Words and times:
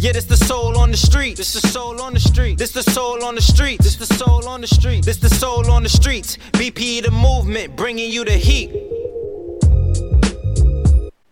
Yeah, 0.00 0.12
this 0.12 0.24
the 0.24 0.36
soul 0.38 0.78
on 0.78 0.90
the 0.90 0.96
street. 0.96 1.36
This 1.36 1.52
the 1.52 1.60
soul 1.60 2.00
on 2.00 2.14
the 2.14 2.20
street. 2.20 2.56
This 2.56 2.72
the 2.72 2.82
soul 2.82 3.22
on 3.22 3.34
the 3.34 3.42
street. 3.42 3.82
This 3.82 3.96
the 3.96 4.06
soul 4.06 4.48
on 4.48 4.62
the 4.62 4.66
street. 4.66 5.04
This 5.04 5.18
the 5.18 5.28
soul 5.28 5.70
on 5.70 5.82
the 5.82 5.90
streets. 5.90 6.38
BP 6.52 7.02
the 7.02 7.10
movement, 7.10 7.76
bringing 7.76 8.10
you 8.10 8.24
the 8.24 8.32
heat. 8.32 8.70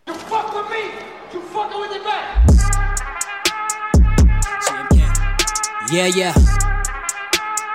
You 0.07 0.15
fuck 0.29 0.53
with 0.55 0.71
me. 0.71 0.85
You 1.33 1.41
fucking 1.49 1.81
with 1.81 1.93
your 1.95 2.05
back. 2.05 2.47
GMK. 4.67 4.99
Yeah, 5.91 6.09
yeah. 6.09 6.35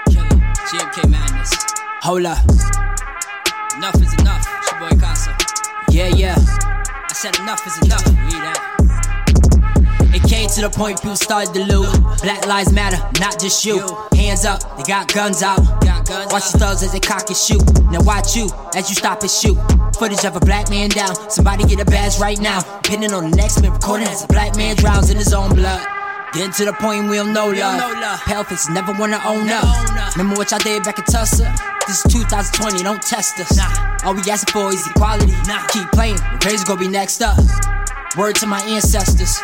Killer. 0.10 0.30
GMK 0.70 1.10
madness. 1.10 1.52
Hold 2.04 2.26
up. 2.28 2.38
Enough 3.78 3.96
is 3.96 4.14
enough. 4.22 4.46
It's 4.60 4.72
your 4.72 4.80
boy 4.80 4.96
Casa. 5.02 5.36
Yeah, 5.90 6.10
yeah. 6.10 6.36
I 6.38 7.14
said 7.14 7.36
enough 7.40 7.66
is 7.66 7.80
enough. 7.82 8.06
Read 8.06 8.44
that. 8.44 8.73
Came 10.28 10.50
to 10.50 10.62
the 10.62 10.70
point 10.70 11.02
people 11.02 11.16
started 11.16 11.54
to 11.54 11.64
loot. 11.66 11.90
Black 12.22 12.46
lives 12.48 12.72
matter, 12.72 12.98
not 13.20 13.40
just 13.40 13.66
you. 13.66 13.80
Hands 14.16 14.46
up, 14.46 14.62
they 14.78 14.84
got 14.84 15.14
guns 15.14 15.44
out. 15.44 15.60
Watch 16.32 16.52
the 16.52 16.58
thugs 16.60 16.84
as 16.84 16.92
they 16.92 17.00
cock 17.00 17.28
and 17.28 17.38
shoot. 17.38 17.64
Now 17.92 18.02
watch 18.04 18.36
you 18.36 18.50
as 18.76 18.90
you 18.90 18.96
stop 18.96 19.22
and 19.22 19.32
shoot. 19.32 19.58
Footage 19.98 20.26
of 20.26 20.36
a 20.36 20.40
black 20.40 20.70
man 20.70 20.90
down. 20.90 21.16
Somebody 21.30 21.66
get 21.66 21.80
a 21.80 21.86
badge 21.86 22.20
right 22.20 22.40
now. 22.40 22.62
Pinning 22.82 23.14
on 23.14 23.30
the 23.30 23.36
next 23.36 23.62
man, 23.62 23.72
recording 23.72 24.08
as 24.08 24.24
a 24.24 24.28
black 24.28 24.56
man 24.56 24.76
drowns 24.76 25.10
in 25.10 25.18
his 25.18 25.34
own 25.34 25.54
blood. 25.54 25.86
Getting 26.34 26.52
to 26.54 26.66
the 26.66 26.74
point 26.74 27.10
we 27.10 27.18
don't 27.18 27.32
know 27.32 27.50
love. 27.50 28.20
Pale 28.26 28.46
never 28.72 28.92
wanna 28.94 29.22
own 29.24 29.48
up. 29.50 30.16
Remember 30.18 30.36
what 30.36 30.50
y'all 30.50 30.60
did 30.60 30.84
back 30.84 30.98
in 30.98 31.06
Tulsa? 31.06 31.54
This 31.86 32.04
is 32.04 32.12
2020, 32.12 32.82
don't 32.82 33.02
test 33.02 33.40
us. 33.40 33.60
All 34.04 34.16
we 34.16 34.22
asking 34.22 34.52
for 34.52 34.74
is 34.74 34.88
equality. 34.88 35.34
Keep 35.70 35.92
playing, 35.92 36.16
the 36.16 36.64
gonna 36.66 36.80
be 36.80 36.88
next 36.88 37.22
up. 37.22 37.38
Word 38.18 38.36
to 38.38 38.48
my 38.48 38.62
ancestors. 38.62 39.38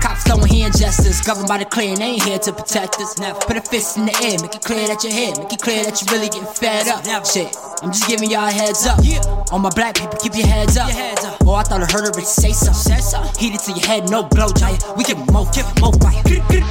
Cops 0.00 0.24
throwing 0.24 0.48
hand 0.48 0.76
gestures, 0.76 1.20
governed 1.20 1.48
by 1.48 1.58
the 1.58 1.64
clear, 1.64 1.90
and 1.90 1.98
they 1.98 2.16
ain't 2.16 2.22
here 2.22 2.38
to 2.38 2.52
protect 2.52 2.96
us. 2.96 3.18
Never 3.18 3.38
put 3.40 3.56
a 3.56 3.60
fist 3.60 3.96
in 3.96 4.06
the 4.06 4.14
air, 4.24 4.38
make 4.40 4.54
it 4.54 4.62
clear 4.62 4.86
that 4.88 5.02
you're 5.04 5.12
here, 5.12 5.34
make 5.36 5.52
it 5.52 5.60
clear 5.60 5.84
that 5.84 6.00
you 6.00 6.06
really 6.10 6.28
getting 6.28 6.46
fed 6.46 6.88
up. 6.88 7.04
Never. 7.04 7.24
Shit, 7.24 7.56
I'm 7.82 7.92
just 7.92 8.08
giving 8.08 8.30
y'all 8.30 8.48
a 8.48 8.50
heads 8.50 8.86
up. 8.86 8.98
Yeah. 9.02 9.20
All 9.52 9.58
my 9.58 9.70
black 9.70 9.96
people, 9.96 10.18
keep 10.18 10.34
your 10.34 10.46
heads 10.46 10.76
up. 10.76 10.88
Your 10.88 10.96
heads 10.96 11.24
up. 11.24 11.39
Oh, 11.50 11.54
I 11.54 11.64
thought 11.64 11.82
I 11.82 11.90
heard 11.90 12.06
her, 12.06 12.12
bitch 12.14 12.30
say 12.30 12.52
something. 12.52 13.02
So. 13.02 13.18
Heat 13.34 13.58
it 13.58 13.60
to 13.66 13.72
your 13.72 13.84
head, 13.84 14.08
no 14.08 14.22
blow 14.22 14.54
dry. 14.54 14.78
We 14.96 15.02
give 15.02 15.18
more, 15.32 15.50
give 15.50 15.66
more 15.80 15.90
fire. 15.98 16.22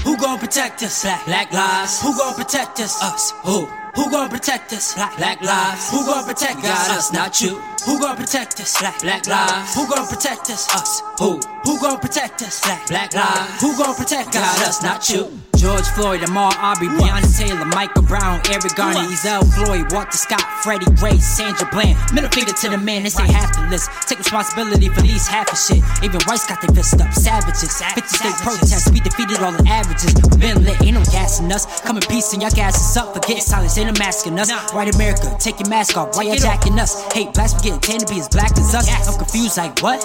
Who 0.07 0.15
gon' 0.15 0.39
protect 0.39 0.81
us? 0.83 1.03
Black, 1.03 1.25
black 1.25 1.51
lives. 1.51 2.01
Who 2.01 2.17
gon' 2.17 2.33
protect 2.33 2.79
us? 2.79 2.95
Us. 3.03 3.33
Who? 3.43 3.65
Who 3.99 4.09
gon' 4.09 4.29
protect 4.29 4.71
us? 4.71 4.93
Black, 4.93 5.17
black 5.17 5.41
lives. 5.41 5.89
Who 5.91 6.05
gon' 6.05 6.23
protect 6.23 6.63
us? 6.63 6.89
us, 6.91 7.11
not 7.11 7.41
you. 7.41 7.59
Who 7.85 7.99
gon' 7.99 8.15
protect 8.15 8.61
us? 8.61 8.79
Black, 8.79 9.01
black 9.01 9.27
lives. 9.27 9.75
Who 9.75 9.85
gon' 9.85 10.07
protect 10.07 10.49
us? 10.49 10.73
Us. 10.73 11.01
Who? 11.19 11.41
Who 11.65 11.77
gon' 11.81 11.99
protect 11.99 12.41
us? 12.41 12.61
Black, 12.61 12.87
black 12.87 13.13
lives. 13.13 13.59
Who 13.59 13.75
gon' 13.75 13.95
protect 13.95 14.37
us? 14.37 14.61
us, 14.63 14.81
not 14.81 15.09
you. 15.09 15.27
George 15.59 15.83
Floyd, 15.91 16.21
Ahmaud 16.21 16.55
Arbery, 16.55 16.87
Breonna 16.87 17.27
Taylor, 17.35 17.65
Michael 17.65 18.03
Brown, 18.03 18.39
Eric 18.47 18.75
Garner, 18.75 19.03
Ezell 19.11 19.43
Ford, 19.51 19.91
Walter 19.91 20.15
Scott, 20.15 20.41
Freddie 20.63 20.87
Gray, 20.95 21.19
Sandra 21.19 21.67
Bland. 21.69 21.99
Middle 22.13 22.29
finger 22.31 22.53
to 22.53 22.69
the 22.69 22.77
man, 22.77 23.03
this 23.03 23.19
ain't 23.19 23.29
half 23.29 23.53
the 23.53 23.67
list. 23.67 23.91
Take 24.07 24.19
responsibility 24.19 24.87
for 24.87 25.03
at 25.03 25.07
least 25.11 25.27
half 25.27 25.51
of 25.51 25.59
shit. 25.59 25.83
Even 26.01 26.21
whites 26.23 26.47
got 26.47 26.61
their 26.61 26.71
fists 26.71 26.95
up, 26.95 27.11
savages. 27.11 27.75
50 27.75 28.07
state 28.07 28.39
protests, 28.39 28.89
we 28.89 29.01
defeated 29.01 29.43
all 29.43 29.51
the 29.51 29.67
averages. 29.67 30.15
We 30.31 30.37
been 30.39 30.63
lit, 30.63 30.81
ain't 30.81 30.95
no 30.95 31.03
gassing 31.11 31.51
us. 31.51 31.67
Come 31.81 31.97
in 31.97 32.03
peace 32.07 32.31
and 32.31 32.41
y'all 32.41 32.55
gas 32.55 32.79
us 32.79 32.95
up. 32.95 33.13
Forget 33.13 33.43
silence, 33.43 33.77
ain't 33.77 33.91
a 33.91 33.99
masking 33.99 34.39
us. 34.39 34.49
White 34.71 34.95
America, 34.95 35.35
take 35.39 35.59
your 35.59 35.67
mask 35.67 35.97
off, 35.97 36.15
why 36.15 36.23
y'all 36.23 36.39
jacking 36.39 36.79
us? 36.79 37.03
Hate 37.11 37.33
blacks, 37.33 37.53
we 37.55 37.67
getting 37.67 37.81
tend 37.81 38.07
to 38.07 38.13
be 38.13 38.19
as 38.21 38.29
black 38.29 38.51
as 38.55 38.73
us. 38.73 38.87
I'm 38.87 39.17
confused, 39.19 39.57
like 39.57 39.77
what? 39.83 39.99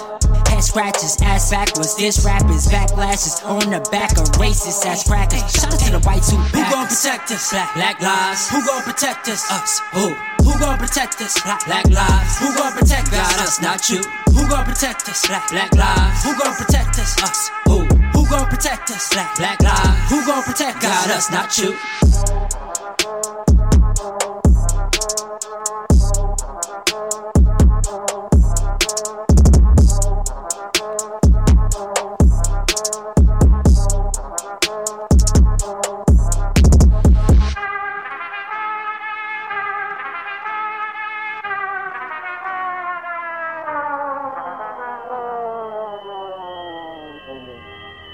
Head 0.55 0.63
scratches, 0.63 1.17
ass 1.21 1.51
backwards. 1.51 1.97
This 1.97 2.23
rap 2.23 2.49
is 2.49 2.65
backlashes 2.71 3.43
on 3.43 3.69
the 3.75 3.83
back 3.91 4.15
of 4.15 4.23
racist 4.39 4.85
ass 4.85 5.03
crackers. 5.03 5.43
Shout 5.51 5.73
out 5.73 5.79
to 5.83 5.91
the 5.91 5.99
white 6.07 6.23
two 6.23 6.37
Who 6.55 6.63
gon' 6.71 6.87
protect 6.87 7.29
us? 7.31 7.51
Black, 7.51 7.75
black 7.75 7.99
lives. 7.99 8.47
Who 8.47 8.63
gon' 8.63 8.81
protect 8.83 9.27
us? 9.27 9.43
Us. 9.51 9.81
Who? 9.91 10.15
Who 10.47 10.57
gon' 10.57 10.77
protect 10.77 11.19
us? 11.19 11.35
Black, 11.43 11.65
black 11.65 11.89
lives. 11.91 12.37
Who 12.39 12.55
gon' 12.55 12.71
protect 12.71 13.11
us? 13.11 13.19
Got 13.19 13.39
us, 13.43 13.61
not 13.61 13.89
you. 13.89 13.99
Who 14.31 14.47
gon' 14.47 14.63
protect 14.63 15.09
us? 15.09 15.27
Black, 15.27 15.43
black 15.51 15.75
lives. 15.75 16.23
Who 16.23 16.31
gon' 16.39 16.55
protect 16.55 16.99
us? 17.03 17.11
Us. 17.21 17.51
Who? 17.67 17.83
Who 18.15 18.23
gon' 18.29 18.47
protect 18.47 18.91
us? 18.91 19.11
Black, 19.11 19.35
black 19.35 19.61
lives. 19.61 20.09
Who 20.09 20.25
gon' 20.25 20.43
protect 20.43 20.77
us? 20.77 20.83
Got 20.83 21.11
us, 21.11 21.31
not 21.31 21.57
you. 21.59 22.44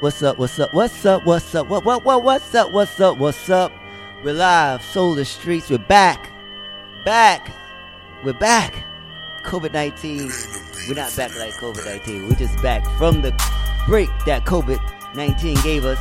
What's 0.02 0.24
up? 0.24 0.40
What's 0.40 0.58
up? 0.58 0.74
What's 0.74 1.06
up? 1.06 1.26
What's 1.28 1.54
up? 1.54 1.68
What 1.68 1.86
what 1.86 2.04
what 2.04 2.24
what's 2.24 2.56
up? 2.56 2.72
What's 2.72 3.00
up? 3.00 3.20
What's 3.20 3.52
up? 3.52 3.72
We're 4.24 4.34
live, 4.34 4.82
the 4.92 5.24
Streets. 5.24 5.70
We're 5.70 5.78
back. 5.78 6.32
Back. 7.06 7.52
We're 8.24 8.34
back. 8.34 8.84
COVID 9.44 9.74
19. 9.74 10.32
We're 10.88 10.96
not 10.96 11.16
back 11.16 11.38
like 11.38 11.54
COVID 11.54 11.86
19. 11.86 12.28
We're 12.28 12.36
just 12.36 12.60
back 12.64 12.84
from 12.98 13.22
the 13.22 13.30
break 13.86 14.10
that 14.26 14.44
COVID 14.44 14.80
19 15.14 15.58
gave 15.62 15.86
us. 15.86 16.00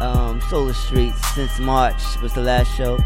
Um, 0.00 0.40
Solar 0.48 0.72
Streets 0.72 1.20
since 1.34 1.58
March 1.58 2.18
was 2.22 2.32
the 2.32 2.40
last 2.40 2.74
show. 2.74 2.98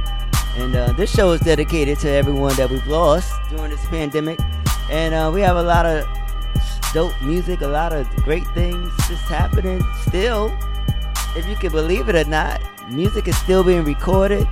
And 0.58 0.76
uh, 0.76 0.92
this 0.92 1.12
show 1.12 1.32
is 1.32 1.40
dedicated 1.40 1.98
to 1.98 2.08
everyone 2.08 2.54
that 2.54 2.70
we've 2.70 2.86
lost 2.86 3.32
during 3.50 3.72
this 3.72 3.84
pandemic. 3.86 4.38
And 4.92 5.12
uh, 5.12 5.28
we 5.34 5.40
have 5.40 5.56
a 5.56 5.62
lot 5.64 5.86
of 5.86 6.06
dope 6.92 7.20
music, 7.22 7.60
a 7.60 7.66
lot 7.66 7.92
of 7.92 8.08
great 8.16 8.46
things 8.48 8.92
just 9.08 9.24
happening 9.24 9.82
still. 10.00 10.56
If 11.36 11.46
you 11.46 11.56
can 11.56 11.72
believe 11.72 12.08
it 12.08 12.14
or 12.14 12.28
not, 12.28 12.60
music 12.90 13.28
is 13.28 13.36
still 13.38 13.62
being 13.62 13.84
recorded. 13.84 14.46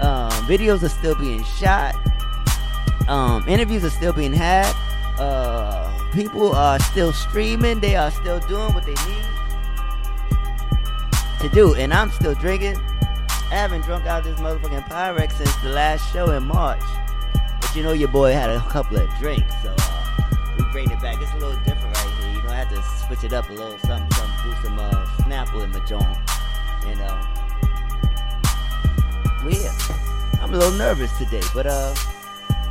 Um, 0.00 0.30
videos 0.46 0.82
are 0.82 0.88
still 0.88 1.14
being 1.14 1.44
shot. 1.44 1.94
Um, 3.08 3.48
interviews 3.48 3.84
are 3.84 3.90
still 3.90 4.12
being 4.12 4.32
had. 4.32 4.72
Uh, 5.18 5.90
people 6.12 6.54
are 6.54 6.78
still 6.80 7.12
streaming. 7.12 7.80
They 7.80 7.96
are 7.96 8.10
still 8.10 8.40
doing 8.40 8.74
what 8.74 8.84
they 8.84 8.94
need 9.06 9.24
to 11.40 11.48
do. 11.48 11.74
And 11.74 11.92
I'm 11.92 12.10
still 12.10 12.34
drinking. 12.34 12.76
I 13.50 13.54
haven't 13.54 13.82
drunk 13.82 14.06
out 14.06 14.24
this 14.24 14.38
motherfucking 14.40 14.88
Pyrex 14.88 15.32
since 15.32 15.54
the 15.56 15.70
last 15.70 16.12
show 16.12 16.30
in 16.32 16.44
March. 16.44 16.82
But 17.60 17.74
you 17.74 17.82
know 17.82 17.92
your 17.92 18.08
boy 18.08 18.32
had 18.32 18.50
a 18.50 18.60
couple 18.60 18.98
of 18.98 19.08
drinks, 19.18 19.54
so 19.62 19.70
we 19.70 19.97
bring 20.72 20.90
it 20.90 21.00
back. 21.00 21.20
It's 21.20 21.32
a 21.32 21.36
little 21.36 21.58
different 21.64 21.96
right 21.96 22.14
here. 22.20 22.32
You 22.32 22.42
know, 22.42 22.50
I 22.50 22.56
have 22.56 22.68
to 22.70 22.82
switch 23.06 23.24
it 23.24 23.32
up 23.32 23.48
a 23.50 23.52
little, 23.52 23.78
something, 23.78 24.10
something, 24.12 24.50
do 24.50 24.56
some 24.62 24.78
uh, 24.78 25.06
Snapple 25.22 25.64
in 25.64 25.70
my 25.70 25.80
joint. 25.80 26.18
You 26.86 26.94
know. 26.96 27.20
Well, 29.44 29.52
yeah. 29.52 30.42
I'm 30.42 30.54
a 30.54 30.56
little 30.56 30.78
nervous 30.78 31.16
today, 31.18 31.42
but 31.52 31.66
uh, 31.66 31.94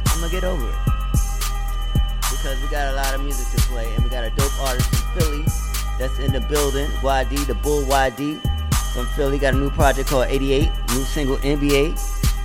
I'm 0.07 0.19
gonna 0.19 0.31
get 0.31 0.43
over 0.43 0.67
it 0.67 0.97
because 2.31 2.61
we 2.61 2.67
got 2.69 2.93
a 2.93 2.95
lot 2.95 3.13
of 3.13 3.21
music 3.23 3.47
to 3.59 3.67
play, 3.67 3.93
and 3.93 4.03
we 4.03 4.09
got 4.09 4.23
a 4.23 4.29
dope 4.31 4.61
artist 4.61 4.89
from 4.89 5.19
Philly 5.19 5.43
that's 5.99 6.17
in 6.19 6.31
the 6.31 6.41
building. 6.41 6.87
YD, 7.01 7.45
the 7.47 7.55
Bull 7.55 7.83
YD 7.83 8.41
from 8.93 9.05
Philly, 9.15 9.37
got 9.37 9.53
a 9.53 9.57
new 9.57 9.69
project 9.69 10.09
called 10.09 10.27
88, 10.29 10.69
new 10.89 11.03
single 11.03 11.37
NBA 11.37 11.97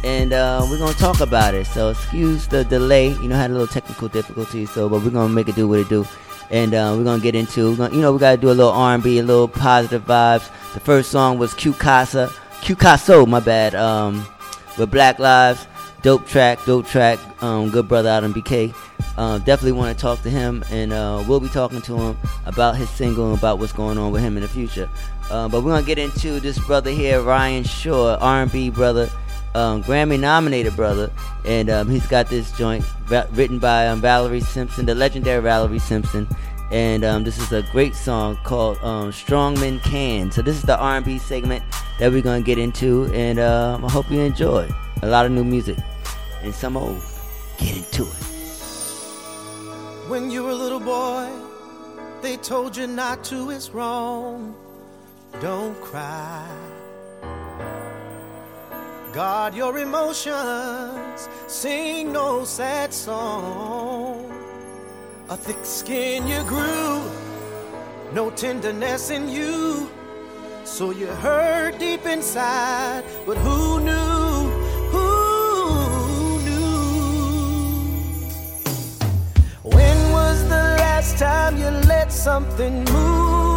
and 0.05 0.33
uh, 0.33 0.67
we're 0.69 0.79
gonna 0.79 0.95
talk 0.95 1.21
about 1.21 1.55
it. 1.55 1.67
So 1.67 1.91
excuse 1.91 2.47
the 2.49 2.65
delay. 2.65 3.09
You 3.09 3.29
know, 3.29 3.37
had 3.37 3.51
a 3.51 3.55
little 3.55 3.67
technical 3.69 4.09
difficulty. 4.09 4.67
So, 4.67 4.89
but 4.89 5.03
we're 5.03 5.11
gonna 5.11 5.33
make 5.33 5.49
it 5.49 5.55
do 5.55 5.69
what 5.69 5.81
it 5.81 5.89
do. 5.89 6.07
and 6.51 6.75
uh, 6.75 6.95
we're 6.97 7.05
gonna 7.05 7.23
get 7.23 7.35
into. 7.35 7.77
Gonna, 7.77 7.95
you 7.95 8.01
know, 8.01 8.13
we 8.13 8.19
gotta 8.19 8.37
do 8.37 8.49
a 8.49 8.53
little 8.53 8.73
R&B, 8.73 9.19
a 9.19 9.23
little 9.23 9.49
positive 9.49 10.05
vibes. 10.05 10.51
The 10.75 10.81
first 10.81 11.11
song 11.11 11.39
was 11.39 11.55
Q 11.55 11.73
Casa, 11.73 12.31
Q 12.61 12.77
Caso, 12.77 13.27
my 13.27 13.41
bad. 13.41 13.75
Um, 13.75 14.27
with 14.79 14.91
Black 14.91 15.19
Lives, 15.19 15.67
dope 16.03 16.27
track, 16.27 16.59
dope 16.65 16.87
track. 16.87 17.19
Um, 17.43 17.71
good 17.71 17.89
brother 17.89 18.09
out 18.09 18.25
in 18.25 18.33
BK. 18.33 18.75
Uh, 19.17 19.39
definitely 19.39 19.73
want 19.73 19.97
to 19.97 20.01
talk 20.01 20.23
to 20.23 20.31
him, 20.31 20.65
and 20.71 20.93
uh, 20.93 21.23
we'll 21.29 21.41
be 21.41 21.49
talking 21.49 21.83
to 21.83 21.97
him 21.97 22.17
about 22.47 22.77
his 22.77 22.89
single 22.91 23.31
and 23.31 23.39
about 23.39 23.59
what's 23.59 23.73
going 23.73 23.99
on 23.99 24.11
with 24.13 24.23
him 24.23 24.37
in 24.37 24.43
the 24.43 24.49
future. 24.49 24.89
Uh, 25.31 25.49
but 25.49 25.63
we're 25.63 25.73
gonna 25.73 25.87
get 25.87 25.99
into 25.99 26.41
this 26.41 26.59
brother 26.59 26.91
here, 26.91 27.21
Ryan 27.21 27.65
Shaw, 27.65 28.17
R&B 28.21 28.71
brother, 28.71 29.11
um, 29.55 29.83
Grammy 29.83 30.19
nominated 30.19 30.75
brother, 30.77 31.11
and 31.45 31.69
um, 31.69 31.89
he's 31.89 32.07
got 32.07 32.29
this 32.29 32.51
joint 32.53 32.85
va- 33.07 33.29
written 33.33 33.59
by 33.59 33.87
um, 33.87 34.01
Valerie 34.01 34.41
Simpson, 34.41 34.87
the 34.87 34.95
legendary 34.95 35.43
Valerie 35.43 35.79
Simpson, 35.79 36.27
and 36.71 37.05
um, 37.05 37.25
this 37.25 37.39
is 37.39 37.53
a 37.53 37.63
great 37.73 37.95
song 37.95 38.37
called 38.45 38.79
um, 38.83 39.13
"Strong 39.13 39.61
Men 39.61 39.79
Can." 39.81 40.31
So 40.31 40.43
this 40.43 40.57
is 40.57 40.63
the 40.63 40.79
R&B 40.79 41.19
segment 41.19 41.63
that 41.99 42.11
we're 42.11 42.23
gonna 42.23 42.43
get 42.43 42.59
into, 42.59 43.05
and 43.13 43.39
um, 43.39 43.85
I 43.85 43.91
hope 43.91 44.11
you 44.11 44.21
enjoy 44.21 44.69
a 45.03 45.07
lot 45.07 45.27
of 45.27 45.33
new 45.33 45.45
music 45.45 45.79
and 46.43 46.55
some 46.55 46.77
old. 46.77 47.03
Get 47.59 47.77
into 47.77 48.03
it. 48.03 48.23
When 50.09 50.31
you 50.31 50.43
were 50.43 50.51
a 50.51 50.55
little 50.55 50.81
boy, 50.81 51.31
they 52.23 52.37
told 52.39 52.77
you 52.77 52.87
not 52.87 53.23
to. 53.25 53.51
It's 53.51 53.71
wrong. 53.71 54.55
Don't 55.41 55.79
cry. 55.81 56.72
Guard 59.13 59.55
your 59.55 59.77
emotions. 59.77 61.29
Sing 61.47 62.13
no 62.15 62.47
sad 62.47 62.95
song. 62.95 64.33
A 65.29 65.37
thick 65.37 65.63
skin 65.65 66.27
you 66.27 66.43
grew. 66.45 67.03
No 68.15 68.31
tenderness 68.31 69.11
in 69.11 69.29
you. 69.29 69.91
So 70.65 70.93
you 70.93 71.09
hurt 71.09 71.79
deep 71.79 72.07
inside. 72.07 73.05
But 73.27 73.37
who 73.37 73.81
knew? 73.81 74.51
Who 74.95 76.41
knew? 76.47 76.73
When 79.63 80.13
was 80.13 80.43
the 80.45 80.65
last 80.81 81.19
time 81.19 81.59
you 81.59 81.69
let 81.69 82.11
something 82.11 82.85
move 82.85 83.52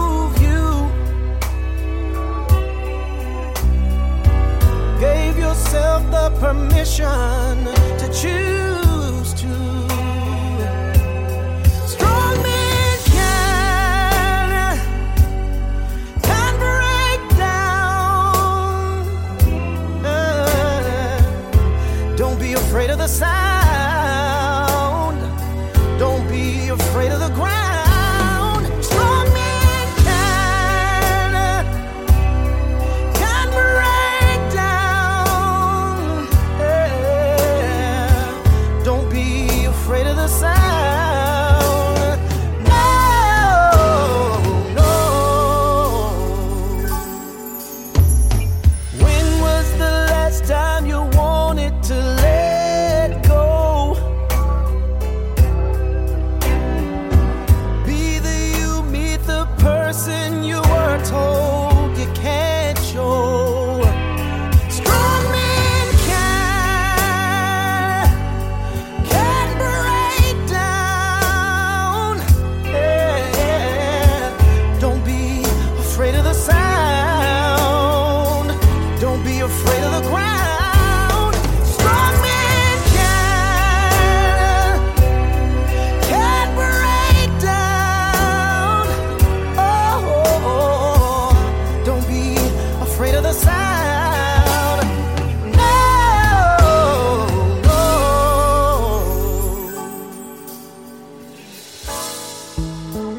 Gave 5.35 5.43
yourself 5.43 6.09
the 6.11 6.29
permission 6.39 7.65
to 7.99 8.07
choose 8.07 9.33
to. 9.33 9.53
Strong 11.87 12.41
men 12.41 12.99
can, 13.03 14.79
can 16.21 16.53
break 16.57 17.37
down. 17.37 19.07
Uh, 20.05 21.19
don't 22.15 22.39
be 22.39 22.53
afraid 22.53 22.89
of 22.89 22.97
the 22.97 23.07
sound. 23.07 23.54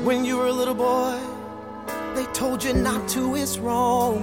When 0.07 0.25
you 0.25 0.37
were 0.37 0.47
a 0.47 0.53
little 0.53 0.77
boy, 0.77 1.19
they 2.15 2.27
told 2.27 2.63
you 2.63 2.73
not 2.73 3.09
to. 3.09 3.35
It's 3.35 3.59
wrong. 3.59 4.23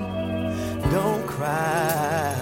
Don't 0.89 1.27
cry. 1.27 2.37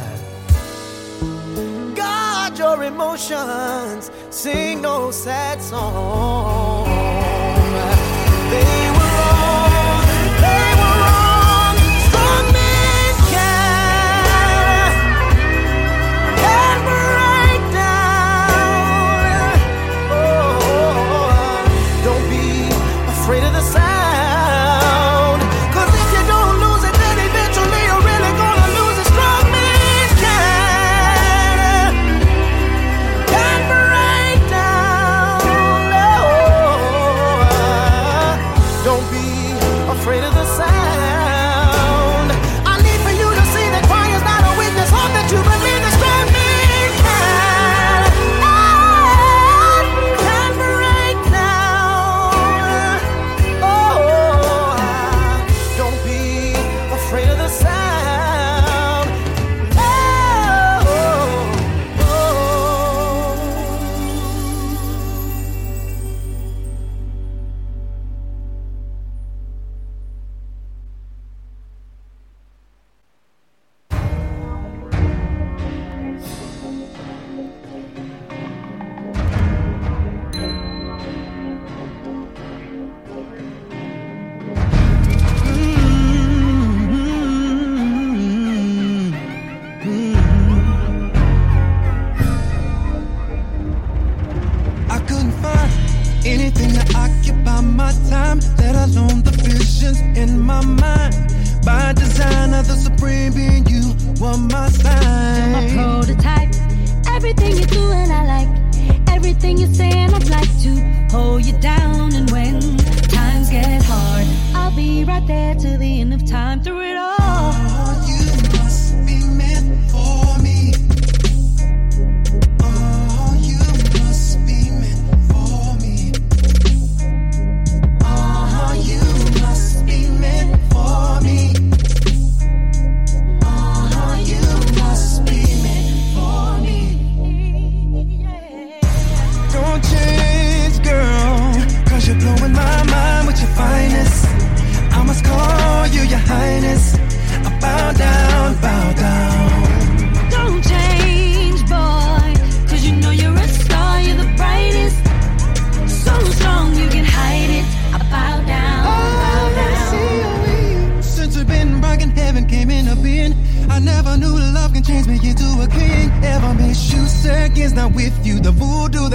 Guard 1.96 2.60
your 2.60 2.84
emotions. 2.84 4.12
Sing 4.30 4.84
no 4.84 5.10
sad 5.10 5.60
song. 5.60 6.91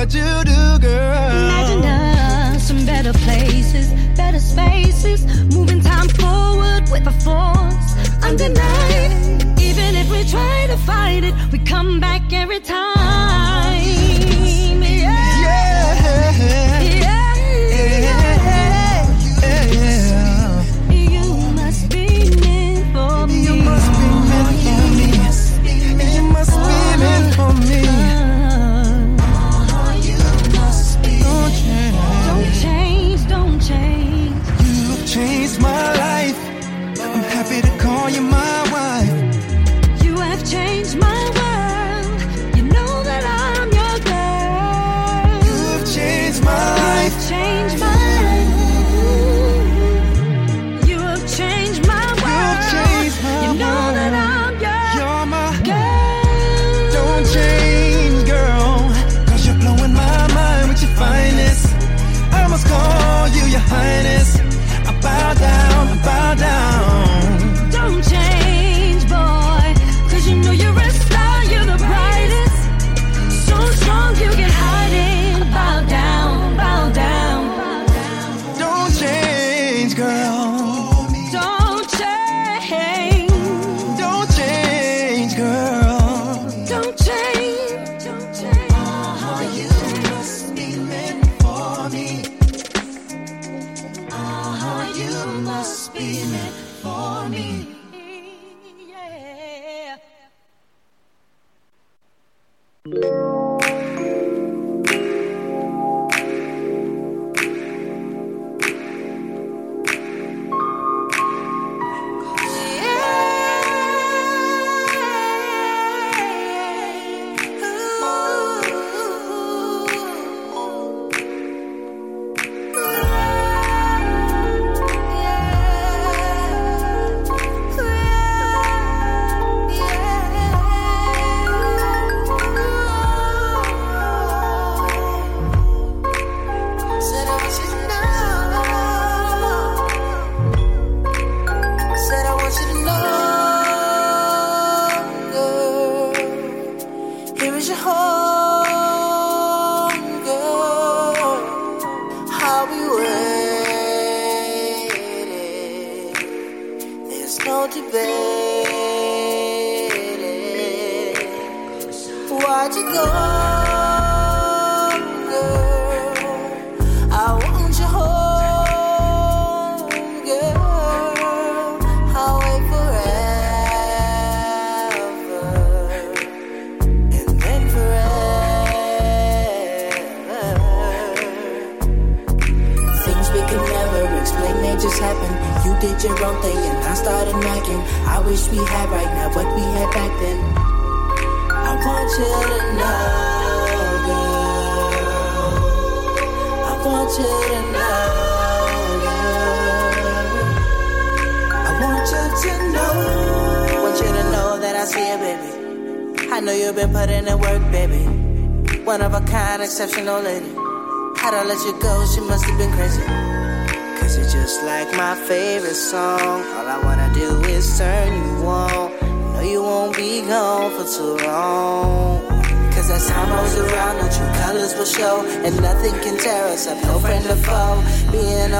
what 0.06 0.14
you 0.14 0.44
do, 0.44 0.78
girl. 0.78 1.30
Imagine 1.30 1.84
us 1.84 2.70
in 2.70 2.86
better 2.86 3.12
places, 3.12 3.92
better 4.16 4.38
spaces, 4.38 5.24
moving 5.52 5.80
time 5.80 6.08
forward 6.08 6.84
with 6.92 7.06
a 7.06 7.16
force 7.24 7.90
undenied. 8.22 9.60
Even 9.60 9.96
if 9.96 10.08
we 10.10 10.22
try 10.24 10.66
to 10.68 10.76
fight 10.76 11.24
it, 11.24 11.34
we 11.50 11.58
come 11.58 11.98
back 11.98 12.25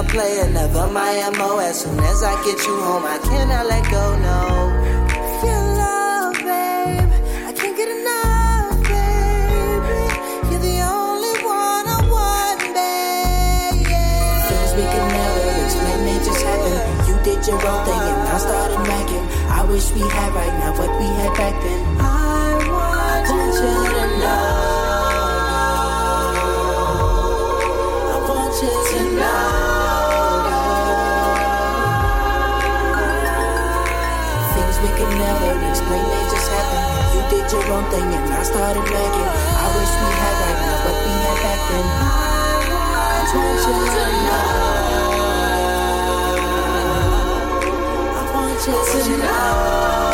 player, 0.09 0.49
never 0.51 0.87
my 0.89 1.31
MO. 1.37 1.59
As 1.59 1.81
soon 1.81 1.99
as 2.01 2.23
I 2.23 2.35
get 2.45 2.59
you 2.67 2.77
home, 2.81 3.05
I 3.05 3.19
cannot 3.19 3.67
let 3.67 3.85
go, 3.91 4.17
no. 4.29 4.39
Love, 5.79 6.35
babe. 6.35 7.11
I 7.49 7.53
can't 7.53 7.77
get 7.77 7.89
enough. 7.89 8.79
You're 10.51 10.65
the 10.71 10.79
only 10.83 11.35
one 11.45 11.85
I 11.97 12.01
want, 12.15 12.61
babe. 12.77 13.87
Things 14.49 14.73
we 14.79 14.85
could 14.93 15.09
never 15.19 15.51
explain, 15.65 16.19
just 16.27 16.43
happen. 16.43 16.79
You 17.09 17.15
did 17.25 17.41
your 17.47 17.61
thing 17.87 18.03
and 18.11 18.29
I 18.29 18.39
started. 18.39 18.77
I 19.49 19.65
wish 19.69 19.91
we 19.93 20.01
had 20.01 20.33
right 20.35 20.55
now 20.61 20.73
what 20.79 20.91
we 21.01 21.07
had 21.07 21.33
back 21.37 21.55
then. 21.63 21.83
I 21.99 22.55
want 22.71 23.27
you 23.29 23.43
to 23.95 24.07
know. 24.21 24.66
Did 37.37 37.53
your 37.53 37.65
own 37.73 37.85
thing 37.91 38.09
and 38.17 38.33
I 38.33 38.43
started 38.43 38.83
macking. 38.83 39.31
I 39.63 39.67
wish 39.77 39.93
we 40.01 40.09
had 40.21 40.35
right 40.43 40.59
now 40.65 40.77
what 40.85 40.97
we 41.05 41.13
had 41.25 41.39
back 41.45 41.61
then. 41.69 41.87
I 41.97 43.25
want 43.35 43.61
you 43.67 43.77
to 43.93 44.05
know. 44.27 44.47
I 48.17 48.23
want 48.33 48.61
you 48.67 48.77
to 49.03 49.17
know. 49.19 50.06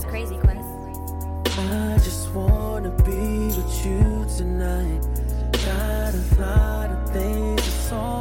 Is 0.00 0.06
crazy, 0.06 0.36
Quest. 0.38 0.64
I 1.58 1.98
just 2.02 2.32
wanna 2.32 2.88
be 3.04 3.48
with 3.54 3.84
you 3.84 4.24
tonight. 4.34 5.02
Got 5.52 6.14
a 6.14 6.40
lot 6.40 6.90
of 6.90 7.10
things 7.10 7.56
that's 7.56 7.92
on 7.92 8.19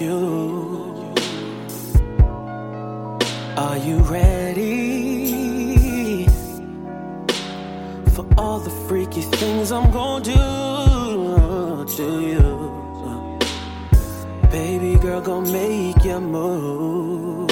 you. 0.00 1.14
Are 3.56 3.78
you 3.78 3.98
ready 3.98 5.36
for 8.14 8.24
all 8.36 8.60
the 8.60 8.70
freaky 8.86 9.22
things 9.22 9.72
I'm 9.72 9.90
gonna 9.90 10.24
do 10.24 11.84
to 11.96 12.20
you? 12.30 13.38
Baby 14.50 14.98
girl, 15.00 15.20
gonna 15.20 15.52
make 15.52 16.04
your 16.04 16.20
move. 16.20 17.50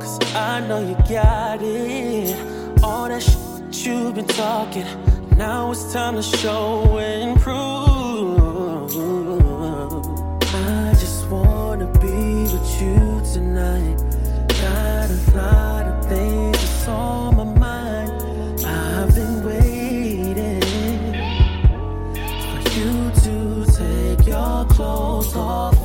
Cause 0.00 0.18
I 0.34 0.60
know 0.66 0.80
you 0.80 0.96
got 1.08 1.62
it. 1.62 2.36
All 2.82 3.08
that 3.08 3.22
shit 3.22 3.86
you've 3.86 4.14
been 4.14 4.26
talking. 4.26 4.86
Now 5.36 5.70
it's 5.70 5.92
time 5.92 6.14
to 6.16 6.22
show 6.22 6.98
and 6.98 7.40
prove. 7.40 7.85
On 16.88 17.36
my 17.36 17.44
mind. 17.44 18.12
I've 18.64 19.14
been 19.14 19.44
waiting 19.44 20.60
for 22.42 22.70
you 22.78 23.10
to 23.24 23.66
take 23.72 24.26
your 24.26 24.64
clothes 24.66 25.34
off. 25.36 25.78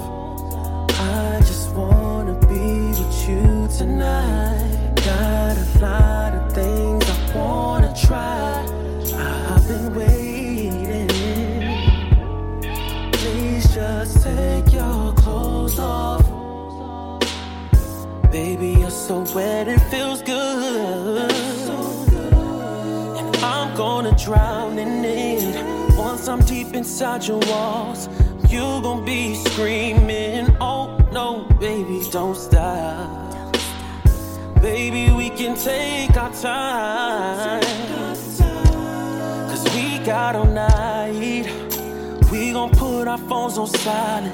I 0.90 1.40
just 1.40 1.74
wanna 1.74 2.36
be 2.48 2.90
with 3.00 3.30
you 3.30 3.68
tonight. 3.78 4.96
Got 5.06 5.42
things 6.54 7.06
I 7.10 7.38
wanna 7.38 7.94
try. 7.96 8.66
I've 9.16 9.68
been 9.68 9.96
waiting. 9.96 11.08
Please 13.14 13.74
just 13.74 14.24
take 14.24 14.74
your 14.74 15.14
clothes 15.14 15.80
off. 15.80 16.26
Baby, 18.32 18.80
you're 18.80 18.90
so 18.90 19.26
wet, 19.36 19.68
it 19.68 19.80
feels 19.92 20.21
inside 26.82 27.28
your 27.28 27.38
walls, 27.42 28.10
you 28.50 28.60
gon' 28.82 29.06
be 29.06 29.36
screaming. 29.36 30.48
Oh 30.60 30.98
no, 31.12 31.46
baby, 31.60 32.02
don't 32.10 32.36
stop. 32.36 33.56
Baby, 34.60 35.14
we 35.14 35.30
can 35.30 35.56
take 35.56 36.18
our 36.18 36.34
time. 36.34 37.62
Cause 39.50 39.64
we 39.76 40.00
got 40.00 40.36
all 40.36 40.46
night. 40.46 41.46
We 42.32 42.52
gon' 42.52 42.72
put 42.72 43.08
our 43.08 43.20
phones 43.30 43.60
on 43.60 43.68
silent. 43.68 44.34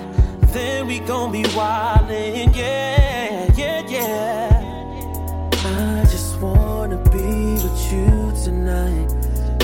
Then 0.54 0.88
we 0.88 1.00
gon' 1.00 1.34
be 1.34 1.44
wildin'. 1.44 2.56
Yeah, 2.56 3.52
yeah, 3.58 3.82
yeah. 3.90 5.50
I 5.52 6.06
just 6.10 6.40
wanna 6.40 7.00
be 7.12 7.62
with 7.64 7.92
you 7.92 8.32
tonight. 8.46 9.10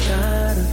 Got 0.10 0.58
a 0.58 0.68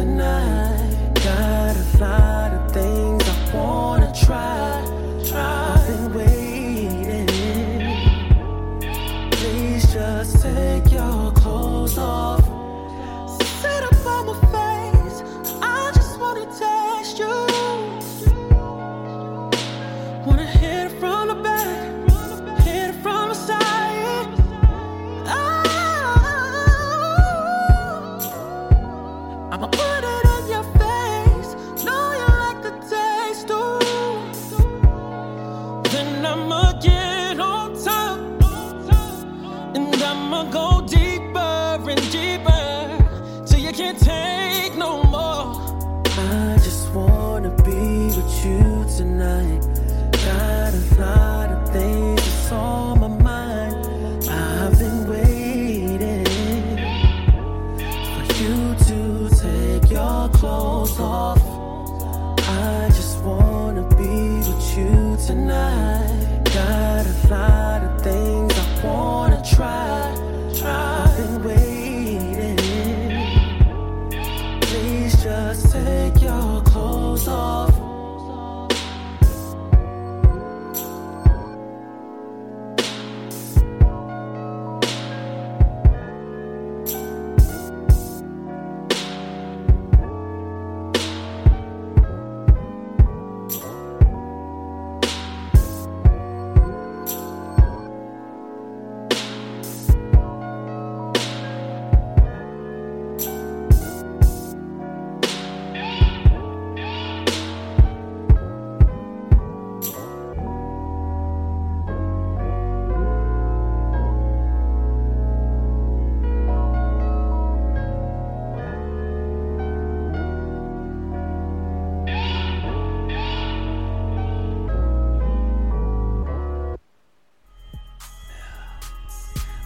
tonight. 0.00 1.12
Got 1.14 1.76
a 1.76 2.39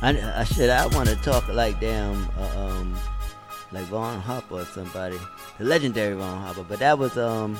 I, 0.04 0.40
I 0.40 0.44
should. 0.44 0.68
I 0.68 0.86
want 0.88 1.08
to 1.08 1.16
talk 1.16 1.48
like 1.48 1.80
damn, 1.80 2.28
uh, 2.38 2.58
um, 2.58 2.94
like 3.72 3.84
Vaughn 3.84 4.20
Harper 4.20 4.56
or 4.56 4.64
somebody, 4.66 5.18
the 5.56 5.64
legendary 5.64 6.14
Vaughn 6.14 6.42
Harper. 6.42 6.62
But 6.62 6.80
that 6.80 6.98
was 6.98 7.16
um, 7.16 7.56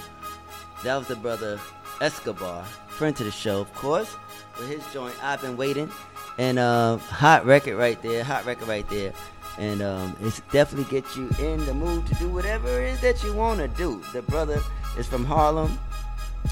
that 0.83 0.95
was 0.95 1.09
the 1.09 1.17
brother 1.17 1.59
Escobar, 2.03 2.63
friend 2.87 3.17
to 3.17 3.25
the 3.25 3.31
show, 3.31 3.63
of 3.63 3.73
course, 3.73 4.15
with 4.59 4.69
his 4.69 4.85
joint. 4.93 5.15
I've 5.25 5.41
been 5.41 5.57
waiting, 5.57 5.91
and 6.37 6.59
uh, 6.59 6.99
hot 6.99 7.47
record 7.47 7.77
right 7.77 8.01
there, 8.03 8.23
hot 8.23 8.45
record 8.45 8.69
right 8.69 8.87
there, 8.91 9.15
and 9.57 9.81
um, 9.81 10.15
it's 10.21 10.41
definitely 10.53 11.01
get 11.01 11.17
you 11.17 11.31
in 11.39 11.65
the 11.65 11.73
mood 11.73 12.07
to 12.09 12.15
do 12.17 12.29
whatever 12.29 12.69
it 12.79 12.91
is 12.91 13.01
that 13.01 13.25
you 13.25 13.33
want 13.33 13.61
to 13.61 13.69
do. 13.69 14.03
The 14.13 14.21
brother 14.21 14.61
is 14.99 15.07
from 15.07 15.25
Harlem. 15.25 15.79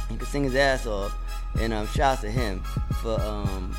He 0.08 0.16
can 0.16 0.26
sing 0.26 0.44
his 0.44 0.54
ass 0.54 0.86
off, 0.86 1.14
and 1.60 1.74
um, 1.74 1.86
shouts 1.88 2.22
to 2.22 2.30
him 2.30 2.62
for 3.02 3.20
um 3.20 3.76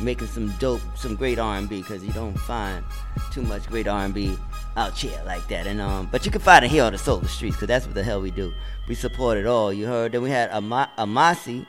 making 0.00 0.28
some 0.28 0.50
dope, 0.58 0.80
some 0.96 1.16
great 1.16 1.38
R&B 1.38 1.82
because 1.82 2.04
you 2.04 2.12
don't 2.12 2.38
find 2.38 2.84
too 3.32 3.42
much 3.42 3.66
great 3.68 3.88
R&B 3.88 4.36
out 4.76 4.96
here 4.96 5.20
like 5.26 5.46
that. 5.48 5.66
And 5.66 5.80
um, 5.80 6.08
but 6.10 6.24
you 6.24 6.30
can 6.30 6.40
find 6.40 6.64
it 6.64 6.70
here 6.70 6.84
on 6.84 6.92
the 6.92 6.98
Solar 6.98 7.26
Streets 7.26 7.56
because 7.56 7.68
that's 7.68 7.86
what 7.86 7.94
the 7.94 8.02
hell 8.02 8.20
we 8.20 8.30
do. 8.30 8.52
We 8.86 8.94
support 8.94 9.36
it 9.38 9.46
all. 9.46 9.72
You 9.72 9.86
heard. 9.86 10.12
Then 10.12 10.22
we 10.22 10.30
had 10.30 10.50
Ama- 10.50 10.90
Amasi 10.96 11.66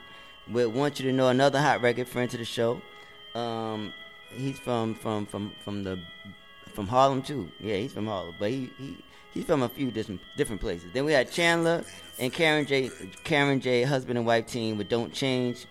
with 0.50 0.68
"Want 0.68 1.00
You 1.00 1.10
to 1.10 1.12
Know," 1.12 1.28
another 1.28 1.60
hot 1.60 1.82
record 1.82 2.08
friend 2.08 2.30
to 2.30 2.36
the 2.36 2.44
show. 2.44 2.80
Um, 3.34 3.92
he's 4.32 4.58
from 4.58 4.94
from 4.94 5.26
from 5.26 5.52
from 5.64 5.84
the 5.84 5.98
from 6.72 6.86
Harlem 6.86 7.22
too. 7.22 7.50
Yeah, 7.60 7.76
he's 7.76 7.92
from 7.92 8.06
Harlem, 8.06 8.34
but 8.38 8.50
he 8.50 8.70
he. 8.78 8.96
He's 9.32 9.44
from 9.44 9.62
a 9.62 9.68
few 9.68 9.92
different 9.92 10.20
different 10.36 10.60
places. 10.60 10.90
Then 10.92 11.04
we 11.04 11.12
had 11.12 11.30
Chandler 11.30 11.84
and 12.18 12.32
Karen 12.32 12.66
J. 12.66 12.90
Karen 13.22 13.60
J. 13.60 13.84
Husband 13.84 14.18
and 14.18 14.26
wife 14.26 14.46
team 14.46 14.76
with 14.76 14.88
"Don't 14.88 15.12
Change." 15.12 15.66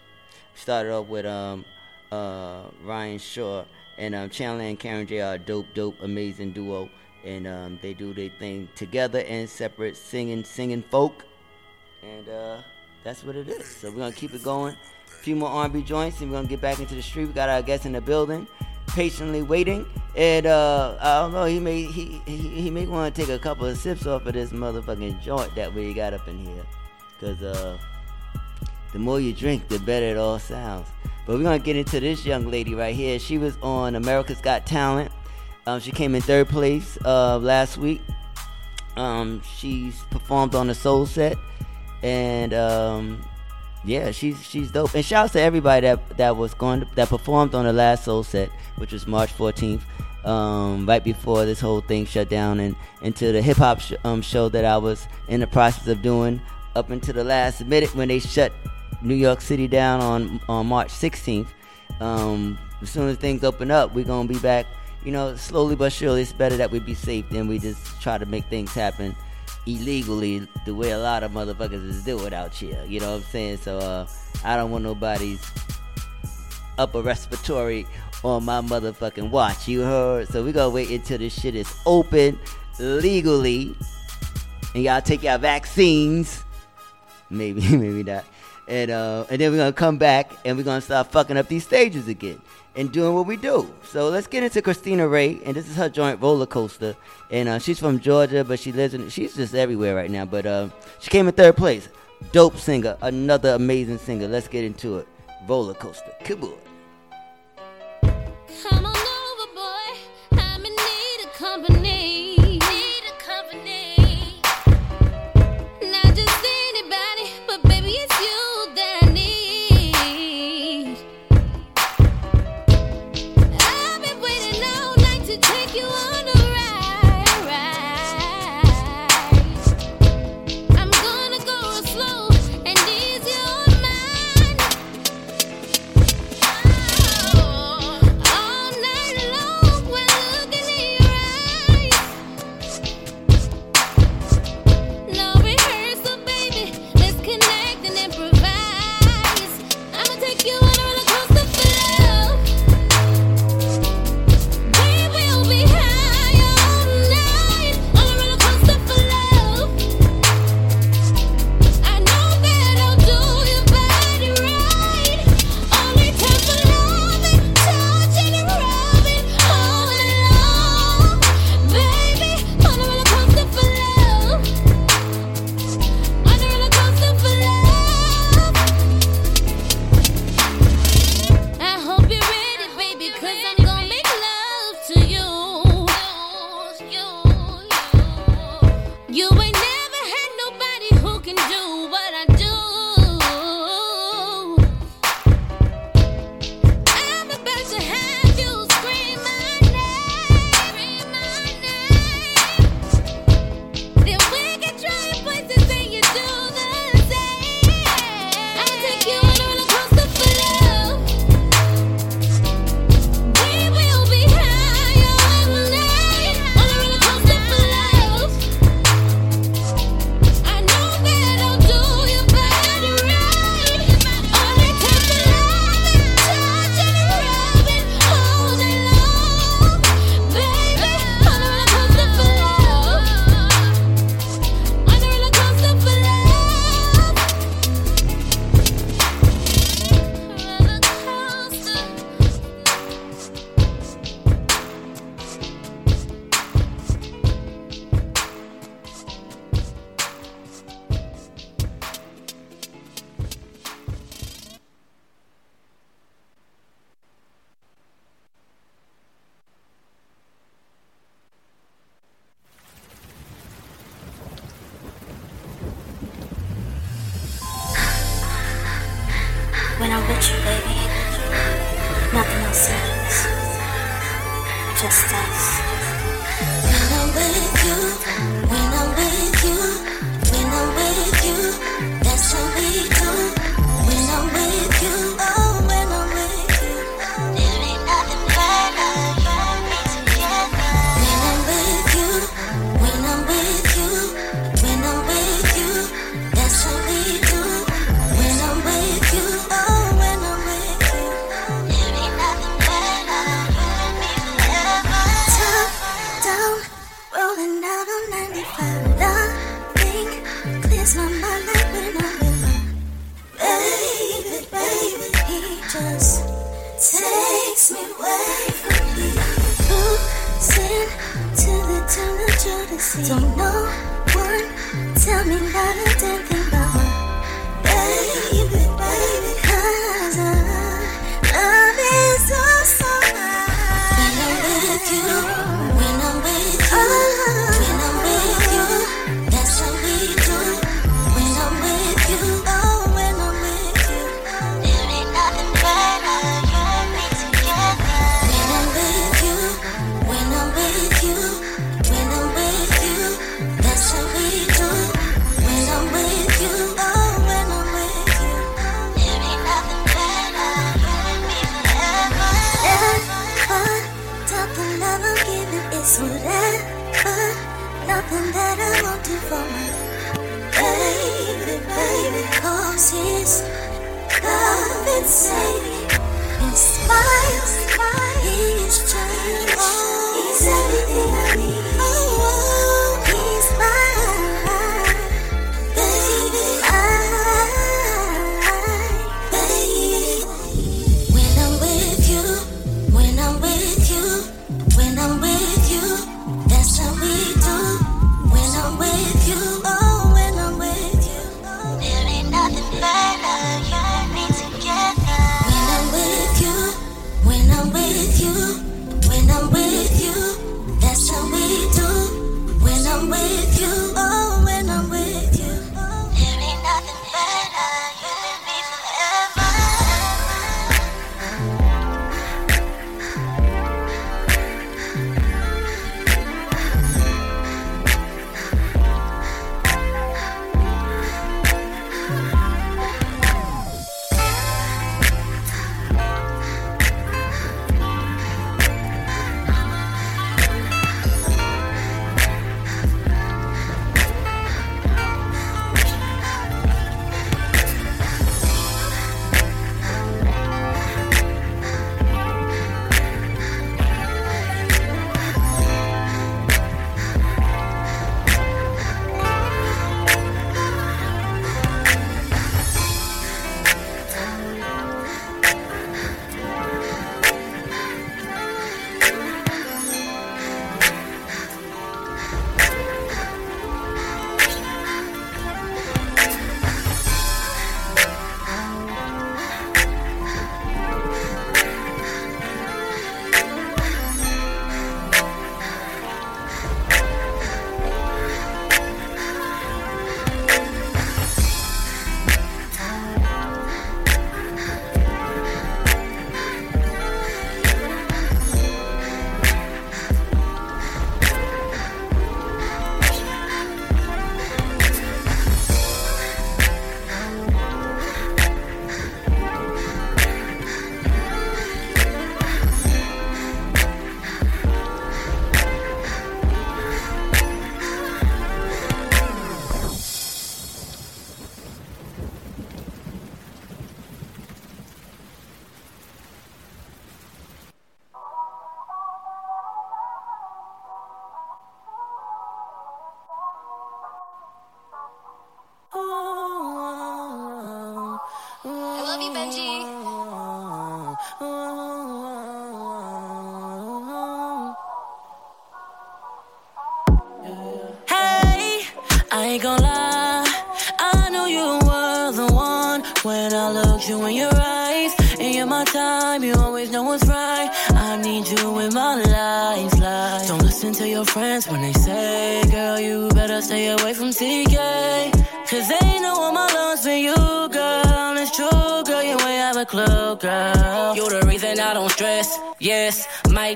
Started 0.55 0.93
off 0.93 1.07
with 1.07 1.25
um, 1.25 1.65
uh, 2.11 2.63
Ryan 2.83 3.19
Shaw 3.19 3.63
and 3.97 4.15
um, 4.15 4.29
Chandler 4.29 4.63
and 4.63 4.79
Karen 4.79 5.05
J 5.05 5.21
are 5.21 5.35
a 5.35 5.39
dope, 5.39 5.67
dope, 5.73 5.95
amazing 6.01 6.51
duo, 6.51 6.89
and 7.25 7.45
um, 7.45 7.79
they 7.81 7.93
do 7.93 8.13
their 8.13 8.29
thing 8.39 8.69
together 8.75 9.19
and 9.27 9.47
separate, 9.49 9.97
singing, 9.97 10.43
singing 10.43 10.83
folk, 10.89 11.25
and 12.01 12.27
uh, 12.29 12.57
that's 13.03 13.23
what 13.23 13.35
it 13.35 13.49
is. 13.49 13.65
So 13.65 13.91
we're 13.91 13.97
gonna 13.97 14.13
keep 14.13 14.33
it 14.33 14.43
going. 14.43 14.75
A 15.07 15.21
few 15.21 15.35
more 15.35 15.49
R&B 15.49 15.81
joints, 15.83 16.21
and 16.21 16.31
we're 16.31 16.37
gonna 16.37 16.47
get 16.47 16.61
back 16.61 16.79
into 16.79 16.95
the 16.95 17.01
street. 17.01 17.25
We 17.25 17.33
got 17.33 17.49
our 17.49 17.61
guests 17.61 17.85
in 17.85 17.91
the 17.91 18.01
building, 18.01 18.47
patiently 18.87 19.41
waiting, 19.41 19.85
and 20.15 20.45
uh, 20.45 20.97
I 21.01 21.19
don't 21.19 21.33
know. 21.33 21.45
He 21.45 21.59
may 21.59 21.83
he 21.83 22.21
he, 22.25 22.37
he 22.37 22.69
may 22.69 22.85
want 22.85 23.13
to 23.13 23.21
take 23.21 23.29
a 23.29 23.39
couple 23.39 23.65
of 23.65 23.77
sips 23.77 24.07
off 24.07 24.25
of 24.25 24.33
this 24.33 24.51
motherfucking 24.51 25.21
joint 25.21 25.53
that 25.55 25.73
we 25.73 25.93
got 25.93 26.13
up 26.13 26.25
in 26.29 26.39
here, 26.39 26.65
cause 27.19 27.41
uh, 27.43 27.77
the 28.91 28.99
more 28.99 29.19
you 29.19 29.33
drink, 29.33 29.67
the 29.67 29.79
better 29.79 30.05
it 30.05 30.17
all 30.17 30.39
sounds. 30.39 30.87
But 31.25 31.37
we're 31.37 31.43
gonna 31.43 31.59
get 31.59 31.75
into 31.75 31.99
this 31.99 32.25
young 32.25 32.49
lady 32.49 32.73
right 32.73 32.95
here. 32.95 33.19
She 33.19 33.37
was 33.37 33.57
on 33.61 33.95
America's 33.95 34.41
Got 34.41 34.65
Talent. 34.65 35.11
Um, 35.67 35.79
she 35.79 35.91
came 35.91 36.15
in 36.15 36.21
third 36.21 36.49
place 36.49 36.97
uh, 37.05 37.37
last 37.37 37.77
week. 37.77 38.01
Um, 38.95 39.41
she's 39.43 40.01
performed 40.09 40.55
on 40.55 40.67
the 40.67 40.73
Soul 40.73 41.05
Set, 41.05 41.37
and 42.01 42.53
um, 42.53 43.21
yeah, 43.85 44.11
she's 44.11 44.41
she's 44.43 44.71
dope. 44.71 44.95
And 44.95 45.05
shouts 45.05 45.33
to 45.33 45.41
everybody 45.41 45.87
that 45.87 46.17
that 46.17 46.35
was 46.35 46.53
going 46.55 46.81
to, 46.81 46.87
that 46.95 47.09
performed 47.09 47.53
on 47.53 47.65
the 47.65 47.73
last 47.73 48.05
Soul 48.05 48.23
Set, 48.23 48.49
which 48.77 48.91
was 48.91 49.05
March 49.05 49.31
14th, 49.37 49.81
um, 50.25 50.85
right 50.87 51.03
before 51.03 51.45
this 51.45 51.59
whole 51.59 51.81
thing 51.81 52.05
shut 52.05 52.29
down, 52.29 52.59
and 52.59 52.75
into 53.03 53.31
the 53.31 53.41
hip 53.41 53.57
hop 53.57 53.79
sh- 53.79 53.93
um, 54.03 54.21
show 54.21 54.49
that 54.49 54.65
I 54.65 54.77
was 54.77 55.07
in 55.27 55.39
the 55.39 55.47
process 55.47 55.87
of 55.87 56.01
doing 56.01 56.41
up 56.75 56.89
until 56.89 57.13
the 57.13 57.23
last 57.23 57.65
minute 57.65 57.93
when 57.95 58.07
they 58.07 58.19
shut 58.19 58.51
New 59.01 59.15
York 59.15 59.41
City 59.41 59.67
down 59.67 60.01
on 60.01 60.39
on 60.49 60.67
March 60.67 60.89
16th. 60.89 61.47
Um, 61.99 62.57
as 62.81 62.89
soon 62.89 63.09
as 63.09 63.17
things 63.17 63.43
open 63.43 63.71
up, 63.71 63.93
we're 63.93 64.05
gonna 64.05 64.27
be 64.27 64.39
back. 64.39 64.65
You 65.03 65.11
know, 65.11 65.35
slowly 65.35 65.75
but 65.75 65.93
surely. 65.93 66.21
It's 66.21 66.33
better 66.33 66.57
that 66.57 66.71
we 66.71 66.79
be 66.79 66.93
safe 66.93 67.29
than 67.29 67.47
we 67.47 67.59
just 67.59 68.01
try 68.01 68.17
to 68.17 68.25
make 68.25 68.45
things 68.45 68.73
happen 68.73 69.15
illegally 69.65 70.47
the 70.65 70.73
way 70.73 70.91
a 70.91 70.97
lot 70.97 71.23
of 71.23 71.31
motherfuckers 71.31 71.85
is 71.87 72.03
doing 72.03 72.33
out 72.33 72.53
here. 72.53 72.83
You 72.87 72.99
know 72.99 73.11
what 73.11 73.23
I'm 73.23 73.29
saying? 73.29 73.57
So 73.57 73.77
uh, 73.77 74.07
I 74.43 74.55
don't 74.55 74.71
want 74.71 74.83
nobody's 74.83 75.41
upper 76.77 77.01
respiratory 77.01 77.85
on 78.23 78.43
my 78.43 78.61
motherfucking 78.61 79.29
watch. 79.29 79.67
You 79.67 79.81
heard? 79.81 80.27
So 80.29 80.43
we 80.43 80.51
gonna 80.51 80.69
wait 80.69 80.89
until 80.89 81.17
this 81.17 81.39
shit 81.39 81.55
is 81.55 81.73
open 81.85 82.39
legally, 82.79 83.75
and 84.73 84.83
y'all 84.83 85.01
take 85.01 85.23
your 85.23 85.37
vaccines. 85.37 86.43
Maybe, 87.29 87.61
maybe 87.77 88.03
not. 88.03 88.25
And 88.69 88.91
uh, 88.91 89.25
and 89.29 89.41
then 89.41 89.51
we're 89.51 89.57
gonna 89.57 89.73
come 89.73 89.97
back 89.97 90.31
and 90.45 90.55
we're 90.55 90.63
gonna 90.63 90.79
start 90.79 91.11
fucking 91.11 91.35
up 91.37 91.47
these 91.47 91.65
stages 91.65 92.07
again 92.07 92.39
and 92.75 92.91
doing 92.91 93.15
what 93.15 93.25
we 93.25 93.35
do. 93.35 93.73
So 93.83 94.09
let's 94.09 94.27
get 94.27 94.43
into 94.43 94.61
Christina 94.61 95.07
Ray, 95.07 95.41
and 95.43 95.55
this 95.55 95.67
is 95.67 95.75
her 95.75 95.89
joint 95.89 96.21
roller 96.21 96.45
coaster. 96.45 96.95
And 97.31 97.49
uh, 97.49 97.59
she's 97.59 97.79
from 97.79 97.99
Georgia, 97.99 98.43
but 98.43 98.59
she 98.59 98.71
lives 98.71 98.93
in 98.93 99.09
she's 99.09 99.35
just 99.35 99.55
everywhere 99.55 99.95
right 99.95 100.11
now. 100.11 100.25
But 100.25 100.45
uh, 100.45 100.69
she 100.99 101.09
came 101.09 101.27
in 101.27 101.33
third 101.33 101.57
place. 101.57 101.89
Dope 102.31 102.57
singer, 102.57 102.97
another 103.01 103.55
amazing 103.55 103.97
singer. 103.97 104.27
Let's 104.27 104.47
get 104.47 104.63
into 104.63 104.97
it. 104.99 105.07
Roller 105.47 105.73
coaster. 105.73 106.13
Come 106.23 106.53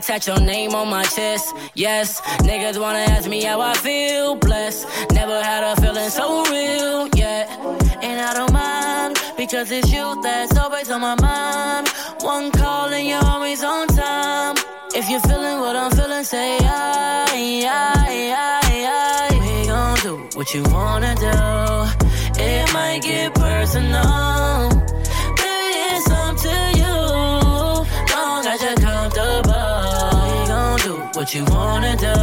tattoo 0.05 0.33
your 0.33 0.41
name 0.41 0.75
on 0.75 0.89
my 0.89 1.03
chest. 1.03 1.53
Yes, 1.75 2.21
niggas 2.41 2.79
wanna 2.79 3.05
ask 3.15 3.29
me 3.29 3.43
how 3.43 3.61
I 3.61 3.73
feel. 3.75 4.35
Blessed, 4.35 4.87
never 5.11 5.41
had 5.41 5.63
a 5.63 5.79
feeling 5.81 6.09
so 6.09 6.43
real 6.45 7.07
yet. 7.15 7.49
And 8.01 8.19
I 8.19 8.33
don't 8.33 8.51
mind 8.51 9.21
because 9.37 9.71
it's 9.71 9.91
you 9.91 10.21
that's 10.21 10.57
always 10.57 10.89
on 10.89 11.01
my 11.01 11.15
mind. 11.21 11.87
One 12.21 12.51
call 12.51 12.87
and 12.87 13.07
you're 13.07 13.25
always 13.25 13.63
on 13.63 13.87
time. 13.87 14.55
If 14.95 15.09
you're 15.09 15.21
feeling 15.21 15.59
what 15.59 15.75
I'm 15.75 15.91
feeling, 15.91 16.23
say 16.23 16.57
I, 16.59 17.25
I, 17.65 18.33
I, 18.61 19.29
I. 19.31 19.39
We 19.39 19.67
gon' 19.67 19.97
do 20.07 20.37
what 20.37 20.53
you 20.53 20.63
wanna 20.63 21.15
do. 21.15 22.43
It 22.43 22.73
might 22.73 23.01
get 23.01 23.33
personal. 23.33 24.69
Baby, 25.39 25.79
it's 25.93 26.09
up 26.11 26.35
to 26.45 26.55
you, 26.81 26.95
long 28.15 28.45
as 28.45 28.61
you're 28.61 28.75
comfortable 28.75 29.92
do 30.83 30.95
what 31.13 31.33
you 31.33 31.45
wanna 31.45 31.95
do. 31.95 32.13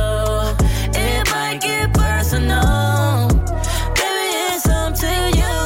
It 0.92 1.30
might 1.30 1.60
get 1.62 1.94
personal. 1.94 3.28
Baby, 3.98 4.26
it's 4.52 4.68
up 4.68 4.94
to 5.02 5.12
you. 5.40 5.56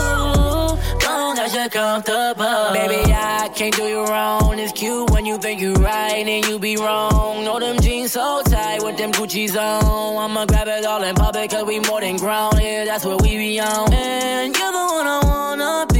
Long 1.04 1.36
as 1.40 1.52
you're 1.56 1.68
comfortable. 1.68 2.72
Baby, 2.72 3.12
I 3.12 3.50
can't 3.52 3.74
do 3.74 3.82
you 3.82 4.04
wrong. 4.04 4.58
It's 4.60 4.72
cute 4.72 5.10
when 5.10 5.26
you 5.26 5.38
think 5.38 5.60
you're 5.60 5.74
right 5.74 6.24
and 6.24 6.46
you 6.46 6.60
be 6.60 6.76
wrong. 6.76 7.44
Know 7.44 7.58
them 7.58 7.80
jeans 7.80 8.12
so 8.12 8.42
tight 8.44 8.80
with 8.84 8.96
them 8.96 9.10
Gucci's 9.10 9.56
on. 9.56 10.16
I'ma 10.24 10.46
grab 10.46 10.68
it 10.68 10.84
all 10.84 11.02
in 11.02 11.16
public 11.16 11.50
cause 11.50 11.64
we 11.64 11.80
more 11.80 12.00
than 12.00 12.16
grown. 12.16 12.52
Yeah, 12.60 12.84
that's 12.84 13.04
what 13.04 13.22
we 13.22 13.36
be 13.36 13.58
on. 13.58 13.92
And 13.92 14.56
you're 14.56 14.72
the 14.72 14.84
one 14.98 15.06
I 15.06 15.20
wanna 15.24 15.86
be 15.92 15.93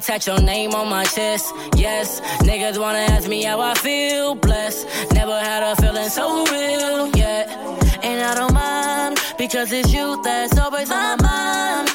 Touch 0.00 0.26
your 0.26 0.40
name 0.40 0.74
on 0.74 0.88
my 0.88 1.04
chest. 1.04 1.52
Yes, 1.76 2.20
niggas 2.42 2.78
wanna 2.78 3.00
ask 3.14 3.28
me 3.28 3.42
how 3.42 3.60
I 3.60 3.74
feel. 3.74 4.34
Blessed, 4.34 4.86
never 5.12 5.38
had 5.38 5.62
a 5.62 5.76
feeling 5.82 6.08
so 6.08 6.44
real 6.46 7.08
yet. 7.16 7.50
And 8.02 8.22
I 8.22 8.34
don't 8.34 8.54
mind 8.54 9.18
because 9.36 9.70
it's 9.70 9.92
you 9.92 10.20
that's 10.24 10.58
always 10.58 10.90
on 10.90 11.18
my 11.18 11.22
mind. 11.22 11.91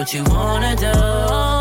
What 0.00 0.14
you 0.14 0.24
wanna 0.24 0.74
do. 0.76 1.59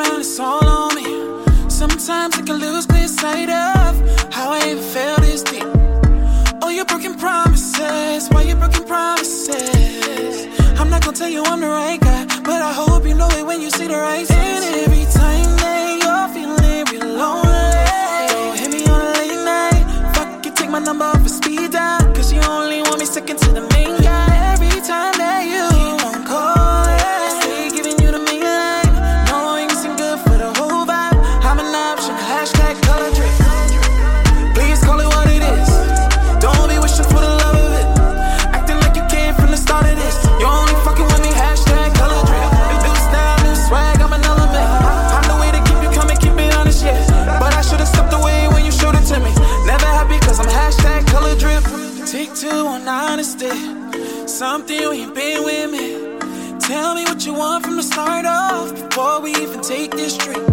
This 0.00 0.08
round 0.08 0.20
is 0.22 0.40
all 0.40 0.66
on 0.66 0.94
me. 0.94 1.68
Sometimes 1.68 2.38
I 2.38 2.42
can 2.42 2.56
lose 2.56 2.86
clear 2.86 3.06
sight 3.06 3.50
of 3.50 4.32
how 4.32 4.50
I 4.52 4.70
even 4.70 4.82
felt 4.82 5.20
this 5.20 5.42
deep. 5.42 5.62
Oh, 6.62 6.70
your 6.70 6.86
broken 6.86 7.16
promises. 7.18 8.28
Why 8.30 8.44
you 8.44 8.54
broken 8.54 8.84
promises? 8.84 10.46
I'm 10.80 10.88
not 10.88 11.04
gonna 11.04 11.16
tell 11.16 11.28
you 11.28 11.42
I'm 11.44 11.60
the 11.60 11.68
right 11.68 12.00
guy, 12.00 12.24
but 12.44 12.62
I 12.62 12.72
hope 12.72 13.04
you 13.06 13.14
know 13.14 13.28
it 13.28 13.44
when 13.44 13.60
you 13.60 13.70
see 13.70 13.88
the 13.88 13.96
right. 13.96 14.30
And 14.30 14.64
every 14.76 15.04
time 15.12 15.56
that 15.64 16.00
you're 16.02 16.28
feeling 16.34 16.84
real 16.92 17.16
lonely, 17.18 18.26
don't 18.32 18.58
hit 18.58 18.70
me 18.72 18.86
on 18.86 19.00
a 19.02 19.12
late 19.18 19.44
night. 19.44 20.14
Fuck 20.14 20.46
you, 20.46 20.52
take 20.52 20.70
my 20.70 20.78
number 20.78 21.12
for 21.18 21.28
speed 21.28 21.72
dial, 21.72 22.00
cause 22.14 22.32
you 22.32 22.40
only 22.42 22.80
want 22.82 23.00
me 23.00 23.04
second 23.04 23.38
to 23.40 23.50
the 23.52 23.68
main 23.74 24.00
guy. 24.00 24.52
Every 24.54 24.80
time 24.80 25.12
that 25.18 25.44
you 25.44 25.79
Something 54.80 54.98
you 54.98 55.04
ain't 55.04 55.14
been 55.14 55.44
with 55.44 55.70
me. 55.70 56.58
Tell 56.58 56.94
me 56.94 57.04
what 57.04 57.26
you 57.26 57.34
want 57.34 57.64
from 57.64 57.76
the 57.76 57.82
start 57.82 58.24
off 58.24 58.72
before 58.74 59.20
we 59.20 59.30
even 59.32 59.60
take 59.60 59.90
this 59.90 60.16
trip. 60.16 60.49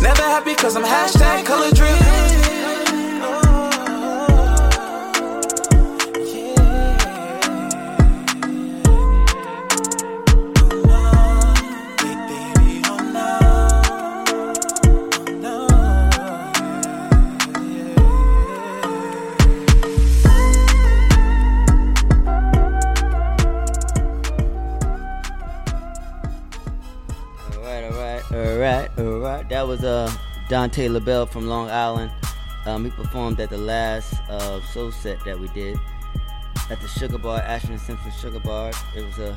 Never 0.00 0.22
happy 0.22 0.54
cause 0.54 0.76
I'm 0.76 0.84
hashtag 0.84 1.44
color 1.44 1.70
drip. 1.72 2.07
Dante 30.48 30.88
LaBelle 30.88 31.26
from 31.26 31.46
Long 31.46 31.70
Island. 31.70 32.10
Um, 32.66 32.84
he 32.84 32.90
performed 32.90 33.40
at 33.40 33.50
the 33.50 33.58
last 33.58 34.14
uh, 34.28 34.60
soul 34.62 34.90
set 34.90 35.22
that 35.24 35.38
we 35.38 35.48
did 35.48 35.78
at 36.70 36.80
the 36.80 36.88
Sugar 36.88 37.18
Bar, 37.18 37.40
Ashford 37.40 37.80
Simpson 37.80 38.12
Sugar 38.12 38.40
Bar. 38.40 38.72
It 38.96 39.04
was 39.04 39.18
a 39.18 39.36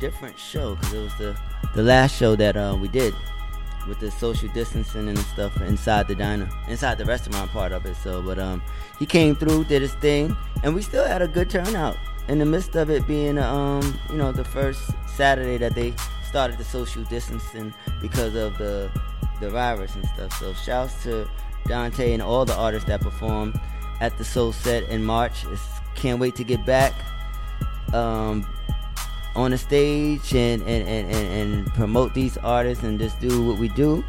different 0.00 0.38
show 0.38 0.74
because 0.76 0.92
it 0.92 0.98
was 0.98 1.14
the 1.16 1.36
the 1.74 1.82
last 1.82 2.16
show 2.16 2.36
that 2.36 2.56
uh, 2.56 2.76
we 2.78 2.88
did 2.88 3.14
with 3.88 3.98
the 4.00 4.10
social 4.10 4.48
distancing 4.48 5.08
and 5.08 5.18
stuff 5.18 5.60
inside 5.62 6.06
the 6.06 6.14
diner, 6.14 6.48
inside 6.68 6.98
the 6.98 7.04
restaurant 7.04 7.50
part 7.50 7.72
of 7.72 7.86
it. 7.86 7.96
So, 7.96 8.22
but 8.22 8.38
um, 8.38 8.62
he 8.98 9.06
came 9.06 9.34
through, 9.34 9.64
did 9.64 9.82
his 9.82 9.94
thing, 9.94 10.36
and 10.62 10.74
we 10.74 10.82
still 10.82 11.04
had 11.06 11.22
a 11.22 11.28
good 11.28 11.50
turnout 11.50 11.96
in 12.28 12.38
the 12.38 12.44
midst 12.44 12.76
of 12.76 12.90
it 12.90 13.06
being 13.06 13.38
um, 13.38 13.98
you 14.10 14.16
know, 14.16 14.32
the 14.32 14.44
first 14.44 14.90
Saturday 15.06 15.58
that 15.58 15.74
they 15.74 15.94
started 16.28 16.58
the 16.58 16.64
social 16.64 17.02
distancing 17.04 17.74
because 18.00 18.34
of 18.34 18.56
the 18.58 18.90
the 19.42 19.50
virus 19.50 19.94
and 19.94 20.06
stuff. 20.06 20.32
So, 20.38 20.54
shouts 20.54 21.02
to 21.02 21.28
Dante 21.66 22.12
and 22.12 22.22
all 22.22 22.44
the 22.44 22.56
artists 22.56 22.88
that 22.88 23.00
performed 23.00 23.60
at 24.00 24.16
the 24.16 24.24
Soul 24.24 24.52
Set 24.52 24.88
in 24.88 25.04
March. 25.04 25.44
It's, 25.44 25.62
can't 25.94 26.18
wait 26.18 26.34
to 26.36 26.44
get 26.44 26.64
back. 26.64 26.94
Um, 27.92 28.46
on 29.34 29.50
the 29.50 29.58
stage 29.58 30.34
and, 30.34 30.62
and, 30.62 30.88
and, 30.88 31.10
and, 31.10 31.74
promote 31.74 32.12
these 32.12 32.36
artists 32.38 32.84
and 32.84 32.98
just 32.98 33.18
do 33.20 33.42
what 33.42 33.58
we 33.58 33.68
do. 33.68 34.04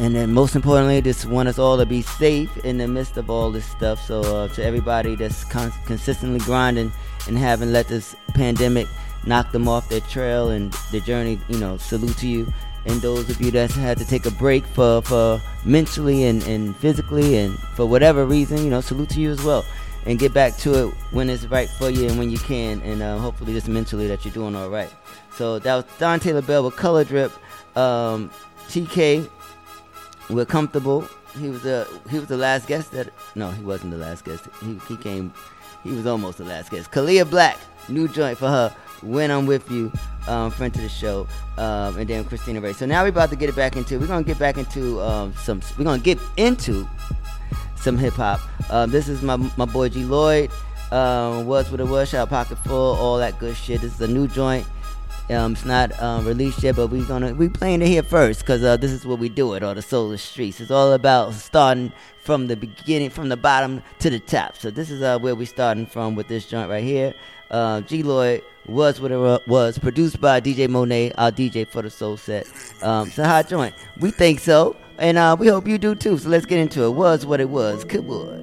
And 0.00 0.14
then 0.14 0.32
most 0.32 0.56
importantly, 0.56 1.00
just 1.02 1.26
want 1.26 1.48
us 1.48 1.58
all 1.58 1.76
to 1.76 1.86
be 1.86 2.02
safe 2.02 2.54
in 2.58 2.78
the 2.78 2.88
midst 2.88 3.16
of 3.16 3.30
all 3.30 3.50
this 3.50 3.66
stuff. 3.66 4.04
So 4.04 4.20
uh, 4.20 4.48
to 4.48 4.64
everybody 4.64 5.14
that's 5.14 5.44
con- 5.44 5.72
consistently 5.84 6.40
grinding 6.40 6.92
and 7.26 7.38
haven't 7.38 7.72
let 7.72 7.88
this 7.88 8.16
pandemic 8.28 8.86
knock 9.26 9.52
them 9.52 9.68
off 9.68 9.88
their 9.88 10.00
trail 10.00 10.50
and 10.50 10.72
their 10.90 11.00
journey, 11.00 11.38
you 11.48 11.58
know, 11.58 11.76
salute 11.76 12.16
to 12.18 12.28
you. 12.28 12.52
And 12.86 13.02
those 13.02 13.28
of 13.28 13.40
you 13.40 13.50
that 13.50 13.70
had 13.72 13.98
to 13.98 14.04
take 14.04 14.26
a 14.26 14.30
break 14.30 14.64
for, 14.64 15.02
for 15.02 15.40
mentally 15.64 16.24
and, 16.24 16.42
and 16.44 16.76
physically 16.76 17.36
and 17.36 17.58
for 17.74 17.84
whatever 17.84 18.24
reason, 18.24 18.58
you 18.58 18.70
know, 18.70 18.80
salute 18.80 19.10
to 19.10 19.20
you 19.20 19.30
as 19.30 19.42
well 19.42 19.64
and 20.06 20.20
get 20.20 20.32
back 20.32 20.56
to 20.58 20.86
it 20.88 20.94
when 21.10 21.28
it's 21.28 21.44
right 21.46 21.68
for 21.68 21.90
you 21.90 22.08
and 22.08 22.18
when 22.18 22.30
you 22.30 22.38
can, 22.38 22.80
and 22.82 23.02
uh, 23.02 23.18
hopefully 23.18 23.52
just 23.52 23.68
mentally 23.68 24.06
that 24.06 24.24
you're 24.24 24.32
doing 24.32 24.54
all 24.54 24.70
right. 24.70 24.90
So 25.32 25.58
that 25.58 25.74
was 25.74 25.84
Dante 25.98 26.32
LaBelle 26.32 26.64
with 26.64 26.76
Color 26.76 27.04
Drip. 27.04 27.32
Um, 27.76 28.30
TK, 28.68 29.28
we're 30.30 30.46
comfortable. 30.46 31.06
He 31.38 31.50
was 31.50 31.62
the 31.62 31.86
he 32.08 32.18
was 32.18 32.28
the 32.28 32.36
last 32.36 32.66
guest 32.66 32.92
that 32.92 33.12
no, 33.34 33.50
he 33.50 33.62
wasn't 33.62 33.90
the 33.90 33.98
last 33.98 34.24
guest. 34.24 34.48
He 34.62 34.80
he 34.88 34.96
came, 34.96 35.34
he 35.82 35.90
was 35.90 36.06
almost 36.06 36.38
the 36.38 36.44
last 36.44 36.70
guest. 36.70 36.90
Kalia 36.90 37.28
Black, 37.28 37.58
new 37.88 38.08
joint 38.08 38.38
for 38.38 38.48
her. 38.48 38.74
When 39.02 39.30
I'm 39.30 39.46
with 39.46 39.70
you, 39.70 39.92
um, 40.26 40.50
friend 40.50 40.72
to 40.74 40.80
the 40.80 40.88
show, 40.88 41.26
um, 41.58 41.98
and 41.98 42.08
then 42.08 42.24
Christina 42.24 42.60
Ray. 42.60 42.72
So 42.72 42.86
now 42.86 43.02
we're 43.02 43.08
about 43.08 43.30
to 43.30 43.36
get 43.36 43.48
it 43.48 43.56
back 43.56 43.76
into. 43.76 43.98
We're 43.98 44.06
gonna 44.06 44.24
get 44.24 44.38
back 44.38 44.58
into 44.58 45.00
um, 45.00 45.34
some. 45.34 45.60
We're 45.78 45.84
gonna 45.84 46.02
get 46.02 46.18
into 46.36 46.88
some 47.76 47.98
hip 47.98 48.14
hop. 48.14 48.40
Um, 48.70 48.90
this 48.90 49.08
is 49.08 49.22
my 49.22 49.36
my 49.56 49.64
boy 49.64 49.88
G 49.88 50.04
Lloyd. 50.04 50.50
Um, 50.92 51.46
was 51.46 51.70
what 51.70 51.80
it 51.80 51.86
was, 51.88 52.10
shot 52.10 52.28
pocket 52.28 52.58
full, 52.58 52.94
all 52.94 53.18
that 53.18 53.40
good 53.40 53.56
shit. 53.56 53.80
This 53.80 53.94
is 53.94 54.00
a 54.00 54.06
new 54.06 54.28
joint. 54.28 54.64
Um, 55.28 55.54
it's 55.54 55.64
not 55.64 56.00
um, 56.00 56.24
released 56.24 56.62
yet, 56.62 56.76
but 56.76 56.86
we're 56.86 57.04
gonna 57.04 57.34
we 57.34 57.48
playing 57.48 57.82
it 57.82 57.88
here 57.88 58.04
first 58.04 58.40
because 58.40 58.62
uh, 58.62 58.76
this 58.76 58.92
is 58.92 59.04
what 59.04 59.18
we 59.18 59.28
do 59.28 59.54
it 59.54 59.64
on 59.64 59.74
the 59.74 59.82
Solar 59.82 60.16
Streets. 60.16 60.60
It's 60.60 60.70
all 60.70 60.92
about 60.92 61.34
starting 61.34 61.92
from 62.22 62.46
the 62.46 62.56
beginning, 62.56 63.10
from 63.10 63.28
the 63.28 63.36
bottom 63.36 63.82
to 63.98 64.10
the 64.10 64.20
top. 64.20 64.56
So 64.56 64.70
this 64.70 64.88
is 64.88 65.02
uh, 65.02 65.18
where 65.18 65.34
we 65.34 65.44
starting 65.44 65.86
from 65.86 66.14
with 66.14 66.28
this 66.28 66.46
joint 66.46 66.70
right 66.70 66.84
here. 66.84 67.12
Uh, 67.50 67.80
G 67.82 68.02
Lloyd 68.02 68.42
was 68.66 69.00
what 69.00 69.12
it 69.12 69.42
was, 69.46 69.78
produced 69.78 70.20
by 70.20 70.40
DJ 70.40 70.68
Monet, 70.68 71.12
our 71.16 71.30
DJ 71.30 71.66
for 71.66 71.82
the 71.82 71.90
Soul 71.90 72.16
Set. 72.16 72.46
Um, 72.82 73.10
so 73.10 73.24
hot 73.24 73.48
joint. 73.48 73.74
We 74.00 74.10
think 74.10 74.40
so. 74.40 74.76
And 74.98 75.18
uh, 75.18 75.36
we 75.38 75.48
hope 75.48 75.68
you 75.68 75.78
do 75.78 75.94
too. 75.94 76.18
So 76.18 76.28
let's 76.28 76.46
get 76.46 76.58
into 76.58 76.84
it. 76.84 76.90
Was 76.90 77.26
what 77.26 77.40
it 77.40 77.48
was. 77.48 77.84
Good 77.84 78.06
boy. 78.06 78.42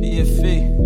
PFE. 0.00 0.78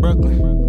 Brooklyn. 0.00 0.63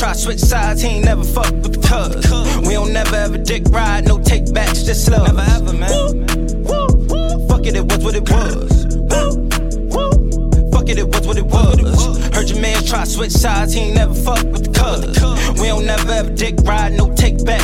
Try 0.00 0.14
switch 0.14 0.38
sides, 0.38 0.80
he 0.80 0.88
ain't 0.88 1.04
never 1.04 1.22
fuck 1.22 1.52
with 1.60 1.74
the 1.74 1.82
cuz. 1.86 2.66
We 2.66 2.72
don't 2.72 2.90
never 2.90 3.16
ever 3.16 3.36
dick 3.36 3.64
ride, 3.68 4.08
no 4.08 4.18
take 4.18 4.50
backs, 4.50 4.82
just 4.82 5.10
love. 5.10 5.26
Never 5.26 5.42
ever, 5.42 5.74
man. 5.74 5.90
Woo, 5.92 6.24
woo, 6.64 6.86
woo 7.10 7.46
fuck 7.46 7.66
it, 7.66 7.76
it 7.76 7.84
was 7.84 7.98
what 8.02 8.14
it 8.14 8.24
was. 8.30 8.70
Fuck 10.72 10.88
it, 10.88 10.98
it 10.98 11.06
was 11.06 11.26
what 11.26 11.36
it 11.36 11.44
was. 11.44 12.18
Heard 12.34 12.48
your 12.48 12.62
man 12.62 12.82
try 12.82 13.04
switch 13.04 13.32
sides, 13.32 13.74
he 13.74 13.80
ain't 13.80 13.94
never 13.94 14.14
fuck 14.14 14.42
with 14.46 14.64
the 14.64 14.72
cuz. 14.72 15.60
We 15.60 15.68
don't 15.68 15.84
never 15.84 16.10
ever 16.10 16.30
dick 16.30 16.54
ride, 16.64 16.94
no 16.94 17.14
take 17.14 17.44
backs, 17.44 17.59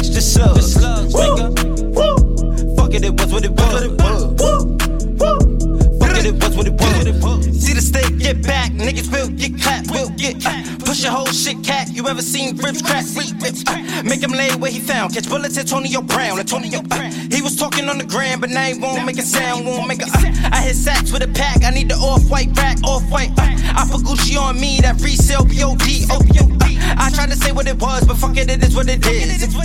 You 12.06 12.12
ever 12.12 12.22
seen 12.22 12.56
ribs 12.58 12.82
crack? 12.82 13.04
Ribs, 13.42 13.64
uh, 13.66 14.02
make 14.04 14.22
him 14.22 14.30
lay 14.30 14.54
where 14.54 14.70
he 14.70 14.78
found. 14.78 15.12
Catch 15.12 15.28
bullets 15.28 15.58
at 15.58 15.62
Antonio 15.62 16.00
Brown. 16.00 16.38
Antonio, 16.38 16.78
uh, 16.88 17.10
he 17.32 17.42
was 17.42 17.56
talking 17.56 17.88
on 17.88 17.98
the 17.98 18.04
gram, 18.04 18.40
but 18.40 18.48
now 18.48 18.62
he 18.62 18.78
won't 18.78 19.04
make 19.04 19.18
a 19.18 19.22
sound. 19.22 19.66
Won't 19.66 19.88
make 19.88 20.00
a. 20.00 20.06
Uh, 20.06 20.54
I 20.54 20.62
hit 20.62 20.76
sacks 20.76 21.10
with 21.10 21.24
a 21.24 21.26
pack. 21.26 21.64
I 21.64 21.70
need 21.70 21.88
the 21.88 21.96
off 21.96 22.30
white 22.30 22.56
rack, 22.56 22.78
off 22.84 23.02
white. 23.10 23.30
Uh, 23.36 23.50
I 23.74 23.88
put 23.90 24.02
Gucci 24.02 24.38
on 24.38 24.54
me, 24.60 24.78
that 24.82 25.00
resale 25.00 25.42
POD. 25.42 26.06
Oh, 26.08 26.22
uh, 26.22 26.94
I 26.96 27.10
tried 27.10 27.30
to 27.30 27.36
say 27.36 27.50
what 27.50 27.66
it 27.66 27.82
was, 27.82 28.06
but 28.06 28.16
fuck 28.18 28.36
it, 28.36 28.48
it 28.48 28.62
is 28.62 28.76
what 28.76 28.86
it 28.88 29.04
is. 29.04 29.42
Uh, 29.42 29.58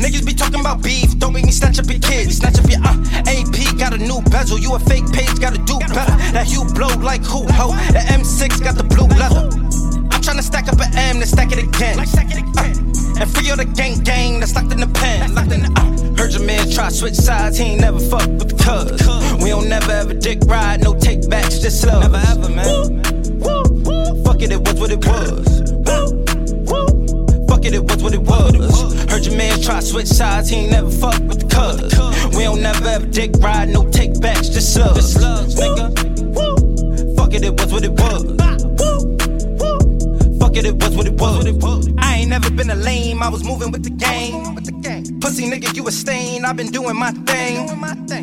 niggas 0.00 0.24
be 0.24 0.32
talking 0.32 0.60
about 0.60 0.82
beef. 0.82 1.18
Don't 1.18 1.34
make 1.34 1.44
me 1.44 1.52
snatch 1.52 1.78
up 1.78 1.84
your 1.84 2.00
kids. 2.00 2.38
Snatch 2.38 2.58
up 2.58 2.70
your 2.70 2.80
uh, 2.80 2.96
AP, 3.28 3.76
got 3.76 3.92
a 3.92 3.98
new 3.98 4.22
bezel. 4.32 4.58
You 4.58 4.74
a 4.74 4.78
fake 4.78 5.12
page, 5.12 5.38
gotta 5.38 5.58
do 5.58 5.78
better. 5.80 6.16
That 6.32 6.48
you 6.48 6.64
blow 6.64 6.96
like 6.96 7.22
who, 7.26 7.44
ho? 7.52 7.76
The 7.92 8.00
M6 8.08 8.64
got 8.64 8.76
the 8.76 8.84
blue 8.84 9.06
leather 9.20 9.63
tryna 10.24 10.42
stack 10.42 10.68
up 10.68 10.80
an 10.80 10.96
M, 10.96 11.18
then 11.18 11.26
stack 11.26 11.52
it 11.52 11.58
again. 11.58 11.98
Uh, 11.98 13.20
and 13.20 13.30
free 13.30 13.50
all 13.50 13.56
the 13.56 13.66
gang 13.66 14.02
gang 14.02 14.40
that's 14.40 14.54
locked 14.54 14.72
in 14.72 14.80
the 14.80 14.86
pen. 14.86 15.34
Locked 15.34 15.52
in 15.52 15.60
the, 15.60 15.70
uh. 15.76 16.16
Heard 16.16 16.32
your 16.32 16.42
man 16.44 16.70
try 16.70 16.88
switch 16.88 17.14
sides, 17.14 17.58
he 17.58 17.64
ain't 17.64 17.82
never 17.82 18.00
fuck 18.00 18.26
with 18.26 18.48
the 18.48 18.56
cuz. 18.56 19.42
We 19.42 19.50
don't 19.50 19.68
never 19.68 19.92
ever 19.92 20.14
dick 20.14 20.38
ride, 20.46 20.82
no 20.82 20.98
take 20.98 21.28
backs, 21.28 21.58
just 21.58 21.82
slow. 21.82 22.00
Never 22.00 22.16
ever, 22.16 22.48
man. 22.48 23.04
Fuck 24.24 24.40
it, 24.40 24.50
it 24.50 24.60
was 24.64 24.80
what 24.80 24.90
it 24.90 25.04
was. 25.04 25.44
Fuck 27.46 27.64
it, 27.66 27.74
it 27.74 27.84
was 27.84 28.02
what 28.02 28.14
it 28.14 28.22
was. 28.22 29.04
Heard 29.10 29.26
your 29.26 29.36
man 29.36 29.60
try 29.60 29.80
switch 29.80 30.06
sides, 30.08 30.48
he 30.48 30.56
ain't 30.56 30.70
never 30.70 30.90
fuck 30.90 31.20
with 31.28 31.40
the 31.40 31.48
cuz. 31.52 31.92
We 32.34 32.44
don't 32.44 32.62
never 32.62 32.88
ever 32.88 33.06
dick 33.06 33.32
ride, 33.40 33.68
no 33.68 33.90
take 33.90 34.18
backs, 34.22 34.48
just 34.48 34.72
slugs. 34.72 35.16
Nigga. 35.16 35.92
Fuck 37.14 37.34
it, 37.34 37.44
it 37.44 37.60
was 37.60 37.70
what 37.70 37.84
it 37.84 37.92
was 37.92 38.73
fuck 40.54 40.64
it, 40.64 40.68
it 40.68 40.82
was 40.82 40.96
what 40.96 41.06
it 41.06 41.54
was. 41.54 41.88
I 41.98 42.16
ain't 42.16 42.30
never 42.30 42.50
been 42.50 42.70
a 42.70 42.74
lame, 42.74 43.22
I 43.22 43.28
was 43.28 43.44
moving 43.44 43.70
with 43.70 43.82
the 43.82 43.90
game. 43.90 44.54
Pussy 45.20 45.50
nigga, 45.50 45.74
you 45.74 45.86
a 45.88 45.92
stain, 45.92 46.44
i 46.44 46.52
been 46.52 46.70
doing 46.70 46.96
my 46.96 47.10
thing. 47.10 47.68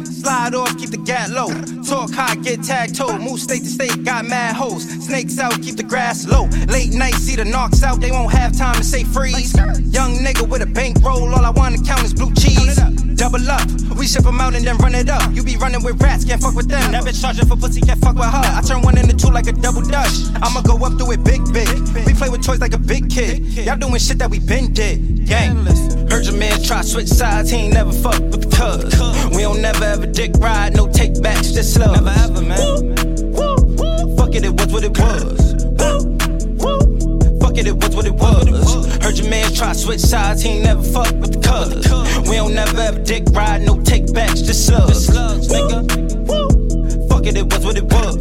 Slide 0.06 0.54
off, 0.54 0.78
keep 0.78 0.92
the 0.92 0.98
gat 0.98 1.30
low. 1.32 1.50
Talk 1.84 2.12
high, 2.12 2.36
get 2.36 2.64
tag 2.64 2.96
toe. 2.96 3.18
Move 3.18 3.40
state 3.40 3.64
to 3.64 3.70
state, 3.70 4.04
got 4.04 4.26
mad 4.26 4.56
hoes. 4.56 4.84
Snakes 4.84 5.40
out, 5.40 5.62
keep 5.62 5.76
the 5.76 5.84
grass 5.84 6.28
low. 6.28 6.46
Late 6.68 6.94
night, 6.94 7.16
see 7.16 7.36
the 7.36 7.46
knocks 7.46 7.84
out, 7.84 8.00
they 8.00 8.12
won't 8.12 8.32
have 8.32 8.56
time 8.56 8.76
to 8.76 8.84
say 8.84 9.04
freeze. 9.04 9.54
Young 9.92 10.18
nigga 10.18 10.48
with 10.48 10.62
a 10.62 10.68
bankroll, 10.68 11.34
all 11.34 11.46
I 11.46 11.50
wanna 11.50 11.82
count 11.84 12.04
is 12.04 12.14
blue 12.14 12.34
cheese. 12.36 12.80
Double 13.22 13.52
up, 13.52 13.70
we 14.00 14.08
ship 14.08 14.24
them 14.24 14.42
out 14.42 14.56
and 14.56 14.66
then 14.66 14.78
run 14.78 14.96
it 14.96 15.08
up. 15.08 15.22
You 15.32 15.44
be 15.44 15.56
running 15.56 15.84
with 15.84 16.02
rats, 16.02 16.26
can't 16.26 16.42
fuck 16.42 16.56
with 16.56 16.68
them. 16.68 16.92
That 16.92 17.04
bitch 17.04 17.22
charging 17.22 17.46
for 17.46 17.56
pussy, 17.56 17.80
can't 17.80 18.02
fuck 18.02 18.16
with 18.16 18.26
her. 18.26 18.42
I 18.42 18.64
turn 18.66 18.82
one 18.82 18.98
into 18.98 19.16
two 19.16 19.32
like 19.32 19.46
a 19.46 19.52
double 19.52 19.84
dutch. 19.84 20.26
I'ma 20.42 20.62
go 20.62 20.76
up 20.84 20.98
through 20.98 21.12
it 21.12 21.24
big, 21.24 21.40
big. 21.54 21.70
We 22.08 22.16
play 22.16 22.30
with 22.30 22.44
toys 22.44 22.60
like 22.60 22.74
a 22.74 22.80
big 22.80 23.12
kid. 23.12 23.44
Y'all 23.44 23.78
doing 23.78 24.00
shit 24.00 24.18
that 24.18 24.32
we 24.32 24.40
been 24.40 24.74
did. 24.74 25.28
Gang. 25.28 25.56
Heard 26.10 26.26
your 26.26 26.34
man 26.34 26.64
try 26.64 26.82
switch 26.82 27.10
sides, 27.10 27.52
he 27.52 27.58
ain't 27.58 27.76
never 27.76 27.92
fuck 27.92 28.20
with 28.22 28.42
the 28.42 28.50
cuz. 28.58 29.38
We 29.38 29.44
don't 29.44 29.62
never 29.62 29.84
ever 29.84 30.08
dick 30.08 30.32
ride, 30.38 30.76
no 30.76 30.88
take 30.88 31.22
backs, 31.22 31.52
just 31.52 31.76
slow. 31.76 31.94
Never 31.94 32.10
ever, 32.10 32.42
man. 32.42 32.58
woo, 33.38 33.54
woo, 33.78 34.18
Fuck 34.18 34.34
it, 34.34 34.46
it 34.46 34.60
was 34.60 34.74
what 34.74 34.84
it 34.84 34.98
was. 34.98 35.71
It, 37.62 37.68
it 37.68 37.76
was 37.76 37.96
what 37.96 38.08
it 38.08 38.14
was. 38.14 38.88
Heard 39.04 39.20
your 39.20 39.30
man 39.30 39.54
try 39.54 39.74
switch 39.74 40.00
sides, 40.00 40.42
he 40.42 40.50
ain't 40.50 40.64
never 40.64 40.82
fuck 40.82 41.14
with 41.22 41.34
the 41.34 41.48
cuz. 41.48 42.28
We 42.28 42.38
don't 42.38 42.56
never 42.56 42.76
ever 42.82 42.98
dick 42.98 43.26
ride, 43.34 43.62
no 43.62 43.80
take 43.84 44.12
backs, 44.12 44.42
just 44.42 44.66
slugs. 44.66 45.08
Nigga. 45.08 45.86
Woo. 46.26 47.08
fuck 47.08 47.28
it, 47.28 47.38
it 47.38 47.54
was 47.54 47.64
what 47.64 47.78
it 47.78 47.84
was. 47.84 48.16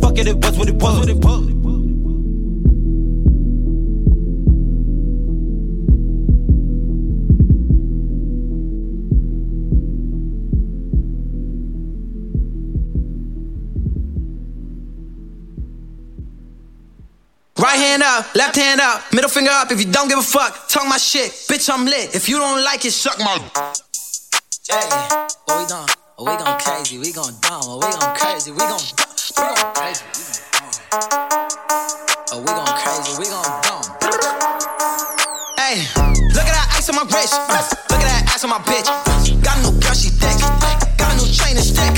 Fuck 0.00 0.18
it, 0.18 0.26
it 0.26 0.44
was 0.44 0.58
what 0.58 0.68
it 0.68 0.74
was. 0.74 1.49
Hand 17.80 18.02
up, 18.02 18.34
left 18.34 18.56
hand 18.56 18.80
up, 18.80 19.02
middle 19.12 19.30
finger 19.30 19.50
up. 19.50 19.72
If 19.72 19.80
you 19.80 19.90
don't 19.90 20.08
give 20.08 20.18
a 20.18 20.22
fuck, 20.22 20.68
talk 20.68 20.86
my 20.86 20.98
shit. 20.98 21.32
Bitch, 21.48 21.68
I'm 21.72 21.86
lit. 21.86 22.14
If 22.14 22.28
you 22.28 22.38
don't 22.38 22.62
like 22.62 22.84
it, 22.84 22.92
suck 22.92 23.18
my. 23.18 23.40
Yeah, 24.68 24.84
what 25.46 25.58
we 25.58 25.66
done? 25.66 25.88
Oh, 26.18 26.24
we 26.28 26.36
gon' 26.36 26.60
crazy, 26.60 26.98
we 26.98 27.12
gon' 27.12 27.32
dumb, 27.40 27.64
oh, 27.64 27.80
we 27.80 27.88
gon' 27.96 28.14
crazy, 28.14 28.52
we 28.52 28.58
gon' 28.58 28.76
we 28.76 29.42
gon' 29.48 29.72
crazy, 29.72 30.04
we 30.04 30.20
gon' 30.20 30.36
dumb. 30.52 31.08
Oh, 32.30 32.38
we 32.44 32.52
gon' 32.52 32.76
crazy, 32.76 33.12
we 33.18 33.26
gon' 33.32 33.48
dumb. 33.64 33.82
Hey, 35.56 35.88
look 36.36 36.44
at 36.44 36.52
that 36.52 36.68
ice 36.76 36.88
on 36.92 36.96
my 36.96 37.06
wrist. 37.08 37.34
Look 37.88 38.04
at 38.04 38.08
that 38.12 38.28
ass 38.36 38.44
on 38.44 38.50
my 38.50 38.60
bitch. 38.68 38.84
Got 39.42 39.56
a 39.56 39.62
new 39.64 39.72
girl, 39.80 39.94
she 39.94 40.10
thick. 40.10 40.36
Got 40.98 41.14
a 41.14 41.16
new 41.16 41.32
chain 41.32 41.56
and 41.56 41.64
stick. 41.64 41.96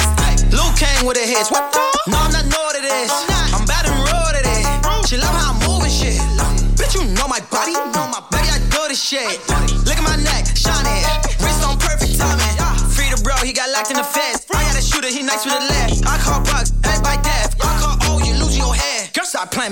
Luke 0.55 0.77
came 0.79 1.05
with 1.05 1.19
a 1.19 1.27
hit. 1.27 1.51
What? 1.51 1.75
No, 1.75 1.82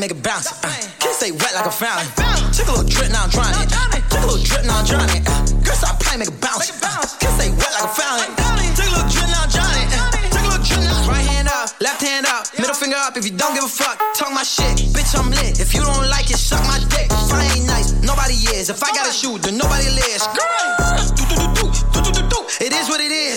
make 0.01 0.17
it 0.17 0.23
bounce. 0.25 0.49
Uh, 0.65 0.73
kiss 0.99 1.21
stay 1.21 1.31
wet 1.31 1.53
like 1.53 1.69
a 1.69 1.71
fountain. 1.71 2.09
Took 2.57 2.69
a 2.69 2.73
little 2.73 2.89
drip, 2.89 3.13
now 3.13 3.29
I'm 3.29 3.31
drowning. 3.31 3.69
Took 4.09 4.25
a 4.25 4.27
little 4.33 4.41
drip, 4.41 4.65
now 4.65 4.81
I'm 4.81 4.87
drowning. 4.89 5.21
Uh, 5.29 5.45
girl, 5.61 5.77
stop 5.77 6.01
playing, 6.01 6.25
make 6.25 6.33
it 6.33 6.41
bounce. 6.41 6.73
Kiss 7.21 7.33
stay 7.37 7.53
wet 7.53 7.73
like 7.77 7.85
a 7.85 7.93
fountain. 7.93 8.33
Took 8.73 8.89
a 8.89 8.93
little 8.97 9.11
drip, 9.13 9.29
now 9.29 9.45
I'm 9.45 9.53
drowning. 9.53 9.89
Uh, 9.93 10.09
took 10.33 10.41
a 10.41 10.49
little 10.49 10.65
drip, 10.65 10.81
now 10.89 11.05
Right 11.05 11.29
hand 11.29 11.49
up, 11.53 11.69
left 11.85 12.01
hand 12.01 12.25
up, 12.25 12.49
middle 12.57 12.75
finger 12.75 12.97
up. 12.97 13.21
If 13.21 13.29
you 13.29 13.37
don't 13.37 13.53
give 13.53 13.65
a 13.65 13.69
fuck, 13.69 14.01
talk 14.17 14.33
my 14.33 14.43
shit. 14.43 14.89
Bitch, 14.97 15.13
I'm 15.13 15.29
lit. 15.29 15.61
If 15.61 15.77
you 15.77 15.85
don't 15.85 16.09
like 16.09 16.33
it, 16.33 16.41
suck 16.41 16.65
my 16.65 16.81
dick. 16.89 17.13
If 17.13 17.33
I 17.37 17.45
ain't 17.53 17.67
nice, 17.69 17.93
nobody 18.01 18.41
is. 18.57 18.71
If 18.73 18.83
I 18.83 18.89
gotta 18.97 19.13
shoot, 19.13 19.45
then 19.45 19.59
nobody 19.61 19.85
lives. 19.93 20.25
Do, 20.33 20.41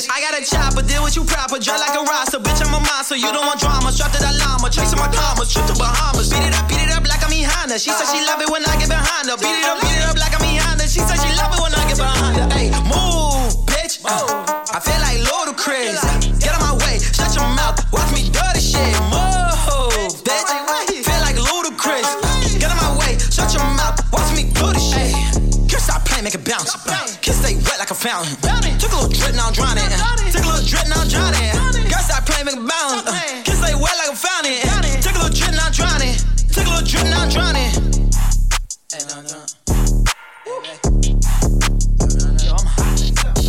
I 0.10 0.20
got 0.20 0.36
a 0.36 0.43
chopper, 0.43 0.82
deal 0.82 1.04
with 1.04 1.16
you 1.16 1.24
proper. 1.24 1.60
Dry 1.60 1.78
like 1.78 1.95
a 1.95 2.04
roster, 2.04 2.39
bitch, 2.39 2.60
I'm 2.66 2.74
a 2.74 2.80
monster. 2.82 3.16
You 3.16 3.32
don't 3.32 3.45
want 3.45 3.60
drama. 3.60 3.91
Strapped 3.91 4.16
to 4.16 4.22
that 4.24 4.36
llama, 4.41 4.68
chasing 4.70 4.99
my 4.99 5.08
commas. 5.08 5.54
Trip 5.54 5.64
to 5.70 5.76
Bahamas. 5.78 6.34
Beat 6.34 6.43
it 6.43 6.56
up, 6.58 6.68
beat 6.68 6.82
it 6.82 6.91
up 6.91 7.06
like 7.08 7.24
I'm 7.24 7.32
Ihana. 7.32 7.80
She 7.80 7.93
said 7.93 8.10
she 8.12 8.20
love 8.26 8.41
it 8.41 8.49
when 8.49 8.66
I 8.66 8.76
get 8.82 8.89
behind 8.89 9.30
her. 9.30 9.38
Beat 9.38 9.54
it 9.54 9.68
up, 9.70 9.80
beat 9.80 9.95
it 9.95 10.04
up 10.04 10.18
like 10.18 10.34
I'm 10.34 10.43
Ihana. 10.43 10.84
She 10.89 10.99
said 10.99 11.22
she 11.22 11.32
love 11.38 11.54
it 11.54 11.62
when 11.62 11.72
I 11.72 11.84
get 11.88 12.01
behind 12.01 12.36
her. 12.36 12.47
Hey, 12.51 12.74
move, 12.89 13.54
bitch. 13.70 14.01
I 14.04 14.80
feel 14.82 14.99
like 14.99 15.22
Ludacris. 15.24 16.01
Get 16.41 16.51
out 16.51 16.62
my 16.62 16.76
way, 16.84 16.99
shut 16.99 17.32
your 17.38 17.47
mouth. 17.54 17.80
Watch 17.93 18.10
me 18.12 18.28
do 18.28 18.43
this 18.51 18.74
shit. 18.74 18.91
Move, 19.14 20.12
bitch. 20.26 20.49
Feel 21.06 21.22
like 21.24 21.38
Ludacris. 21.38 22.10
Get 22.60 22.68
out 22.68 22.82
my 22.82 22.91
way, 22.99 23.16
shut 23.32 23.54
your 23.54 23.64
mouth. 23.78 24.01
Watch 24.12 24.34
me 24.36 24.49
do 24.51 24.68
this 24.74 24.84
shit. 24.84 25.14
Girl, 25.70 25.80
stop 25.80 26.04
playing, 26.04 26.26
make 26.26 26.36
it 26.36 26.43
bounce. 26.43 26.76
Kiss 27.22 27.39
stay 27.39 27.56
wet 27.56 27.80
like 27.80 27.91
a 27.91 27.95
fountain. 27.95 28.36
A 29.04 29.06
little 29.06 29.20
drip, 29.20 29.36
now 29.36 29.47
I'm 29.47 29.54
drowning. 29.54 29.84
Took 30.32 30.43
a 30.43 30.47
little 30.47 30.64
drip, 30.64 30.88
now 30.88 31.01
I'm 31.01 31.10
drowning. 31.10 31.51
Girl, 31.91 31.99
stop 31.99 32.26
playing, 32.26 32.45
make 32.45 32.56
it 32.56 32.64
bounce. 32.64 33.04
Kiss 33.43 33.60
stay 33.60 33.76
wet 33.76 33.95
like 33.99 34.12
a 34.12 34.16
fountain. 34.16 34.64
Took 35.04 35.16
a 35.16 35.20
little 35.20 35.36
drip, 35.36 35.51
now 35.51 35.68
I'm 35.68 35.74
drowning. 35.74 36.16
Took 36.47 36.64
a 36.64 36.70
little 36.72 36.88
drip, 36.88 37.04
now 37.12 37.24
I'm 37.24 37.30
drowning. 37.30 37.72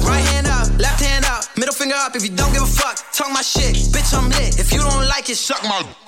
Right 0.03 0.25
hand 0.35 0.49
up, 0.49 0.67
left 0.81 1.01
hand 1.01 1.25
up, 1.25 1.45
middle 1.57 1.75
finger 1.75 1.95
up. 1.95 2.17
If 2.17 2.25
you 2.25 2.35
don't 2.35 2.53
give 2.53 2.63
a 2.63 2.67
fuck, 2.67 2.99
talk 3.13 3.31
my 3.31 3.43
shit. 3.43 3.77
Bitch, 3.95 4.13
I'm 4.13 4.31
lit. 4.31 4.59
If 4.59 4.73
you 4.73 4.81
don't 4.81 5.07
like 5.07 5.31
it, 5.31 5.37
suck 5.37 5.63
my. 5.63 6.04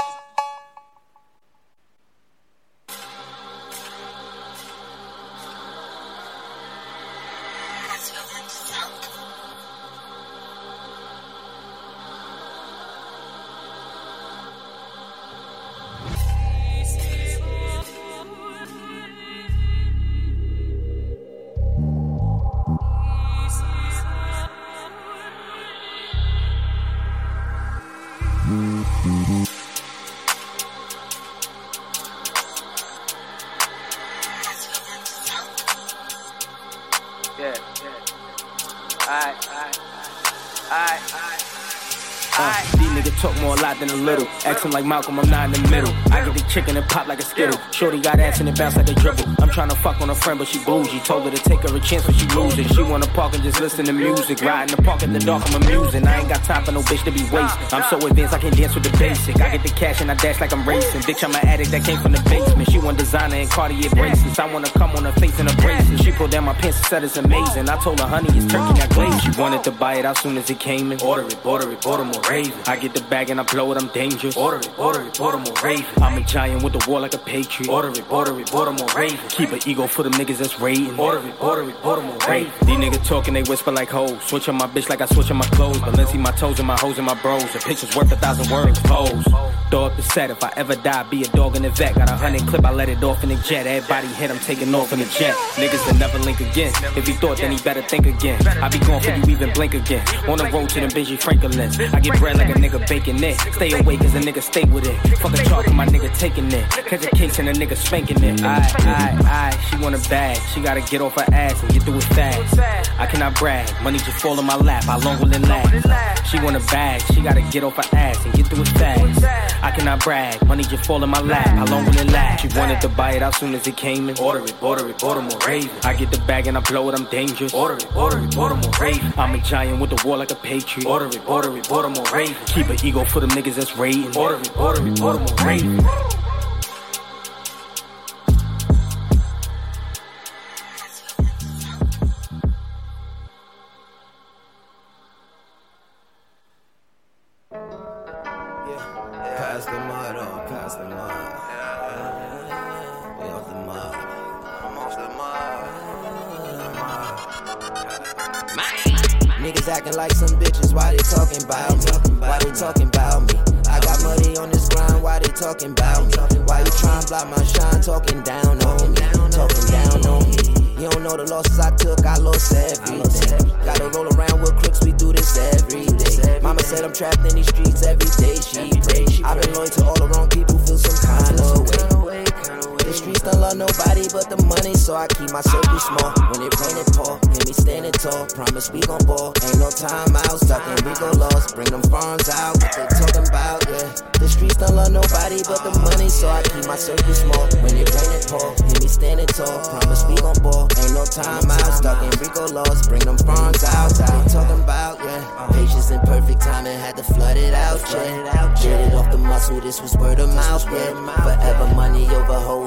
Like 44.76 44.84
Malcolm, 44.84 45.18
I'm 45.18 45.30
not 45.30 45.46
in 45.46 45.62
the 45.62 45.70
middle. 45.70 45.94
I 46.12 46.20
the 46.20 46.35
chicken 46.56 46.76
and 46.78 46.88
pop 46.88 47.06
like 47.06 47.18
a 47.18 47.22
skittle. 47.22 47.60
Shorty 47.70 48.00
got 48.00 48.18
ass 48.18 48.40
and 48.40 48.48
it 48.48 48.56
bounce 48.56 48.76
like 48.76 48.88
a 48.88 48.94
dribble. 48.94 49.26
I'm 49.42 49.50
trying 49.50 49.68
to 49.68 49.76
fuck 49.76 50.00
on 50.00 50.08
a 50.08 50.14
friend, 50.14 50.38
but 50.38 50.48
she 50.48 50.58
bougie. 50.64 51.00
Told 51.00 51.24
her 51.24 51.30
to 51.30 51.42
take 51.42 51.60
her 51.68 51.76
a 51.76 51.80
chance 51.80 52.06
when 52.06 52.16
she 52.16 52.26
losing. 52.28 52.66
She 52.68 52.82
wanna 52.82 53.06
park 53.08 53.34
and 53.34 53.42
just 53.42 53.60
listen 53.60 53.84
to 53.84 53.92
music. 53.92 54.40
Ride 54.40 54.70
in 54.70 54.76
the 54.76 54.82
park 54.82 55.02
in 55.02 55.12
the 55.12 55.18
dark, 55.18 55.42
I'm 55.48 55.62
amusing. 55.62 56.06
I 56.06 56.20
ain't 56.20 56.30
got 56.30 56.42
time 56.44 56.64
for 56.64 56.72
no 56.72 56.80
bitch 56.80 57.04
to 57.04 57.10
be 57.10 57.24
wasted. 57.28 57.74
I'm 57.74 57.84
so 57.90 58.06
advanced, 58.06 58.32
I 58.32 58.38
can 58.38 58.54
dance 58.56 58.74
with 58.74 58.84
the 58.84 58.96
basic. 58.96 59.38
I 59.38 59.50
get 59.50 59.62
the 59.62 59.68
cash 59.68 60.00
and 60.00 60.10
I 60.10 60.14
dash 60.14 60.40
like 60.40 60.52
I'm 60.54 60.66
racing. 60.66 61.02
Bitch, 61.02 61.22
I'm 61.22 61.34
an 61.34 61.46
addict 61.46 61.70
that 61.72 61.84
came 61.84 61.98
from 61.98 62.12
the 62.12 62.22
basement. 62.22 62.70
She 62.70 62.78
want 62.78 62.96
designer 62.96 63.36
and 63.36 63.50
Cartier 63.50 63.90
bracelets. 63.90 64.38
I 64.38 64.50
wanna 64.50 64.70
come 64.70 64.96
on 64.96 65.04
her 65.04 65.12
face 65.12 65.38
and 65.38 65.50
her 65.50 65.56
braces. 65.60 66.00
She 66.00 66.10
pulled 66.10 66.30
down 66.30 66.44
my 66.44 66.54
pants 66.54 66.78
and 66.78 66.86
said 66.86 67.04
it's 67.04 67.18
amazing. 67.18 67.68
I 67.68 67.76
told 67.84 68.00
her, 68.00 68.06
honey, 68.06 68.30
it's 68.32 68.50
turkey, 68.50 68.78
not 68.80 68.88
glaze. 68.96 69.20
She 69.22 69.30
wanted 69.38 69.62
to 69.64 69.72
buy 69.72 69.96
it 69.96 70.06
out 70.06 70.16
soon 70.16 70.38
as 70.38 70.48
it 70.48 70.58
came 70.58 70.90
in. 70.90 71.02
Order 71.02 71.26
it, 71.26 71.36
order 71.44 71.70
it, 71.70 71.82
Baltimore 71.82 72.22
Raven. 72.30 72.58
I 72.66 72.76
get 72.76 72.94
the 72.94 73.02
bag 73.02 73.28
and 73.28 73.40
I 73.40 73.42
blow 73.42 73.70
it, 73.72 73.76
I'm 73.76 73.88
dangerous. 73.88 74.38
Order 74.38 74.56
it, 74.56 74.70
order 74.78 75.02
it, 75.02 75.18
Baltimore 75.18 75.54
Raven. 75.62 76.02
I'm 76.02 76.16
a 76.16 76.22
giant 76.22 76.45
with 76.54 76.72
the 76.72 76.84
war 76.88 77.00
like 77.00 77.14
a 77.14 77.18
patriot. 77.18 77.68
Order 77.68 77.90
it, 77.90 78.10
order 78.10 78.38
it, 78.40 78.50
Baltimore 78.50 78.88
Raven. 78.96 79.18
Keep 79.28 79.50
an 79.52 79.60
ego 79.66 79.86
for 79.86 80.02
them 80.02 80.12
niggas 80.12 80.38
that's 80.38 80.60
raiding. 80.60 80.98
Order 80.98 81.26
it, 81.26 81.34
order 81.40 81.68
it, 81.68 81.82
Baltimore 81.82 82.16
Raven. 82.28 82.52
These 82.66 82.76
niggas 82.76 83.04
talking, 83.04 83.34
they 83.34 83.42
whisper 83.42 83.72
like 83.72 83.90
hoes. 83.90 84.22
Switch 84.22 84.48
on 84.48 84.56
my 84.56 84.66
bitch 84.66 84.88
like 84.88 85.00
I 85.00 85.06
switch 85.06 85.30
on 85.30 85.38
my 85.38 85.46
clothes. 85.46 85.78
Balenci 85.78 86.18
my 86.18 86.30
toes 86.32 86.58
and 86.58 86.66
my 86.66 86.76
hoes 86.78 86.98
and 86.98 87.06
my 87.06 87.14
bros. 87.20 87.42
The 87.52 87.58
picture's 87.58 87.94
worth 87.96 88.12
a 88.12 88.16
thousand 88.16 88.50
words. 88.50 88.78
Pose. 88.80 89.24
Throw 89.70 89.86
up 89.86 89.96
the 89.96 90.02
set. 90.02 90.30
If 90.30 90.44
I 90.44 90.52
ever 90.56 90.76
die, 90.76 91.02
be 91.04 91.22
a 91.22 91.28
dog 91.28 91.56
in 91.56 91.62
the 91.62 91.70
vet. 91.70 91.94
Got 91.94 92.10
a 92.10 92.16
hundred 92.16 92.46
clip, 92.46 92.64
I 92.64 92.72
let 92.72 92.88
it 92.88 93.02
off 93.02 93.22
in 93.22 93.30
the 93.30 93.36
jet. 93.36 93.66
Everybody 93.66 94.06
hit, 94.08 94.30
I'm 94.30 94.38
taking 94.38 94.74
off 94.74 94.92
in 94.92 95.00
the 95.00 95.06
jet. 95.06 95.34
Niggas 95.56 95.84
will 95.86 95.98
never 95.98 96.18
link 96.20 96.40
again. 96.40 96.72
If 96.96 97.06
he 97.06 97.12
thought, 97.14 97.38
then 97.38 97.52
he 97.52 97.58
better 97.58 97.82
think 97.82 98.06
again. 98.06 98.46
I 98.46 98.68
be 98.68 98.78
gone 98.78 99.00
for 99.00 99.10
you, 99.10 99.22
even 99.28 99.52
blink 99.52 99.74
again. 99.74 100.06
On 100.28 100.38
the 100.38 100.44
road 100.50 100.68
to 100.70 100.80
them 100.80 100.90
busy 100.94 101.16
Franklins. 101.16 101.80
I 101.80 102.00
get 102.00 102.18
bread 102.18 102.36
like 102.36 102.50
a 102.50 102.54
nigga 102.54 102.86
baking 102.88 103.22
it. 103.22 103.38
Stay 103.52 103.72
awake 103.72 104.00
as 104.02 104.14
a 104.14 104.20
nigga 104.20 104.42
stay 104.42 104.64
with 104.64 104.86
it. 104.86 104.96
Fuck 105.18 105.34
a 105.34 105.44
chalk, 105.44 105.72
my 105.72 105.86
nigga 105.86 106.14
taking 106.36 106.52
it. 106.52 106.70
Catch 106.70 107.06
a 107.06 107.10
case 107.10 107.38
and 107.38 107.48
a 107.48 107.52
nigga 107.52 107.76
spanking 107.76 108.22
it. 108.22 108.42
Aye, 108.42 108.72
aye, 108.78 109.18
aye. 109.24 109.66
She 109.68 109.76
want 109.78 109.94
a 109.94 110.08
bag. 110.08 110.38
She 110.52 110.60
gotta 110.60 110.80
get 110.80 111.00
off 111.00 111.14
her 111.14 111.34
ass 111.34 111.62
and 111.62 111.72
get 111.72 111.82
through 111.82 111.96
it 111.96 112.04
fast. 112.04 112.58
I 112.98 113.06
cannot 113.06 113.34
brag. 113.38 113.68
Money 113.82 113.98
just 113.98 114.20
fall 114.20 114.38
in 114.38 114.46
my 114.46 114.56
lap. 114.56 114.84
How 114.84 114.98
long 115.00 115.18
will 115.20 115.32
it 115.32 115.42
last? 115.42 116.26
She 116.30 116.38
want 116.40 116.56
a 116.56 116.60
bag. 116.60 117.02
She 117.12 117.20
gotta 117.20 117.42
get 117.50 117.64
off 117.64 117.76
her 117.76 117.96
ass 117.96 118.24
and 118.24 118.34
get 118.34 118.46
through 118.46 118.62
it 118.62 118.68
fast. 118.68 119.24
I 119.62 119.70
cannot 119.70 120.02
brag. 120.02 120.44
Money 120.46 120.64
just 120.64 120.86
fall 120.86 121.02
in 121.02 121.10
my 121.10 121.20
lap. 121.20 121.46
How 121.46 121.66
long 121.66 121.84
will 121.84 121.98
it 121.98 122.10
last? 122.12 122.42
She 122.42 122.58
wanted 122.58 122.80
to 122.82 122.88
buy 122.88 123.12
it 123.12 123.22
out 123.22 123.34
soon 123.34 123.54
as 123.54 123.66
it 123.66 123.76
came 123.76 124.08
in. 124.08 124.18
Order 124.18 124.44
it, 124.44 124.62
order 124.62 124.88
it, 124.88 124.98
Baltimore 124.98 125.38
Raven. 125.46 125.70
I 125.84 125.94
get 125.94 126.10
the 126.10 126.18
bag 126.20 126.46
and 126.46 126.56
I 126.56 126.60
blow 126.60 126.88
it. 126.88 126.98
I'm 126.98 127.06
dangerous. 127.06 127.54
Order 127.54 127.74
it, 127.74 127.96
order 127.96 128.18
it, 128.18 128.34
Baltimore 128.34 128.72
Raven. 128.80 129.12
I'm 129.16 129.34
a 129.34 129.38
giant 129.38 129.80
with 129.80 129.90
the 129.90 130.06
war 130.06 130.16
like 130.16 130.30
a 130.30 130.36
patriot. 130.36 130.86
Order 130.86 131.06
it, 131.06 131.28
order 131.28 131.56
it, 131.56 131.68
Baltimore 131.68 132.04
Raven. 132.12 132.36
Keep 132.46 132.68
an 132.68 132.84
ego 132.84 133.04
for 133.04 133.20
them 133.20 133.30
niggas 133.30 133.54
that's 133.54 133.76
raiding. 133.76 134.16
Order 134.16 134.40
it, 134.40 134.56
order 134.56 134.86
it, 134.86 135.00
Baltimore 135.00 135.46
Raven. 135.46 136.25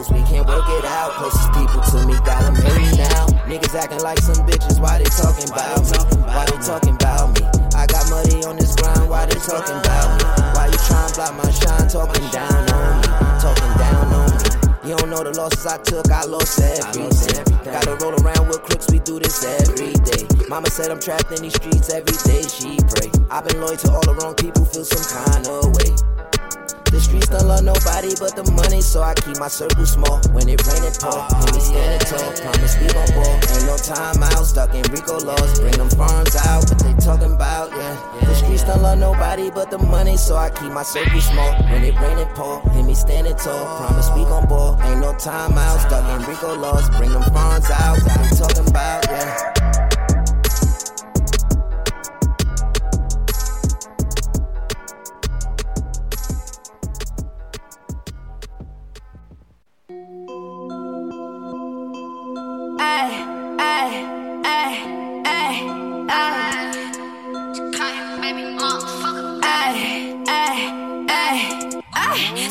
We 0.07 0.23
can't 0.23 0.47
work 0.47 0.63
it 0.63 0.85
out. 0.85 1.11
Closest 1.19 1.51
people 1.51 1.81
to 1.91 2.07
me 2.07 2.15
got 2.23 2.39
them 2.39 2.55
hurry 2.55 2.87
now. 2.95 3.27
Niggas 3.51 3.75
acting 3.75 3.99
like 3.99 4.19
some 4.19 4.47
bitches. 4.47 4.79
Why 4.79 4.97
they 4.97 5.11
talking 5.11 5.51
about 5.51 5.83
me? 5.83 6.23
Why 6.23 6.45
they 6.47 6.59
talking 6.63 6.95
about 6.95 7.35
me? 7.35 7.43
I 7.75 7.85
got 7.85 8.07
money 8.09 8.39
on 8.47 8.55
this 8.55 8.75
grind. 8.75 9.09
Why 9.09 9.25
they 9.25 9.35
talking 9.35 9.75
about 9.75 10.07
me? 10.15 10.23
Why 10.55 10.67
you 10.71 10.79
trying 10.87 11.09
to 11.09 11.15
block 11.15 11.35
my 11.35 11.51
shine? 11.51 11.87
Talking 11.91 12.27
down 12.31 12.63
on 12.71 13.01
me. 13.01 13.07
Talking 13.43 13.73
down 13.75 14.07
on 14.15 14.31
me. 14.31 14.59
You 14.87 14.95
don't 14.95 15.09
know 15.11 15.21
the 15.21 15.35
losses 15.37 15.67
I 15.67 15.77
took, 15.83 16.09
I 16.09 16.23
lost 16.23 16.57
everything. 16.57 17.43
Gotta 17.61 17.93
roll 18.01 18.15
around 18.23 18.47
with 18.47 18.63
crooks, 18.63 18.89
we 18.89 18.99
do 18.99 19.19
this 19.19 19.43
every 19.43 19.93
day. 20.07 20.25
Mama 20.47 20.69
said 20.71 20.89
I'm 20.89 20.99
trapped 20.99 21.31
in 21.31 21.43
these 21.43 21.53
streets 21.53 21.93
every 21.93 22.17
day, 22.25 22.41
she 22.47 22.79
pray. 22.89 23.11
I've 23.29 23.45
been 23.45 23.61
loyal 23.61 23.75
to 23.75 23.91
all 23.91 24.01
the 24.01 24.15
wrong 24.15 24.33
people, 24.33 24.65
feel 24.65 24.85
some 24.85 25.05
kind 25.05 25.45
of 25.45 25.75
way. 25.75 25.93
The 26.89 26.99
streets 26.99 27.29
don't 27.29 27.45
love 27.45 27.63
nobody 27.63 28.17
but 28.17 28.35
the 28.35 28.49
money, 28.51 28.81
so 28.81 29.01
I 29.01 29.13
keep 29.13 29.37
my 29.37 29.47
circle 29.47 29.85
small. 29.85 30.17
When 30.33 30.49
it 30.49 30.57
rain, 30.65 30.83
it 30.83 30.97
pour. 30.97 31.21
When 31.21 31.53
we 31.53 31.61
standing 31.61 32.01
tall, 32.09 32.33
promise 32.33 32.75
we 32.81 32.87
gon' 32.89 33.13
ball. 33.13 33.35
Ain't 33.37 33.65
no 33.69 33.77
time 33.77 34.23
out, 34.23 34.45
stuck 34.45 34.73
in 34.73 34.81
Rico 34.89 35.21
laws. 35.21 35.59
Bring 35.61 35.77
them 35.77 35.89
farms 35.93 36.35
out, 36.35 36.65
what 36.65 36.79
they 36.81 36.93
talking 36.97 37.33
about, 37.33 37.69
yeah. 37.71 37.93
The 38.25 38.33
streets 38.33 38.63
don't 38.63 38.81
love 38.81 38.97
nobody 38.97 39.51
but 39.51 39.69
the 39.69 39.77
money, 39.77 40.17
so 40.17 40.35
I 40.35 40.49
keep 40.49 40.73
my 40.73 40.83
circle 40.83 41.21
small. 41.21 41.53
When 41.69 41.83
it 41.85 41.93
rain, 42.01 42.17
it 42.17 42.29
pour. 42.33 42.61
Hear 42.73 42.83
me 42.83 42.95
standing 42.95 43.37
tall, 43.37 43.65
promise 43.77 44.09
we 44.17 44.23
gon' 44.25 44.47
ball. 44.49 44.75
Ain't 44.81 45.01
no 45.01 45.13
time 45.13 45.53
out, 45.57 45.79
stuck 45.85 46.03
in 46.09 46.25
Rico 46.27 46.57
laws. 46.57 46.89
Bring 46.97 47.13
them 47.13 47.23
farms 47.29 47.69
out, 47.69 48.01
what 48.01 48.17
they 48.17 48.35
talking 48.35 48.67
about, 48.67 49.05
yeah. 49.05 49.68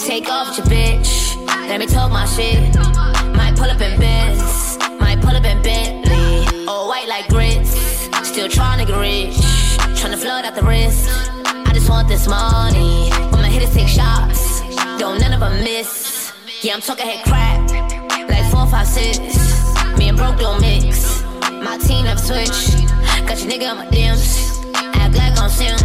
Take 0.06 0.30
off 0.30 0.56
your 0.56 0.66
bitch. 0.66 1.36
Let 1.68 1.80
me 1.80 1.86
talk 1.86 2.10
my 2.10 2.24
shit. 2.24 2.74
Might 3.36 3.54
pull 3.56 3.70
up 3.70 3.80
in 3.80 3.98
Benz. 4.00 4.78
Might 4.98 5.20
pull 5.20 5.36
up 5.36 5.44
in 5.44 5.60
Bentley. 5.62 6.66
All 6.66 6.88
white 6.88 7.08
like 7.08 7.28
grits. 7.28 7.70
Still 8.26 8.48
trying 8.48 8.78
to 8.78 8.90
get 8.90 8.98
rich. 8.98 9.36
Trying 10.00 10.12
to 10.12 10.16
flood 10.16 10.44
out 10.44 10.54
the 10.54 10.62
wrist. 10.62 11.08
I 11.44 11.72
just 11.74 11.90
want 11.90 12.08
this 12.08 12.26
money. 12.26 13.10
When 13.30 13.42
my 13.42 13.48
hitters 13.48 13.74
take 13.74 13.88
shots. 13.88 14.60
Don't 14.98 15.20
none 15.20 15.32
of 15.32 15.40
them 15.40 15.62
miss. 15.62 16.32
Yeah, 16.62 16.74
I'm 16.74 16.80
talking 16.80 17.06
head 17.06 17.24
crack. 17.24 17.60
Like 18.30 18.50
four, 18.50 18.66
five, 18.66 18.86
six. 18.86 19.18
Me 19.98 20.08
and 20.08 20.16
broke 20.16 20.38
don't 20.38 20.60
mix. 20.60 21.17
My 21.62 21.76
team 21.78 22.04
never 22.04 22.20
switch. 22.20 22.48
Got 23.26 23.40
your 23.40 23.50
nigga 23.50 23.70
on 23.70 23.76
my 23.78 23.86
DMs. 23.86 24.64
Act 24.94 25.14
like 25.16 25.38
I'm 25.38 25.50
sim. 25.50 25.76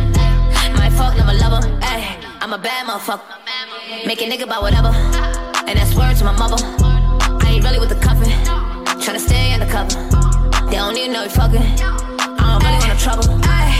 My 0.76 0.89
fuck 0.89 1.17
never 1.17 1.34
love 1.34 1.63
her. 1.63 1.80
Ay, 1.82 2.17
I'm 2.41 2.53
a 2.53 2.57
bad 2.57 2.88
motherfucker. 2.88 3.24
Make 4.05 4.21
a 4.21 4.26
nigga 4.26 4.47
buy 4.47 4.59
whatever. 4.59 4.89
And 5.67 5.78
that's 5.78 5.95
word 5.95 6.15
to 6.17 6.26
my 6.26 6.38
mother. 6.38 6.57
I 7.43 7.53
ain't 7.53 7.63
really 7.63 7.80
with 7.80 7.89
the 7.89 7.99
cuffin'. 7.99 8.32
Tryna 9.01 9.19
stay 9.19 9.53
undercover. 9.53 9.97
They 10.69 10.78
don't 10.78 10.97
even 10.97 11.13
know 11.13 11.24
we 11.24 11.30
fucking. 11.30 11.61
I 11.61 12.38
don't 12.38 12.63
really 12.63 12.80
want 12.80 12.88
no 12.88 12.97
trouble. 12.97 13.26
Ay, 13.43 13.74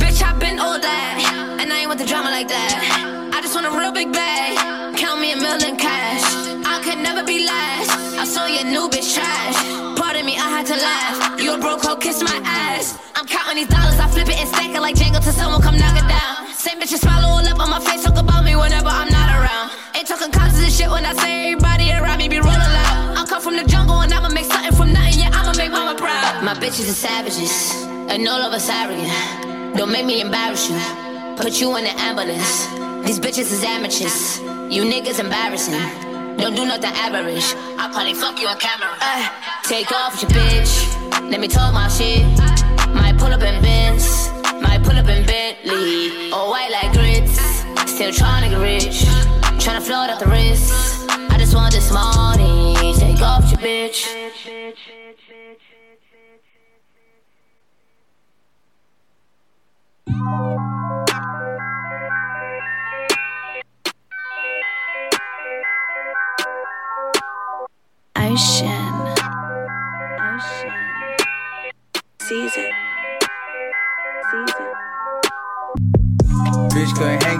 bitch, 0.00 0.22
I've 0.22 0.38
been 0.38 0.58
all 0.58 0.78
that. 0.78 1.58
And 1.60 1.72
I 1.72 1.80
ain't 1.80 1.88
with 1.88 1.98
the 1.98 2.06
drama 2.06 2.30
like 2.30 2.48
that. 2.48 3.32
I 3.34 3.40
just 3.40 3.54
want 3.54 3.66
a 3.66 3.70
real 3.78 3.92
big 3.92 4.12
bag. 4.12 4.96
Count 4.96 5.20
me 5.20 5.32
a 5.32 5.36
million 5.36 5.76
cash. 5.76 6.24
I 6.66 6.80
could 6.82 6.98
never 6.98 7.24
be 7.24 7.46
last. 7.46 7.90
I 8.18 8.24
saw 8.24 8.46
your 8.46 8.64
new 8.64 8.88
bitch 8.88 9.14
trash. 9.14 9.95
Had 10.56 10.64
to 10.72 10.76
laugh. 10.80 11.38
You 11.38 11.52
a 11.52 11.58
broke 11.58 11.84
hoe, 11.84 11.96
kiss 11.96 12.22
my 12.22 12.40
ass. 12.42 12.96
I'm 13.14 13.26
counting 13.26 13.56
these 13.56 13.68
dollars, 13.68 14.00
I 14.00 14.08
flip 14.08 14.26
it 14.26 14.40
and 14.40 14.48
stack 14.48 14.70
it 14.70 14.80
like 14.80 14.94
Django 14.96 15.22
till 15.22 15.36
someone 15.36 15.60
come 15.60 15.76
knock 15.76 15.92
it 16.00 16.08
down. 16.08 16.48
Same 16.54 16.80
bitches 16.80 17.04
smile 17.04 17.26
all 17.26 17.46
up 17.46 17.60
on 17.60 17.68
my 17.68 17.78
face, 17.78 18.02
talk 18.02 18.16
about 18.16 18.42
me 18.42 18.56
whenever 18.56 18.88
I'm 18.88 19.12
not 19.12 19.28
around. 19.36 19.70
Ain't 19.94 20.08
talking 20.08 20.32
causes 20.32 20.64
and 20.64 20.72
shit 20.72 20.88
when 20.88 21.04
I 21.04 21.12
say 21.12 21.52
everybody 21.52 21.92
around 21.92 22.16
me 22.16 22.30
be 22.30 22.40
rolling 22.40 22.56
loud. 22.56 23.18
I 23.20 23.26
come 23.28 23.42
from 23.42 23.56
the 23.56 23.64
jungle 23.64 24.00
and 24.00 24.10
I'ma 24.14 24.30
make 24.30 24.46
something 24.46 24.72
from 24.72 24.94
nothing, 24.94 25.20
yeah, 25.20 25.28
I'ma 25.36 25.52
make 25.58 25.72
mama 25.72 25.92
proud. 25.94 26.42
My 26.42 26.54
bitches 26.54 26.88
are 26.88 27.00
savages, 27.04 27.76
and 28.08 28.26
all 28.26 28.40
of 28.40 28.54
us 28.54 28.70
arrogant. 28.70 29.12
Don't 29.76 29.92
make 29.92 30.06
me 30.06 30.22
embarrass 30.22 30.70
you. 30.70 30.80
Put 31.36 31.60
you 31.60 31.76
in 31.76 31.84
the 31.84 31.92
ambulance. 32.00 32.64
These 33.04 33.20
bitches 33.20 33.52
is 33.52 33.62
amateurs. 33.62 34.40
You 34.72 34.88
niggas 34.88 35.20
embarrassing. 35.20 36.15
Don't 36.38 36.54
do 36.54 36.66
nothing 36.66 36.92
average. 36.94 37.54
I 37.78 37.88
probably 37.92 38.14
fuck 38.14 38.38
you 38.40 38.48
on 38.48 38.58
camera. 38.58 38.92
Take 39.64 39.90
off 39.92 40.20
your 40.20 40.30
bitch. 40.30 41.30
Let 41.30 41.40
me 41.40 41.48
talk 41.48 41.72
my 41.72 41.88
shit. 41.88 42.24
Might 42.94 43.16
pull 43.18 43.32
up 43.32 43.42
in 43.42 43.62
Benz. 43.62 44.30
Might 44.60 44.82
pull 44.82 44.96
up 44.96 45.08
in 45.08 45.24
Bentley. 45.26 46.30
All 46.32 46.50
white 46.50 46.70
like 46.70 46.92
grits. 46.92 47.40
Still 47.90 48.12
trying 48.12 48.44
to 48.44 48.50
get 48.50 48.60
rich. 48.60 49.04
Trying 49.62 49.80
to 49.80 49.86
float 49.86 50.10
out 50.10 50.20
the 50.20 50.26
wrist. 50.26 50.72
I 51.08 51.36
just 51.38 51.54
want 51.54 51.72
this 51.72 51.90
money. 51.90 52.94
Take 52.98 53.20
off 53.22 53.50
your 53.50 53.60
bitch. 53.60 54.06
Ocean. 60.08 60.75
Ocean. 68.36 68.75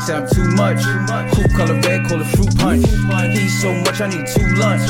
Something 0.07 0.34
too 0.34 0.50
much. 0.54 0.78
Cool 1.34 1.48
color 1.57 1.74
red, 1.82 2.07
call 2.07 2.20
it 2.20 2.30
fruit 2.30 2.57
punch. 2.59 2.86
Eat 3.34 3.48
so 3.48 3.74
much, 3.82 4.00
I 4.00 4.09
need 4.09 4.26
two 4.26 4.46
lunch. 4.54 4.86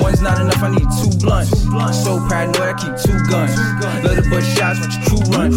One's 0.00 0.20
not 0.22 0.40
enough, 0.40 0.62
I 0.62 0.70
need 0.70 0.86
two 1.02 1.10
blunts. 1.18 1.50
So 2.04 2.22
paranoid, 2.28 2.62
I 2.62 2.74
keep 2.78 2.94
two 3.02 3.18
guns. 3.26 3.50
Little 4.04 4.30
but 4.30 4.42
shots 4.42 4.78
with 4.80 4.94
your 4.94 5.02
crew 5.06 5.22
run. 5.34 5.50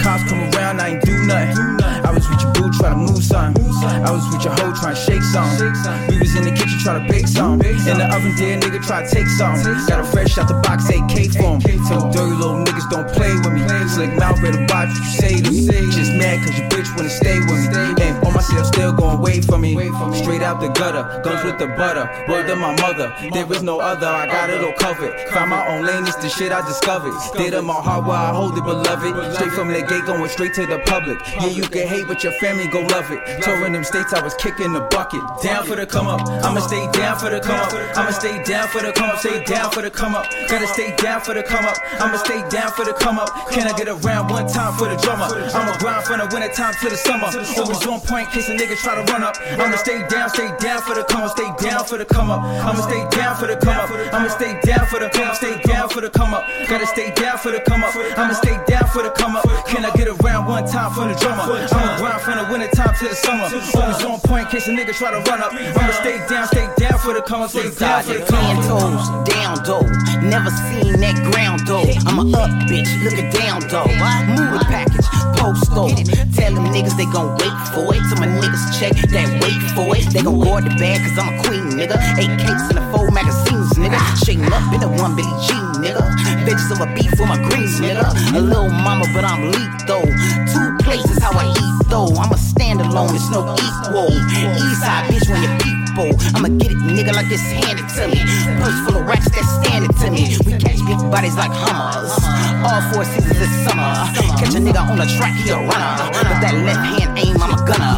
Cops 0.00 0.24
come 0.28 0.48
around, 0.54 0.80
I 0.80 0.96
ain't 0.96 1.04
do 1.04 1.12
nothing. 1.26 1.84
I 2.04 2.10
was 2.10 2.28
with 2.28 2.40
your 2.40 2.52
boo, 2.52 2.72
try 2.72 2.90
to 2.90 2.96
move 2.96 3.22
something. 3.22 3.64
I 3.84 4.10
was 4.10 4.24
with 4.32 4.44
your 4.44 4.54
hoe, 4.56 4.72
trying 4.72 4.96
to 4.96 5.00
shake 5.00 5.22
something. 5.22 5.72
We 6.08 6.18
was 6.18 6.34
in 6.34 6.44
the 6.44 6.52
kitchen, 6.56 6.78
try 6.80 6.98
to 6.98 7.04
bake 7.04 7.28
something. 7.28 7.68
In 7.68 7.98
the 8.00 8.08
oven, 8.16 8.34
dear 8.36 8.56
nigga, 8.58 8.80
try 8.80 9.04
to 9.04 9.08
take 9.10 9.28
something. 9.28 9.76
Got 9.86 10.00
a 10.00 10.04
fresh 10.04 10.38
out 10.38 10.48
the 10.48 10.56
box, 10.64 10.88
AK 10.88 11.36
for 11.36 11.60
him. 11.60 11.84
Tell 11.84 12.08
dirty 12.10 12.32
little 12.32 12.64
niggas 12.64 12.88
don't 12.88 13.08
play 13.12 13.34
with 13.44 13.52
me. 13.52 13.62
Slick 13.92 14.16
mouth, 14.16 14.40
better 14.40 14.64
watch 14.72 14.88
what 14.88 15.04
you 15.04 15.12
say 15.20 15.34
to 15.42 15.50
me. 15.52 15.92
Just 15.92 16.12
mad 16.16 16.40
cause 16.40 16.56
your 16.56 16.68
bitch 16.72 16.88
wanna 16.96 17.10
stay 17.10 17.38
with 17.44 17.68
me. 17.68 17.92
And 18.02 18.16
on 18.24 18.32
myself, 18.32 18.53
still 18.62 18.92
gon' 18.92 19.20
wait 19.20 19.44
for 19.44 19.58
me. 19.58 19.72
Straight 20.14 20.42
out 20.42 20.60
the 20.60 20.68
gutter, 20.68 21.02
guns 21.22 21.42
with 21.44 21.58
the 21.58 21.66
butter. 21.68 22.08
Word 22.28 22.46
to 22.46 22.56
my 22.56 22.78
mother, 22.80 23.14
there 23.32 23.50
is 23.52 23.62
no 23.62 23.80
other. 23.80 24.06
I 24.06 24.26
got 24.26 24.50
it 24.50 24.62
all 24.62 24.72
covered. 24.74 25.18
Found 25.30 25.50
my 25.50 25.66
own 25.68 25.84
lane, 25.84 26.06
it's 26.06 26.16
the 26.16 26.28
shit 26.28 26.52
I 26.52 26.66
discovered. 26.66 27.14
Did 27.36 27.54
in 27.54 27.64
my 27.64 27.74
heart 27.74 28.06
where 28.06 28.16
I 28.16 28.30
hold 28.32 28.56
it, 28.56 28.64
beloved. 28.64 29.34
Straight 29.34 29.52
from 29.52 29.68
the 29.68 29.82
gate, 29.82 30.04
going 30.06 30.28
straight 30.28 30.54
to 30.54 30.66
the 30.66 30.78
public. 30.86 31.18
Yeah, 31.40 31.46
you 31.46 31.62
can 31.62 31.88
hate, 31.88 32.06
but 32.06 32.22
your 32.22 32.32
family 32.34 32.68
gon' 32.68 32.86
love 32.88 33.10
it. 33.10 33.42
Touring 33.42 33.72
them 33.72 33.84
states, 33.84 34.12
I 34.12 34.22
was 34.22 34.34
kicking 34.34 34.72
the 34.72 34.82
bucket. 34.92 35.22
Down 35.42 35.66
for 35.66 35.76
the 35.76 35.86
come 35.86 36.06
up, 36.06 36.20
I'ma 36.44 36.60
stay 36.60 36.86
down 36.92 37.18
for 37.18 37.30
the 37.30 37.40
come 37.40 37.58
up. 37.58 37.72
I'ma 37.96 38.10
stay 38.10 38.42
down 38.44 38.68
for 38.68 38.82
the 38.82 38.92
come 38.92 39.10
up, 39.10 39.18
stay 39.18 39.42
down 39.44 39.70
for 39.70 39.82
the 39.82 39.90
come 39.90 40.14
up. 40.14 40.26
Gotta 40.48 40.66
stay 40.68 40.94
down 40.96 41.20
for 41.20 41.34
the 41.34 41.42
come 41.42 41.64
up. 41.64 41.76
I'ma 42.00 42.16
stay 42.18 42.46
down 42.48 42.70
for 42.72 42.84
the 42.84 42.92
come 42.92 43.18
up. 43.18 43.30
Can 43.50 43.66
I 43.66 43.76
get 43.76 43.88
around 43.88 44.28
one 44.30 44.46
time 44.46 44.74
for 44.74 44.88
the 44.88 44.96
drummer? 44.96 45.24
I'ma 45.24 45.76
grind 45.78 46.04
from 46.04 46.18
the 46.18 46.28
winter 46.32 46.52
time 46.52 46.74
to 46.82 46.88
the 46.90 46.96
summer. 46.96 47.26
Always 47.58 47.86
on 47.86 48.00
point, 48.00 48.30
case 48.44 48.48
a 48.48 48.56
nigga 48.56 48.76
try 48.76 48.94
to 48.94 49.12
run 49.12 49.22
up. 49.22 49.36
I'ma 49.58 49.76
stay 49.76 50.06
down, 50.08 50.28
stay 50.30 50.50
down 50.58 50.82
for 50.82 50.94
the 50.94 51.04
come 51.04 51.22
up, 51.22 51.30
stay 51.30 51.68
down 51.68 51.84
for 51.84 51.98
the 51.98 52.04
come 52.04 52.30
up. 52.30 52.42
I'ma 52.42 52.80
stay 52.80 53.06
down 53.10 53.36
for 53.36 53.46
the 53.46 53.56
come 53.56 53.76
up. 53.76 53.90
I'ma 54.12 54.28
stay 54.28 54.60
down 54.62 54.86
for 54.86 54.98
the 54.98 55.08
come 55.10 55.28
up, 55.28 55.36
stay 55.36 55.60
down 55.62 55.88
for 55.88 56.00
the 56.00 56.10
come 56.10 56.34
up. 56.34 56.44
Gotta 56.68 56.86
stay 56.86 57.12
down 57.14 57.38
for 57.38 57.52
the 57.52 57.60
come 57.60 57.84
up. 57.84 57.94
I'ma 57.94 58.34
stay 58.34 58.58
down 58.66 58.86
for 58.88 59.02
the 59.02 59.10
come 59.10 59.36
up. 59.36 59.44
Can 59.66 59.84
I 59.84 59.90
get 59.96 60.08
around 60.08 60.46
one 60.46 60.66
time 60.66 60.92
for 60.92 61.08
the 61.08 61.14
drummer? 61.14 61.42
I'ma 61.42 61.96
grind 61.98 62.20
from 62.22 62.36
the 62.38 62.52
winter 62.52 62.68
time 62.74 62.94
to 62.98 63.08
the 63.08 63.14
summer. 63.14 63.44
Always 63.44 64.04
on 64.04 64.20
point 64.20 64.46
in 64.46 64.50
case 64.52 64.68
a 64.68 64.72
nigga 64.72 64.94
try 64.94 65.10
to 65.10 65.20
run 65.30 65.40
up. 65.40 65.52
I'ma 65.52 65.92
stay 65.92 66.18
down, 66.28 66.46
stay 66.48 66.68
down 66.76 66.98
for 66.98 67.14
the 67.14 67.22
come 67.22 67.42
up, 67.42 67.50
stay 67.50 67.70
down 67.70 68.02
for 68.02 68.14
the 68.14 68.24
come 68.26 68.44
up. 68.44 68.64
toes, 68.64 69.06
down 69.28 69.56
though. 69.64 69.86
Never 70.20 70.50
seen 70.50 71.00
that 71.00 71.16
ground 71.32 71.66
though. 71.66 71.84
I'm 72.06 72.18
a 72.18 72.24
up 72.36 72.50
bitch, 72.68 72.90
look 73.04 73.14
at 73.14 73.32
down 73.32 73.60
though. 73.68 73.88
Move 74.34 74.58
the 74.58 74.64
package, 74.68 75.06
post 75.38 75.70
though. 75.74 75.88
Tell 76.34 76.52
them 76.54 76.66
niggas 76.72 76.96
they 76.96 77.06
gon' 77.06 77.36
wait 77.38 77.54
for 77.72 77.94
it. 77.94 78.02
Till 78.08 78.18
my 78.18 78.33
niggas 78.42 78.66
check 78.78 78.94
that 79.14 79.28
wait 79.38 79.62
for 79.78 79.94
it. 79.94 80.10
They 80.12 80.22
gon' 80.22 80.40
guard 80.40 80.64
the 80.64 80.74
bag 80.74 81.06
cause 81.06 81.18
I'm 81.18 81.38
a 81.38 81.42
queen 81.46 81.78
nigga. 81.78 81.96
Eight 82.18 82.34
cakes 82.42 82.66
in 82.70 82.76
the 82.76 82.86
four 82.90 83.10
magazines 83.10 83.70
nigga. 83.78 84.00
Shaking 84.24 84.50
up 84.50 84.74
in 84.74 84.80
the 84.80 84.88
one 84.88 85.14
Billy 85.14 85.30
Jean 85.46 85.78
nigga. 85.78 86.02
Bitches 86.42 86.64
Veggies 86.64 86.70
over 86.72 86.94
beef 86.94 87.10
for 87.16 87.26
my 87.26 87.36
greens 87.48 87.80
nigga. 87.80 88.04
A 88.34 88.40
little 88.40 88.70
mama 88.70 89.06
but 89.14 89.24
I'm 89.24 89.50
lethal. 89.50 90.02
Two 90.52 90.76
places 90.84 91.22
how 91.22 91.32
I 91.32 91.50
eat 91.50 91.88
though. 91.88 92.08
I'm 92.16 92.32
a 92.32 92.36
standalone, 92.36 93.14
it's 93.14 93.30
no 93.30 93.42
equal. 93.54 94.10
Eastside 94.10 95.08
bitch 95.08 95.28
when 95.30 95.42
you 95.42 95.83
people. 95.94 96.10
I'ma 96.34 96.48
get 96.58 96.72
it, 96.72 96.78
nigga, 96.78 97.14
like 97.14 97.28
this 97.28 97.42
handed 97.52 97.88
to 97.94 98.08
me. 98.08 98.20
Purse 98.58 98.78
full 98.86 99.00
of 99.00 99.06
racks 99.06 99.30
that's 99.30 99.48
standing 99.62 99.92
to 100.02 100.10
me. 100.10 100.36
We 100.46 100.58
catch 100.58 100.78
big 100.86 100.98
bodies 101.10 101.36
like 101.36 101.50
Hummers. 101.52 102.10
All 102.66 102.82
four 102.92 103.04
seasons 103.04 103.38
this 103.38 103.54
summer. 103.64 103.92
Catch 104.38 104.54
a 104.54 104.60
nigga 104.60 104.82
on 104.82 104.98
the 104.98 105.06
track, 105.16 105.34
he 105.38 105.50
a 105.50 105.58
runner. 105.58 105.92
But 106.10 106.38
that 106.42 106.54
left 106.66 106.82
hand 106.98 107.18
aim, 107.18 107.36
I'm 107.38 107.54
a 107.54 107.60
gunner. 107.62 107.94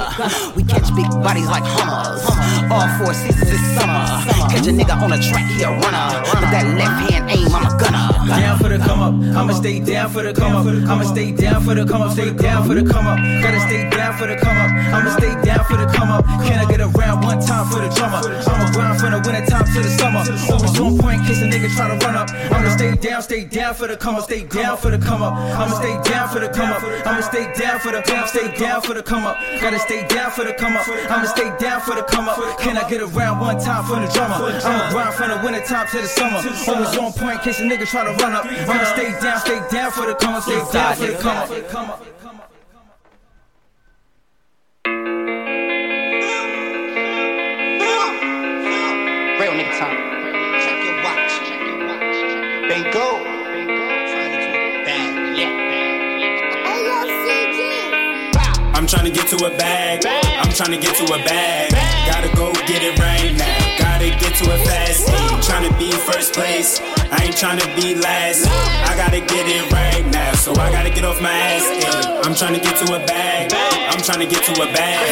We 0.54 0.62
catch 0.64 0.94
big 0.94 1.08
bodies 1.24 1.48
like 1.48 1.64
Hummers. 1.64 2.22
All 2.70 2.88
four 2.98 3.14
seasons 3.14 3.50
this 3.50 3.64
summer. 3.76 4.04
Catch 4.52 4.66
a 4.66 4.72
nigga 4.72 4.94
on 5.00 5.10
the 5.10 5.20
track, 5.20 5.46
he 5.56 5.62
a 5.62 5.70
runner. 5.70 6.06
But 6.36 6.50
that 6.52 6.66
left 6.76 7.10
hand 7.10 7.30
aim, 7.30 7.48
I'ma 9.36 9.52
stay 9.52 9.80
down 9.80 10.10
for 10.10 10.22
the 10.22 10.32
come 10.32 10.56
up. 10.56 10.66
I'ma 10.66 11.02
stay 11.04 11.30
down 11.30 11.62
for 11.62 11.74
the 11.74 11.84
come 11.84 12.00
up. 12.00 12.12
Stay 12.12 12.32
down 12.32 12.66
for 12.66 12.74
the 12.74 12.84
come 12.84 13.06
up. 13.06 13.18
Gotta 13.42 13.60
stay 13.60 13.88
down 13.90 14.16
for 14.16 14.26
the 14.26 14.36
come 14.36 14.56
up. 14.56 14.70
I'ma 14.96 15.10
stay 15.18 15.34
down 15.44 15.64
for 15.66 15.76
the 15.76 15.86
come 15.92 16.10
up. 16.10 16.24
Can 16.46 16.58
I 16.58 16.64
get 16.64 16.80
around 16.80 17.20
one 17.22 17.40
time 17.44 17.68
for 17.68 17.80
the 17.80 17.88
drummer? 17.94 18.24
I'ma 18.24 18.72
grind 18.72 18.98
from 18.98 19.12
the 19.12 19.20
winter 19.20 19.44
time 19.44 19.66
to 19.66 19.80
the 19.82 19.92
summer. 20.00 20.24
Always 20.48 20.80
on 20.80 20.98
point 20.98 21.20
in 21.20 21.26
case 21.26 21.42
a 21.42 21.46
nigga 21.52 21.68
try 21.76 21.88
to 21.92 22.00
run 22.06 22.16
up. 22.16 22.30
I'ma 22.32 22.70
stay 22.70 22.96
down, 22.96 23.20
stay 23.22 23.44
down 23.44 23.74
for 23.74 23.86
the 23.86 23.96
come 23.96 24.16
up. 24.16 24.24
Stay 24.24 24.44
down 24.44 24.78
for 24.78 24.90
the 24.90 24.98
come 24.98 25.22
up. 25.22 25.34
I'ma 25.34 25.74
stay 25.76 26.00
down 26.08 26.28
for 26.32 26.40
the 26.40 26.48
come 26.48 26.72
up. 26.72 26.82
I'ma 26.82 27.20
stay 27.20 27.44
down 27.60 27.78
for 27.80 27.92
the 27.92 28.00
come 28.00 28.18
up. 28.20 28.28
Stay 28.28 28.48
down 28.56 28.80
for 28.80 28.94
the 28.94 29.02
come 29.02 29.26
up. 29.26 29.36
Gotta 29.60 29.78
stay 29.78 30.06
down 30.08 30.30
for 30.30 30.44
the 30.44 30.54
come 30.54 30.76
up. 30.76 30.88
I'ma 30.88 31.26
stay 31.28 31.52
down 31.60 31.80
for 31.82 31.94
the 31.94 32.02
come 32.08 32.28
up. 32.28 32.40
Can 32.58 32.78
I 32.78 32.88
get 32.88 33.02
around 33.02 33.40
one 33.40 33.60
time 33.60 33.84
for 33.84 34.00
the 34.00 34.08
drummer? 34.08 34.48
I'ma 34.64 34.90
grind 34.90 35.14
from 35.14 35.28
the 35.28 35.40
winter 35.44 35.60
time 35.60 35.86
to 35.92 36.00
the 36.00 36.08
summer. 36.08 36.40
Always 36.40 36.96
on 36.96 37.12
point 37.12 37.36
in 37.36 37.44
case 37.44 37.60
a 37.60 37.64
nigga 37.64 37.84
try 37.84 38.04
to 38.08 38.16
run 38.24 38.32
up. 38.32 38.46
I'ma 38.46 38.84
stay 38.96 39.12
down, 39.20 39.25
stay 39.34 39.60
down 39.70 39.90
for 39.90 40.06
the 40.06 40.14
come 40.14 40.34
up. 40.34 40.42
Stay 40.42 40.62
down 40.72 40.94
for 40.94 41.06
the 41.06 41.18
come 41.18 41.36
up. 41.36 42.00
Real 49.40 49.52
nigga 49.52 49.78
time. 49.78 49.98
Check 50.62 50.78
your 50.84 50.96
watch. 51.02 51.32
Check 51.46 51.60
your 51.66 51.78
watch. 51.86 52.18
Bingo. 52.68 53.06
I'm 58.74 58.86
trying 58.86 59.04
to 59.04 59.10
get 59.10 59.28
to 59.30 59.46
a 59.46 59.50
bag. 59.56 60.06
I'm 60.06 60.52
trying 60.52 60.70
to 60.70 60.78
get 60.78 60.94
to 60.96 61.04
a 61.12 61.18
bag. 61.24 61.72
Gotta 62.06 62.36
go 62.36 62.52
get 62.66 62.82
it 62.82 62.96
right 63.00 63.34
now. 63.36 63.78
Gotta 63.78 64.10
get 64.10 64.36
to 64.36 64.44
a 64.54 64.58
fast. 64.64 65.08
Ain't 65.08 65.42
trying 65.42 65.68
to 65.68 65.76
be 65.78 65.90
first 65.90 66.34
place. 66.34 66.80
I 67.12 67.24
ain't 67.24 67.36
trying 67.36 67.58
to 67.58 67.68
be 67.76 67.94
last. 67.94 68.46
I 68.86 68.96
gotta 68.96 69.20
get 69.20 69.46
it 69.46 69.70
right 69.72 70.04
now. 70.12 70.32
So 70.34 70.52
I 70.52 70.70
gotta 70.70 70.90
get 70.90 71.04
off 71.04 71.20
my 71.20 71.30
ass. 71.30 71.66
Ay, 71.66 72.20
I'm 72.24 72.34
trying 72.34 72.54
to 72.54 72.60
get 72.60 72.76
to 72.82 72.86
a 72.94 73.00
bag. 73.06 73.52
I'm 73.90 74.02
trying 74.02 74.20
to 74.20 74.26
get 74.26 74.42
to 74.46 74.54
a 74.62 74.66
bag. 74.72 75.06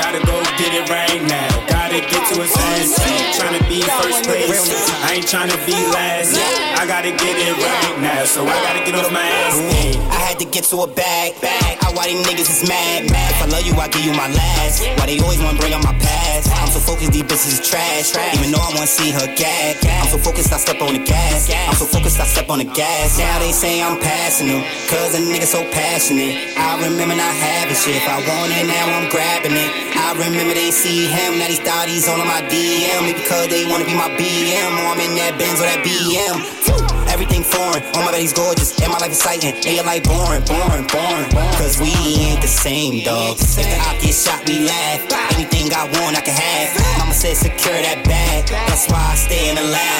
Gotta 0.00 0.20
go 0.26 0.36
get 0.60 0.72
it 0.74 0.88
right 0.90 1.22
now. 1.28 1.48
Gotta 1.68 2.00
get 2.00 2.22
to 2.32 2.42
fast. 2.44 3.00
Ain't 3.00 3.34
trying 3.36 3.56
to 3.58 3.64
be 3.68 3.80
first 3.80 4.24
place. 4.24 4.90
I 5.04 5.14
ain't 5.14 5.28
trying 5.28 5.50
to 5.50 5.58
be 5.64 5.76
last. 5.94 6.36
I 6.78 6.86
gotta 6.86 7.10
get 7.10 7.36
it 7.36 7.56
right 7.56 7.96
now. 8.00 8.24
So 8.24 8.44
I 8.44 8.56
gotta 8.62 8.84
get 8.84 8.94
off 8.94 9.10
my 9.12 9.20
ass. 9.20 9.56
Ay. 9.56 9.96
I 10.10 10.20
had 10.28 10.38
to 10.40 10.44
get 10.44 10.64
to 10.64 10.82
a 10.82 10.86
bag. 10.86 11.40
bag. 11.40 11.67
I 11.88 11.92
why 11.96 12.04
these 12.04 12.20
niggas 12.20 12.52
is 12.52 12.68
mad. 12.68 13.08
mad. 13.08 13.32
If 13.32 13.40
I 13.40 13.46
love 13.48 13.64
you, 13.64 13.72
I 13.80 13.88
give 13.88 14.04
you 14.04 14.12
my 14.12 14.28
last. 14.28 14.84
Why 15.00 15.08
they 15.08 15.18
always 15.24 15.40
wanna 15.40 15.56
bring 15.56 15.72
up 15.72 15.80
my 15.80 15.96
past? 15.96 16.52
I'm 16.60 16.68
so 16.68 16.80
focused, 16.84 17.12
these 17.16 17.24
bitches 17.24 17.56
is 17.56 17.62
trash. 17.64 18.12
Even 18.36 18.52
though 18.52 18.60
I 18.60 18.68
wanna 18.76 18.86
see 18.86 19.08
her 19.08 19.24
gag. 19.32 19.80
I'm 19.88 20.08
so 20.12 20.18
focused, 20.20 20.52
I 20.52 20.58
step 20.60 20.84
on 20.84 20.92
the 20.92 21.00
gas. 21.00 21.48
I'm 21.48 21.72
so 21.80 21.88
focused, 21.88 22.20
I 22.20 22.26
step 22.28 22.50
on 22.50 22.58
the 22.58 22.68
gas. 22.68 23.16
Now 23.16 23.38
they 23.40 23.52
say 23.52 23.80
I'm 23.80 23.96
passing 24.00 24.48
them. 24.52 24.60
Cause 24.92 25.16
a 25.16 25.20
nigga 25.24 25.48
so 25.48 25.64
passionate. 25.72 26.52
I 26.60 26.76
remember 26.84 27.16
not 27.16 27.32
having 27.32 27.76
shit. 27.76 27.96
If 27.96 28.04
I 28.04 28.20
want 28.20 28.52
it 28.52 28.68
now, 28.68 28.84
I'm 28.92 29.08
grabbing 29.08 29.56
it. 29.56 29.70
I 29.96 30.12
remember 30.12 30.52
they 30.52 30.70
see 30.70 31.08
him. 31.08 31.40
Now 31.40 31.48
these 31.48 31.64
thotties 31.64 32.04
on 32.04 32.20
my 32.28 32.44
DM. 32.52 33.16
Because 33.16 33.48
they 33.48 33.64
wanna 33.64 33.88
be 33.88 33.96
my 33.96 34.12
BM. 34.20 34.76
Or 34.84 34.92
I'm 34.92 35.00
in 35.00 35.16
that 35.16 35.40
Benz 35.40 35.56
or 35.56 35.64
that 35.64 35.80
BM. 35.80 36.58
Everything 37.08 37.42
foreign, 37.42 37.82
all 37.96 38.04
my 38.04 38.12
baby's 38.12 38.32
gorgeous, 38.32 38.78
and 38.78 38.92
my 38.92 38.98
life 38.98 39.10
exciting, 39.10 39.50
and 39.50 39.74
your 39.74 39.82
life 39.82 40.04
boring, 40.04 40.44
boring, 40.44 40.86
boring. 40.86 41.26
Cause 41.56 41.77
we 41.80 41.90
ain't 41.94 42.42
the 42.42 42.48
same, 42.48 43.04
dog. 43.04 43.36
If 43.38 43.86
op 43.86 44.00
get 44.00 44.14
shot, 44.14 44.46
we 44.46 44.66
laugh. 44.66 45.00
Anything 45.34 45.72
I 45.72 45.84
want, 45.98 46.16
I 46.16 46.20
can 46.20 46.34
have. 46.34 46.98
Mama 46.98 47.14
said 47.14 47.36
secure 47.36 47.78
that 47.78 48.04
bag, 48.04 48.48
that's 48.48 48.90
why 48.90 48.98
I 48.98 49.14
stay 49.14 49.50
in 49.50 49.56
the 49.56 49.66
lab. 49.70 49.98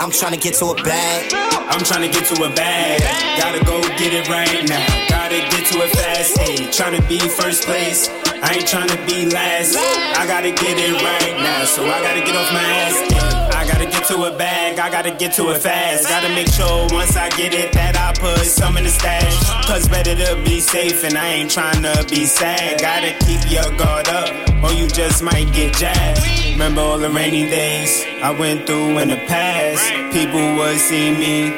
I'm 0.00 0.10
trying 0.10 0.32
to 0.32 0.38
get 0.38 0.54
to 0.60 0.66
a 0.66 0.76
bag. 0.82 1.32
I'm 1.70 1.80
trying 1.80 2.02
to 2.04 2.12
get 2.12 2.28
to 2.34 2.44
a 2.44 2.50
bag. 2.52 3.00
Gotta 3.40 3.64
go 3.64 3.80
get 3.96 4.12
it 4.12 4.28
right 4.28 4.68
now. 4.68 4.84
Gotta 5.08 5.40
get 5.48 5.64
to 5.72 5.80
it 5.80 5.90
fast. 5.96 6.38
Hey, 6.38 6.70
trying 6.70 7.00
to 7.00 7.06
be 7.08 7.18
first 7.18 7.64
place. 7.64 8.10
I 8.44 8.60
ain't 8.60 8.68
trying 8.68 8.88
to 8.88 9.00
be 9.06 9.30
last. 9.30 9.76
I 10.18 10.26
gotta 10.26 10.50
get 10.50 10.76
it 10.76 10.92
right 11.00 11.36
now. 11.40 11.64
So 11.64 11.86
I 11.86 12.02
gotta 12.02 12.20
get 12.20 12.36
off 12.36 12.52
my 12.52 12.60
ass. 12.60 13.54
I 13.54 13.66
gotta 13.66 13.86
get 13.86 14.04
to 14.08 14.24
a 14.24 14.36
bag. 14.36 14.78
I 14.78 14.90
gotta 14.90 15.10
get 15.10 15.32
to 15.34 15.50
it 15.50 15.58
fast. 15.58 16.08
Gotta 16.08 16.28
make 16.28 16.48
sure 16.52 16.86
once 16.90 17.16
I 17.16 17.30
get 17.30 17.54
it 17.54 17.72
that 17.72 17.96
I 17.96 18.12
put 18.20 18.44
some 18.44 18.76
in 18.76 18.84
the 18.84 18.90
stash. 18.90 19.66
Cause 19.66 19.88
better 19.88 20.14
to 20.14 20.36
be 20.44 20.60
safe 20.60 21.04
I 21.16 21.28
ain't 21.28 21.50
trying 21.50 21.82
to 21.82 22.06
be 22.08 22.24
sad. 22.24 22.80
Gotta 22.80 23.12
keep 23.24 23.50
your 23.50 23.70
guard 23.76 24.08
up 24.08 24.30
or 24.64 24.72
you 24.72 24.88
just 24.88 25.22
might 25.22 25.52
get 25.52 25.74
jabbed. 25.74 26.20
Remember 26.52 26.80
all 26.80 26.98
the 26.98 27.10
rainy 27.10 27.48
days 27.50 28.04
I 28.22 28.30
went 28.30 28.66
through 28.66 28.98
in 28.98 29.08
the 29.08 29.16
past. 29.26 29.82
People 30.12 30.56
would 30.56 30.78
see 30.78 31.10
me, 31.10 31.50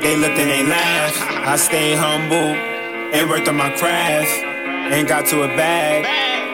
they 0.00 0.16
looked 0.16 0.38
and 0.38 0.50
they 0.50 0.64
laughed. 0.64 1.20
I 1.20 1.56
stay 1.56 1.94
humble 1.94 2.36
and 3.14 3.30
worked 3.30 3.48
on 3.48 3.56
my 3.56 3.70
craft 3.76 4.28
and 4.44 5.08
got 5.08 5.26
to 5.26 5.42
a 5.42 5.48
bag, 5.48 6.04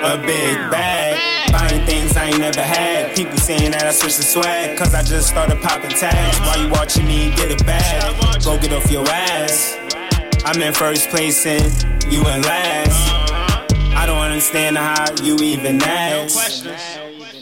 a 0.04 0.20
big 0.24 0.70
bag. 0.70 1.52
Buying 1.52 1.84
things 1.86 2.16
I 2.16 2.26
ain't 2.26 2.38
never 2.38 2.62
had. 2.62 3.16
People 3.16 3.38
saying 3.38 3.70
that 3.72 3.84
I 3.84 3.92
switched 3.92 4.18
the 4.18 4.24
swag, 4.24 4.76
cause 4.76 4.94
I 4.94 5.02
just 5.02 5.28
started 5.28 5.60
popping 5.62 5.90
tags. 5.90 6.38
While 6.40 6.62
you 6.62 6.70
watching 6.70 7.06
me 7.06 7.34
get 7.34 7.60
a 7.60 7.64
bag, 7.64 8.44
go 8.44 8.58
get 8.58 8.72
off 8.72 8.90
your 8.90 9.08
ass. 9.08 9.76
I'm 10.44 10.60
in 10.60 10.72
first 10.74 11.08
place 11.08 11.44
and 11.46 11.95
you 12.10 12.20
in 12.20 12.42
last. 12.42 13.12
I 13.94 14.06
don't 14.06 14.18
understand 14.18 14.76
how 14.76 15.04
you 15.22 15.36
even 15.36 15.80
ask. 15.82 16.66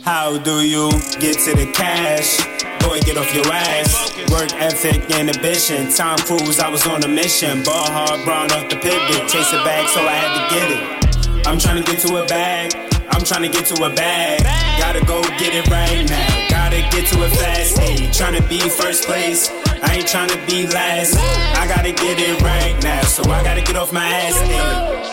How 0.03 0.39
do 0.39 0.61
you 0.67 0.91
get 1.19 1.39
to 1.45 1.55
the 1.55 1.71
cash? 1.73 2.39
Boy, 2.85 3.01
get 3.01 3.17
off 3.17 3.35
your 3.35 3.47
ass. 3.53 4.15
Work 4.31 4.53
ethic 4.55 5.11
and 5.11 5.35
ambition. 5.35 5.91
Tom 5.93 6.19
Cruise, 6.19 6.61
I 6.61 6.69
was 6.69 6.87
on 6.87 7.03
a 7.05 7.09
mission. 7.09 7.63
Ball 7.63 7.91
hard, 7.91 8.25
brown 8.25 8.53
off 8.53 8.69
the 8.69 8.77
pivot. 8.77 9.29
Chase 9.29 9.53
it 9.53 9.65
back, 9.65 9.89
so 9.89 10.01
I 10.01 10.13
had 10.13 10.33
to 10.37 10.55
get 10.55 10.71
it. 10.71 11.47
I'm 11.47 11.59
trying 11.59 11.83
to 11.83 11.91
get 11.91 12.01
to 12.07 12.23
a 12.23 12.27
bag. 12.27 12.75
I'm 13.11 13.25
trying 13.25 13.43
to 13.43 13.49
get 13.49 13.67
to 13.67 13.85
a 13.85 13.95
bag. 13.95 14.43
Gotta 14.79 15.05
go 15.05 15.23
get 15.39 15.55
it 15.55 15.69
right 15.69 16.09
now. 16.09 16.49
Gotta 16.49 16.81
get 16.91 17.07
to 17.13 17.25
it 17.25 17.31
fast. 17.37 17.79
Hey, 17.79 18.11
trying 18.13 18.41
to 18.41 18.47
be 18.49 18.61
first 18.61 19.05
place. 19.05 19.51
I 19.83 19.97
ain't 19.97 20.09
trying 20.09 20.29
to 20.29 20.47
be 20.47 20.67
last. 20.67 21.17
I 21.17 21.67
gotta 21.67 21.93
get 21.93 22.19
it 22.19 22.41
right 22.43 22.83
now. 22.83 23.03
So 23.03 23.23
I 23.31 23.43
gotta 23.43 23.63
get 23.63 23.77
off 23.77 23.93
my 23.93 24.07
ass. 24.07 24.37
Eh. 24.41 25.05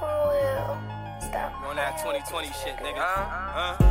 Oh, 0.00 0.30
hey. 0.32 1.68
On 1.68 1.76
that 1.76 1.98
2020 1.98 2.46
shit, 2.48 2.76
nigga. 2.76 2.98
Huh? 2.98 3.76
Huh? 3.76 3.87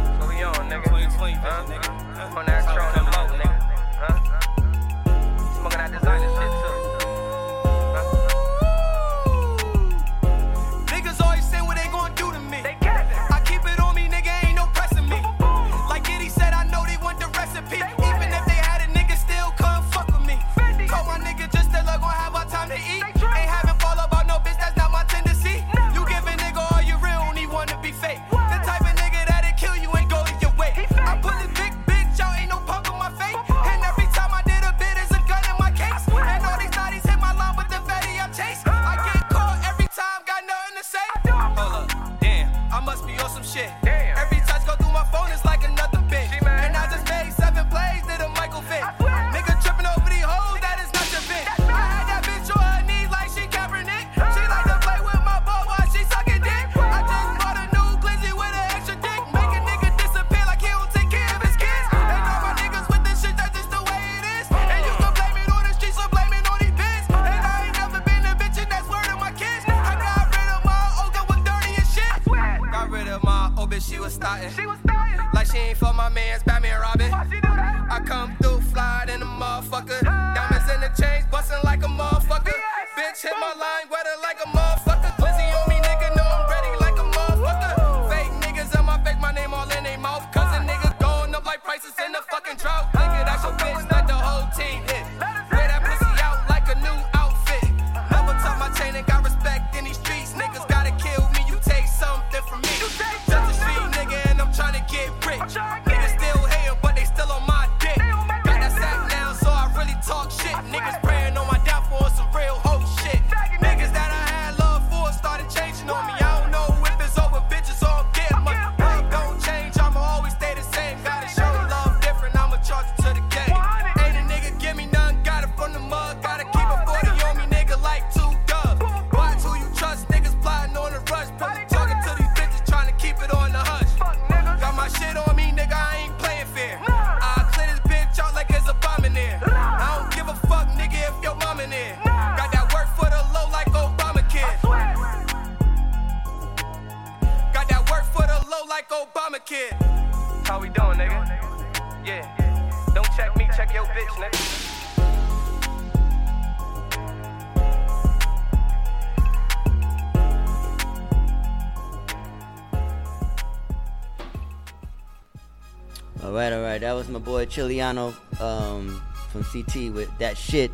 My 167.17 167.23
boy 167.25 167.45
Chiliano 167.47 168.13
um, 168.39 169.01
from 169.31 169.43
CT 169.43 169.91
with 169.91 170.09
that 170.19 170.37
shit. 170.37 170.71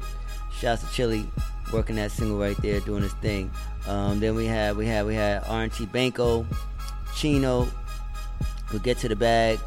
Shouts 0.52 0.84
to 0.84 0.92
Chili 0.92 1.26
working 1.72 1.96
that 1.96 2.12
single 2.12 2.38
right 2.38 2.58
there, 2.58 2.82
doing 2.82 3.04
his 3.04 3.14
thing. 3.14 3.50
Um, 3.88 4.20
then 4.20 4.36
we 4.36 4.46
had 4.46 4.76
we 4.76 4.86
had 4.86 5.06
we 5.06 5.16
had 5.16 5.44
RNT 5.44 5.92
Banco, 5.92 6.46
Chino. 7.16 7.68
We'll 8.72 8.82
get 8.82 8.98
to 9.00 9.08
the 9.08 9.16
bag. 9.16 9.60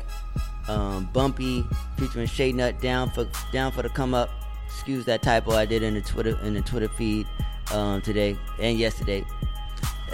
Um, 0.68 1.08
Bumpy 1.12 1.64
featuring 1.96 2.26
Shade 2.26 2.56
Nut 2.56 2.80
down 2.80 3.10
for 3.10 3.26
down 3.52 3.72
for 3.72 3.82
the 3.82 3.88
come 3.88 4.12
up. 4.12 4.28
Excuse 4.66 5.06
that 5.06 5.22
typo 5.22 5.52
I 5.52 5.64
did 5.64 5.82
in 5.82 5.94
the 5.94 6.02
Twitter 6.02 6.38
in 6.42 6.54
the 6.54 6.60
Twitter 6.60 6.88
feed 6.88 7.26
um, 7.72 8.02
today 8.02 8.36
and 8.58 8.78
yesterday. 8.78 9.24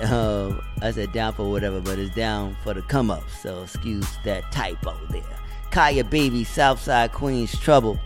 Uh, 0.00 0.54
I 0.80 0.92
said 0.92 1.12
down 1.12 1.34
for 1.34 1.50
whatever, 1.50 1.80
but 1.80 1.98
it's 1.98 2.14
down 2.14 2.56
for 2.62 2.72
the 2.72 2.82
come 2.82 3.10
up. 3.10 3.28
So 3.42 3.64
excuse 3.64 4.06
that 4.24 4.50
typo 4.52 4.96
there. 5.10 5.41
Kaya 5.72 6.04
Baby, 6.04 6.44
Southside 6.44 7.12
Queens 7.12 7.58
Trouble. 7.58 7.98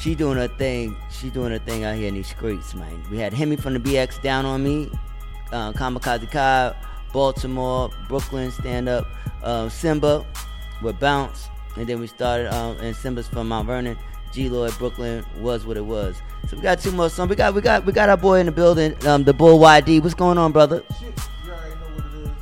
She 0.00 0.14
doing 0.16 0.36
her 0.36 0.48
thing. 0.48 0.96
She 1.10 1.30
doing 1.30 1.52
her 1.52 1.58
thing 1.58 1.84
out 1.84 1.94
here 1.94 2.08
in 2.08 2.14
these 2.14 2.28
streets, 2.28 2.74
man. 2.74 3.02
We 3.10 3.18
had 3.18 3.32
Hemi 3.32 3.56
from 3.56 3.74
the 3.74 3.80
BX 3.80 4.20
down 4.22 4.44
on 4.44 4.64
me. 4.64 4.90
Uh, 5.52 5.72
Kamikaze 5.72 6.30
Kai, 6.30 6.74
Baltimore, 7.12 7.90
Brooklyn 8.08 8.50
stand 8.50 8.88
up. 8.88 9.06
Uh, 9.42 9.68
Simba 9.68 10.26
with 10.82 10.98
Bounce. 10.98 11.48
And 11.76 11.88
then 11.88 12.00
we 12.00 12.08
started, 12.08 12.52
um, 12.52 12.76
and 12.78 12.94
Simba's 12.96 13.28
from 13.28 13.48
Mount 13.48 13.66
Vernon. 13.66 13.96
G 14.32 14.48
Lloyd, 14.48 14.76
Brooklyn 14.78 15.24
was 15.38 15.66
what 15.66 15.76
it 15.76 15.84
was. 15.84 16.16
So 16.48 16.56
we 16.56 16.62
got 16.62 16.80
two 16.80 16.92
more 16.92 17.08
songs. 17.08 17.30
We 17.30 17.36
got 17.36 17.54
we 17.54 17.60
got 17.60 17.84
we 17.84 17.92
got 17.92 18.08
our 18.08 18.16
boy 18.16 18.38
in 18.40 18.46
the 18.46 18.52
building, 18.52 18.94
um, 19.06 19.24
the 19.24 19.32
Bull 19.32 19.58
YD. 19.58 20.02
What's 20.02 20.14
going 20.14 20.38
on, 20.38 20.52
brother? 20.52 20.84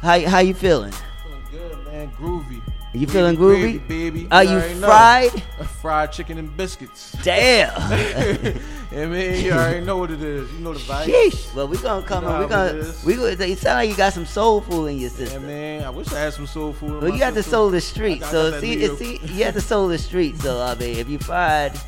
How 0.01 0.21
how 0.21 0.39
you 0.41 0.55
feeling? 0.55 0.93
feeling? 0.93 1.43
Good 1.51 1.85
man, 1.87 2.11
groovy. 2.19 2.63
You 2.99 3.07
feeling 3.07 3.37
groovy? 3.37 3.87
baby? 3.87 4.27
Are 4.31 4.43
you 4.43 4.57
already 4.57 4.75
know. 4.75 4.87
fried? 4.89 5.43
Fried 5.81 6.13
chicken 6.13 6.39
and 6.39 6.55
biscuits. 6.57 7.13
Damn. 7.23 7.73
I 8.91 9.07
mean, 9.07 9.45
you 9.45 9.53
already 9.53 9.85
know 9.85 9.99
what 9.99 10.11
it 10.11 10.21
is. 10.23 10.51
You 10.53 10.59
know 10.61 10.73
the 10.73 10.81
vibe. 10.81 11.05
Sheesh. 11.07 11.55
Well, 11.55 11.69
we 11.69 11.77
gonna 11.79 12.05
come 12.05 12.25
You 12.25 12.31
know 12.31 12.35
on. 12.37 12.41
We 12.41 12.45
it 12.47 12.49
gonna 12.49 12.95
we 13.07 13.15
gonna. 13.37 13.47
You 13.47 13.55
sound 13.55 13.77
like 13.77 13.91
you 13.91 13.97
got 13.97 14.13
some 14.15 14.27
soul 14.27 14.61
food 14.63 14.87
in 14.87 14.99
your 14.99 15.11
system. 15.11 15.43
Yeah, 15.43 15.49
man. 15.49 15.85
I 15.85 15.91
wish 15.91 16.13
I 16.13 16.19
had 16.19 16.33
some 16.33 16.47
soul 16.47 16.73
food. 16.73 16.95
in 16.95 17.01
Well, 17.01 17.11
you 17.13 17.19
got 17.19 17.35
the 17.35 17.43
soul 17.43 17.67
of 17.67 17.73
the 17.73 17.81
street. 17.81 18.17
I 18.17 18.19
got- 18.21 18.29
I 18.29 18.33
So 18.33 18.61
see, 18.61 18.73
it, 18.83 18.99
see, 18.99 19.21
you 19.35 19.45
have 19.45 19.55
the 19.55 19.61
soul 19.61 19.85
of 19.85 19.91
the 19.91 19.99
street. 19.99 20.37
So 20.39 20.61
I 20.61 20.75
mean, 20.75 20.97
if 20.97 21.09
you 21.09 21.19
fried 21.19 21.79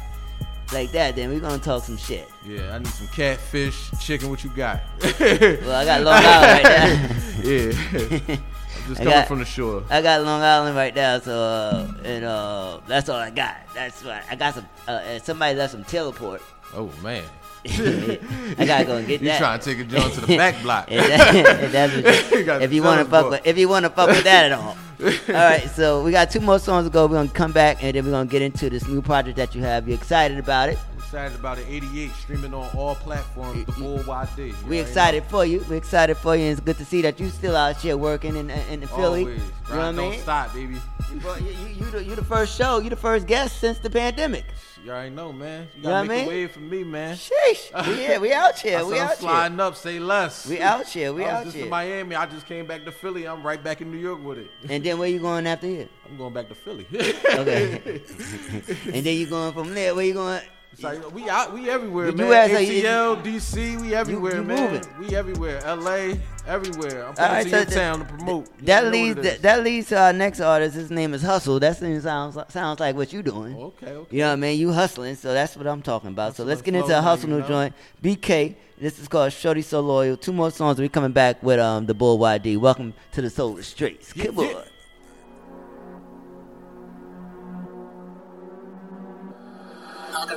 like 0.73 0.93
that, 0.93 1.17
then 1.17 1.31
we're 1.31 1.41
gonna 1.41 1.59
talk 1.59 1.85
some 1.85 1.97
shit. 1.97 2.29
Yeah, 2.47 2.75
I 2.75 2.79
need 2.79 2.87
some 2.89 3.09
catfish, 3.09 3.91
chicken. 4.01 4.31
What 4.31 4.45
you 4.45 4.51
got? 4.51 4.81
Well, 5.03 5.73
I 5.73 5.85
got 5.85 6.03
Long 6.05 6.23
Island 6.23 6.65
right 6.65 6.65
now. 6.65 8.29
yeah. 8.29 8.37
Just 8.91 9.01
I 9.03 9.05
coming 9.05 9.19
got- 9.21 9.29
from 9.29 9.39
the 9.39 9.45
shore. 9.45 9.85
I 9.89 10.03
got 10.03 10.23
Long 10.25 10.43
Island 10.43 10.75
right 10.77 10.95
now, 10.95 11.19
so 11.21 11.33
uh, 11.33 11.87
and 12.05 12.25
uh, 12.25 12.81
that's 12.89 13.09
all 13.09 13.17
I 13.17 13.31
got. 13.31 13.57
That's 13.75 14.03
what 14.05 14.21
I 14.29 14.35
got. 14.35 14.55
Some 14.55 14.67
uh, 14.89 15.19
somebody 15.21 15.57
left 15.57 15.73
some 15.73 15.85
teleport. 15.85 16.43
Oh 16.75 16.91
man. 17.03 17.23
I 17.67 18.65
gotta 18.67 18.85
go 18.85 18.97
and 18.97 19.07
get 19.07 19.21
You 19.21 19.29
that. 19.29 19.35
You 19.35 19.39
trying 19.39 19.59
to 19.61 19.65
take 19.65 19.79
a 19.79 19.85
joint 19.85 20.15
to 20.15 20.21
the 20.23 20.37
back 20.37 20.61
block. 20.63 20.89
And 20.91 21.05
that- 21.73 21.91
and 21.91 22.05
You 22.33 22.53
if 22.65 22.73
you 22.73 22.83
want 22.83 23.05
to 23.05 23.11
fuck 23.11 23.31
with, 23.31 23.47
if 23.47 23.59
you 23.59 23.69
want 23.69 23.85
to 23.85 23.91
fuck 23.91 24.09
with 24.09 24.25
that 24.25 24.47
at 24.47 24.53
all. 24.53 24.77
All 25.01 25.35
right, 25.35 25.69
so 25.71 26.03
we 26.03 26.11
got 26.11 26.31
two 26.31 26.41
more 26.41 26.59
songs 26.59 26.87
to 26.87 26.91
go. 26.93 27.07
We're 27.07 27.15
gonna 27.17 27.29
come 27.29 27.53
back 27.53 27.83
and 27.85 27.95
then 27.95 28.05
we're 28.05 28.11
gonna 28.11 28.29
get 28.29 28.43
into 28.43 28.69
this 28.71 28.87
new 28.89 29.01
project 29.03 29.37
that 29.37 29.55
you 29.55 29.63
have. 29.63 29.87
You 29.89 29.95
excited 29.95 30.39
about 30.39 30.69
it? 30.71 30.79
Excited 31.11 31.41
about 31.41 31.59
it. 31.59 31.67
88 31.69 32.11
streaming 32.13 32.55
on 32.55 32.71
all 32.77 32.95
platforms. 32.95 33.65
The 33.67 33.73
Bull 33.73 33.99
YD. 33.99 34.39
You 34.39 34.55
We 34.69 34.79
excited 34.79 35.25
for 35.25 35.45
you. 35.45 35.59
We 35.69 35.77
excited 35.77 36.17
for 36.17 36.37
you. 36.37 36.43
And 36.45 36.53
it's 36.53 36.61
good 36.61 36.77
to 36.77 36.85
see 36.85 37.03
that 37.03 37.19
you 37.19 37.31
still 37.31 37.57
out 37.57 37.79
here 37.79 37.97
working 37.97 38.37
in 38.37 38.49
in, 38.49 38.83
in 38.83 38.87
Philly. 38.87 39.23
Always. 39.23 39.43
You 39.43 39.75
know 39.75 39.77
what 39.77 39.81
I 39.81 39.93
don't 39.93 40.19
stop, 40.21 40.55
baby. 40.55 40.77
You, 41.13 41.21
you, 41.21 41.51
you, 41.51 41.67
you, 41.85 41.91
the, 41.91 42.05
you 42.05 42.15
the 42.15 42.23
first 42.25 42.57
show. 42.57 42.79
You 42.79 42.91
the 42.91 42.95
first 42.95 43.27
guest 43.27 43.59
since 43.59 43.79
the 43.79 43.91
pandemic. 43.91 44.45
You 44.85 44.93
already 44.93 45.11
know, 45.11 45.33
man. 45.33 45.67
You 45.75 45.79
You 45.79 45.83
gotta 45.83 45.95
what 45.95 46.05
I 46.05 46.07
make 46.07 46.19
mean? 46.19 46.27
a 46.27 46.29
wave 46.29 46.51
for 46.53 46.61
me, 46.61 46.85
man. 46.85 47.17
Sheesh. 47.17 47.87
We 47.89 47.95
here. 47.97 48.21
We 48.21 48.33
out 48.33 48.57
here. 48.57 48.85
We 48.85 48.93
said 48.95 49.01
I'm 49.01 49.09
out 49.29 49.53
here. 49.53 49.61
up. 49.63 49.77
Say 49.77 49.99
less. 49.99 50.47
We 50.47 50.61
out 50.61 50.87
here. 50.87 51.13
We 51.13 51.25
I 51.25 51.27
was 51.27 51.35
out 51.39 51.45
just 51.47 51.57
here. 51.57 51.65
in 51.65 51.71
Miami. 51.71 52.15
I 52.15 52.27
just 52.27 52.47
came 52.47 52.67
back 52.67 52.85
to 52.85 52.93
Philly. 52.93 53.27
I'm 53.27 53.43
right 53.45 53.61
back 53.61 53.81
in 53.81 53.91
New 53.91 53.99
York 53.99 54.25
with 54.25 54.39
it. 54.39 54.51
And 54.69 54.85
then 54.85 54.97
where 54.97 55.09
you 55.09 55.19
going 55.19 55.49
after 55.49 55.67
here? 55.67 55.89
I'm 56.09 56.17
going 56.17 56.33
back 56.33 56.49
to 56.51 56.55
Philly. 56.55 56.87
Okay. 56.95 58.01
and 58.95 59.05
then 59.05 59.17
you 59.17 59.27
going 59.27 59.53
from 59.53 59.75
there. 59.75 59.93
Where 59.97 60.05
you 60.05 60.15
going? 60.15 60.41
It's 60.73 60.85
like, 60.85 61.13
we 61.13 61.29
out, 61.29 61.53
we 61.53 61.69
everywhere, 61.69 62.07
You 62.11 62.13
man. 62.13 62.51
ATL, 62.51 63.23
DC, 63.25 63.81
we 63.81 63.93
everywhere, 63.93 64.37
you 64.37 64.43
man. 64.45 64.73
moving. 64.75 64.89
We 65.01 65.17
everywhere. 65.17 65.61
LA, 65.67 66.15
everywhere. 66.47 67.09
I'm 67.09 67.15
coming 67.15 67.33
right, 67.33 67.43
to 67.45 67.51
so 67.51 67.57
your 67.57 67.65
th- 67.65 67.77
town 67.77 67.99
to 67.99 68.05
promote. 68.05 68.47
You 68.61 68.67
That 68.67 68.87
leads 68.87 69.21
that, 69.21 69.43
that 69.43 69.65
leads 69.65 69.89
to 69.89 69.99
our 69.99 70.13
next 70.13 70.41
artist. 70.41 70.77
His 70.77 70.91
name 70.91 71.13
is 71.13 71.23
Hustle. 71.23 71.59
That 71.59 71.77
sounds 71.77 72.39
sounds 72.53 72.81
like 72.81 72.95
what 72.95 73.13
you're 73.13 73.23
doing. 73.23 73.57
Okay, 73.57 73.91
okay. 73.91 74.17
You 74.17 74.23
know 74.23 74.29
what 74.29 74.33
I 74.35 74.37
mean? 74.37 74.61
You 74.61 74.73
hustling, 74.73 75.17
so 75.17 75.33
that's 75.33 75.57
what 75.57 75.67
I'm 75.67 75.83
talking 75.83 76.11
about. 76.11 76.37
so 76.37 76.45
let's 76.45 76.63
get 76.63 76.75
into 76.77 76.97
a 76.97 77.03
hustle 77.03 77.29
new 77.29 77.41
know? 77.41 77.49
joint. 77.49 77.75
BK. 78.03 78.55
This 78.79 78.99
is 78.99 79.09
called 79.09 79.31
Shorty 79.33 79.61
So 79.61 79.81
Loyal. 79.81 80.17
Two 80.17 80.33
more 80.33 80.51
songs. 80.51 80.81
We 80.81 80.89
coming 80.89 81.13
back 81.13 81.43
with 81.43 81.59
um 81.59 81.85
the 81.87 81.95
Bull 81.95 82.17
YD. 82.19 82.57
Welcome 82.59 82.95
to 83.13 83.21
the 83.21 83.29
Solar 83.29 83.63
Streets. 83.63 84.13
Come 84.13 84.39
on. 84.39 84.63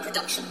Production. 0.01 0.43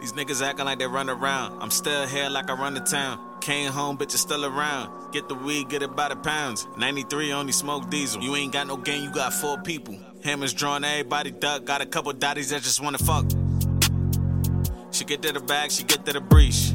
These 0.00 0.12
niggas 0.12 0.44
acting 0.44 0.64
like 0.64 0.78
they 0.78 0.86
run 0.86 1.10
around. 1.10 1.60
I'm 1.62 1.70
still 1.70 2.06
here 2.06 2.28
like 2.28 2.50
I 2.50 2.54
run 2.54 2.74
the 2.74 2.80
town. 2.80 3.18
Came 3.40 3.70
home, 3.70 3.98
bitch 3.98 4.14
is 4.14 4.20
still 4.20 4.44
around. 4.44 5.12
Get 5.12 5.28
the 5.28 5.34
weed, 5.34 5.68
get 5.68 5.82
it 5.82 5.94
by 5.94 6.08
the 6.08 6.16
pounds. 6.16 6.66
93 6.78 7.32
only 7.32 7.52
smoke 7.52 7.90
diesel. 7.90 8.22
You 8.22 8.36
ain't 8.36 8.52
got 8.52 8.66
no 8.66 8.76
game, 8.76 9.04
you 9.04 9.10
got 9.10 9.32
four 9.32 9.60
people. 9.62 9.98
Hammers 10.24 10.54
drawn, 10.54 10.84
everybody 10.84 11.30
duck. 11.30 11.64
Got 11.64 11.80
a 11.82 11.86
couple 11.86 12.12
daddies 12.12 12.50
that 12.50 12.62
just 12.62 12.82
wanna 12.82 12.98
fuck. 12.98 13.26
She 14.90 15.04
get 15.04 15.22
to 15.22 15.32
the 15.32 15.40
bag, 15.40 15.70
she 15.70 15.84
get 15.84 16.06
to 16.06 16.12
the 16.12 16.20
breach. 16.20 16.72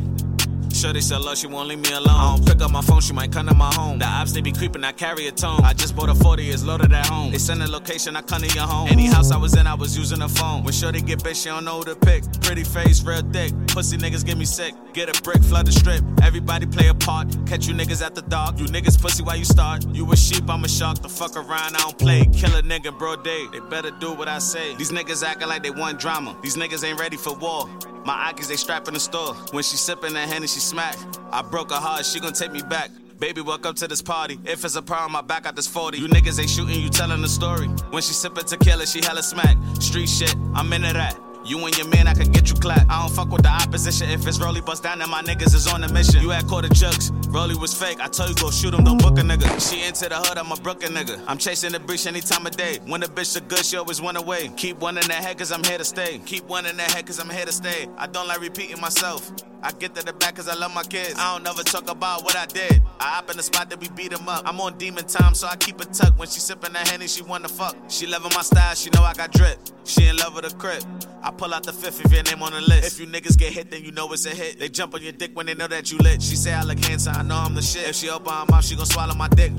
They 0.81 0.99
sell 0.99 1.21
love, 1.21 1.37
she 1.37 1.45
won't 1.45 1.69
leave 1.69 1.79
me 1.79 1.91
alone. 1.91 2.09
I 2.09 2.35
don't 2.35 2.45
pick 2.45 2.59
up 2.59 2.71
my 2.71 2.81
phone, 2.81 3.01
she 3.01 3.13
might 3.13 3.31
come 3.31 3.47
to 3.47 3.53
my 3.53 3.71
home. 3.75 3.99
The 3.99 4.05
ops 4.05 4.31
they 4.33 4.41
be 4.41 4.51
creeping, 4.51 4.83
I 4.83 4.91
carry 4.91 5.27
a 5.27 5.31
tone. 5.31 5.61
I 5.63 5.73
just 5.73 5.95
bought 5.95 6.09
a 6.09 6.15
40, 6.15 6.49
it's 6.49 6.63
loaded 6.63 6.91
at 6.91 7.05
home. 7.05 7.31
They 7.31 7.37
send 7.37 7.61
a 7.61 7.69
location, 7.69 8.15
I 8.15 8.21
come 8.23 8.41
to 8.41 8.47
your 8.47 8.65
home. 8.65 8.87
Any 8.89 9.05
house 9.05 9.31
I 9.31 9.37
was 9.37 9.55
in, 9.55 9.67
I 9.67 9.75
was 9.75 9.95
using 9.95 10.21
a 10.23 10.27
phone. 10.27 10.63
When 10.63 10.73
they 10.91 11.01
get 11.01 11.19
bitch, 11.19 11.43
she 11.43 11.49
don't 11.49 11.65
know 11.65 11.77
who 11.77 11.85
to 11.85 11.95
pick. 11.95 12.23
Pretty 12.41 12.63
face, 12.63 13.03
real 13.03 13.21
thick. 13.31 13.53
Pussy 13.67 13.97
niggas 13.97 14.25
get 14.25 14.37
me 14.37 14.45
sick. 14.45 14.73
Get 14.93 15.07
a 15.15 15.21
brick, 15.21 15.43
flood 15.43 15.67
the 15.67 15.71
strip. 15.71 16.03
Everybody 16.23 16.65
play 16.65 16.87
a 16.87 16.95
part. 16.95 17.27
Catch 17.45 17.67
you 17.67 17.75
niggas 17.75 18.03
at 18.03 18.15
the 18.15 18.23
dock. 18.23 18.59
You 18.59 18.65
niggas 18.65 18.99
pussy 18.99 19.23
while 19.23 19.37
you 19.37 19.45
start. 19.45 19.85
You 19.93 20.11
a 20.11 20.17
sheep, 20.17 20.49
I'm 20.49 20.63
a 20.63 20.67
shark. 20.67 20.99
The 21.01 21.09
fuck 21.09 21.35
around, 21.35 21.75
I 21.75 21.79
don't 21.79 21.97
play. 21.97 22.25
Kill 22.33 22.55
a 22.55 22.63
nigga, 22.63 22.97
bro, 22.97 23.15
day. 23.17 23.45
They 23.51 23.59
better 23.59 23.91
do 23.91 24.13
what 24.13 24.27
I 24.27 24.39
say. 24.39 24.75
These 24.75 24.91
niggas 24.91 25.23
acting 25.23 25.47
like 25.47 25.61
they 25.63 25.71
want 25.71 25.99
drama. 25.99 26.35
These 26.41 26.57
niggas 26.57 26.83
ain't 26.83 26.99
ready 26.99 27.17
for 27.17 27.33
war. 27.35 27.69
My 28.03 28.31
Akis, 28.31 28.47
they 28.47 28.55
strap 28.55 28.87
in 28.87 28.95
the 28.95 28.99
store. 28.99 29.35
When 29.51 29.63
she 29.63 29.77
sippin' 29.77 30.13
that 30.13 30.27
Henny, 30.27 30.47
she 30.47 30.59
smack. 30.71 30.95
I 31.33 31.41
broke 31.41 31.69
her 31.71 31.77
heart, 31.77 32.05
she 32.05 32.19
gon' 32.21 32.31
take 32.31 32.53
me 32.53 32.61
back. 32.61 32.91
Baby, 33.19 33.41
welcome 33.41 33.75
to 33.75 33.87
this 33.89 34.01
party. 34.01 34.39
If 34.45 34.63
it's 34.63 34.75
a 34.75 34.81
problem, 34.81 35.17
I 35.17 35.21
back 35.21 35.45
out 35.45 35.55
this 35.55 35.67
40. 35.67 35.97
You 35.97 36.07
niggas 36.07 36.39
ain't 36.39 36.49
shooting, 36.49 36.79
you 36.79 36.89
telling 36.89 37.21
the 37.21 37.27
story. 37.27 37.67
When 37.91 38.01
she 38.01 38.13
sippin' 38.13 38.45
tequila, 38.45 38.87
she 38.87 39.01
hella 39.03 39.21
smack. 39.21 39.57
Street 39.79 40.07
shit, 40.07 40.33
I'm 40.55 40.71
into 40.71 40.93
that. 40.93 41.30
You 41.43 41.57
and 41.65 41.75
your 41.75 41.87
man, 41.87 42.07
I 42.07 42.13
can 42.13 42.31
get 42.31 42.49
you 42.49 42.55
clapped. 42.55 42.89
I 42.89 43.01
don't 43.01 43.11
fuck 43.11 43.31
with 43.31 43.43
the 43.43 43.49
opposition. 43.49 44.09
If 44.09 44.27
it's 44.27 44.39
Rolly 44.39 44.61
bust 44.61 44.83
down, 44.83 44.99
then 44.99 45.09
my 45.09 45.21
niggas 45.23 45.55
is 45.55 45.67
on 45.67 45.83
a 45.83 45.91
mission. 45.91 46.21
You 46.21 46.29
had 46.29 46.47
quarter 46.47 46.69
chucks, 46.69 47.11
Rolly 47.29 47.55
was 47.55 47.73
fake. 47.73 47.99
I 47.99 48.07
told 48.07 48.29
you 48.29 48.35
go 48.35 48.51
shoot 48.51 48.73
him, 48.73 48.83
don't 48.83 49.01
book 49.01 49.17
a 49.17 49.21
nigga. 49.21 49.49
She 49.59 49.83
into 49.83 50.07
the 50.07 50.15
hood, 50.15 50.37
I'm 50.37 50.51
a 50.51 50.55
Brooklyn 50.55 50.93
nigga. 50.93 51.23
I'm 51.27 51.37
chasing 51.37 51.71
the 51.71 51.79
bitch 51.79 52.05
any 52.05 52.21
time 52.21 52.45
of 52.45 52.55
day. 52.55 52.79
When 52.85 53.01
the 53.01 53.07
bitch 53.07 53.35
a 53.37 53.41
good, 53.41 53.65
she 53.65 53.77
always 53.77 54.01
went 54.01 54.17
away. 54.17 54.51
Keep 54.55 54.79
one 54.79 54.97
in 54.97 55.07
the 55.07 55.13
head, 55.13 55.37
cause 55.37 55.51
I'm 55.51 55.63
here 55.63 55.79
to 55.79 55.85
stay. 55.85 56.19
Keep 56.25 56.45
one 56.45 56.65
in 56.67 56.77
the 56.77 56.83
head, 56.83 57.07
cause 57.07 57.19
I'm 57.19 57.29
here 57.29 57.45
to 57.45 57.51
stay. 57.51 57.87
I 57.97 58.05
don't 58.05 58.27
like 58.27 58.41
repeating 58.41 58.79
myself. 58.79 59.31
I 59.63 59.71
get 59.73 59.93
to 59.95 60.03
the 60.03 60.13
back 60.13 60.35
cause 60.35 60.47
I 60.47 60.55
love 60.55 60.73
my 60.73 60.83
kids. 60.83 61.15
I 61.17 61.33
don't 61.33 61.43
never 61.43 61.61
talk 61.61 61.89
about 61.89 62.23
what 62.23 62.35
I 62.35 62.47
did. 62.47 62.81
I 62.99 63.05
hop 63.05 63.29
in 63.29 63.37
the 63.37 63.43
spot 63.43 63.69
that 63.69 63.79
we 63.79 63.89
beat 63.89 64.11
them 64.11 64.27
up. 64.27 64.43
I'm 64.45 64.59
on 64.59 64.77
demon 64.77 65.05
time, 65.05 65.35
so 65.35 65.47
I 65.47 65.55
keep 65.55 65.79
it 65.81 65.93
tucked. 65.93 66.17
When 66.17 66.27
she 66.27 66.39
sippin' 66.39 66.73
that 66.73 66.87
henny, 66.87 67.07
she 67.07 67.21
wanna 67.23 67.47
fuck. 67.47 67.75
She 67.87 68.07
loving 68.07 68.31
my 68.35 68.41
style, 68.41 68.73
she 68.75 68.89
know 68.91 69.03
I 69.03 69.13
got 69.13 69.31
drip. 69.31 69.59
She 69.83 70.07
in 70.07 70.17
love 70.17 70.35
with 70.35 70.49
the 70.49 70.55
crib. 70.57 70.83
I 71.23 71.30
pull 71.31 71.53
out 71.53 71.63
the 71.63 71.73
fifth 71.73 72.05
if 72.05 72.11
your 72.11 72.23
name 72.23 72.41
on 72.43 72.53
the 72.53 72.61
list. 72.61 72.93
If 72.93 72.99
you 72.99 73.11
niggas 73.11 73.37
get 73.37 73.53
hit, 73.53 73.71
then 73.71 73.83
you 73.83 73.91
know 73.91 74.11
it's 74.13 74.25
a 74.25 74.29
hit. 74.29 74.59
They 74.59 74.69
jump 74.69 74.93
on 74.93 75.01
your 75.01 75.11
dick 75.11 75.31
when 75.33 75.45
they 75.45 75.53
know 75.53 75.67
that 75.67 75.91
you 75.91 75.97
lit. 75.97 76.21
She 76.21 76.35
say 76.35 76.53
I 76.53 76.63
look 76.63 76.79
handsome, 76.79 77.15
I 77.15 77.23
know 77.23 77.35
I'm 77.35 77.55
the 77.55 77.61
shit. 77.61 77.89
If 77.89 77.95
she 77.95 78.09
open 78.09 78.33
her 78.33 78.45
mouth, 78.49 78.65
she 78.65 78.75
gon' 78.75 78.85
swallow 78.85 79.15
my 79.15 79.27
dick. 79.29 79.51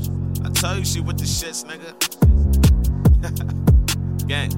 I 0.45 0.51
tell 0.51 0.79
you, 0.79 0.85
she 0.85 1.01
with 1.01 1.19
the 1.19 1.25
shits, 1.25 1.65
nigga. 1.65 1.93
Gang. 4.29 4.51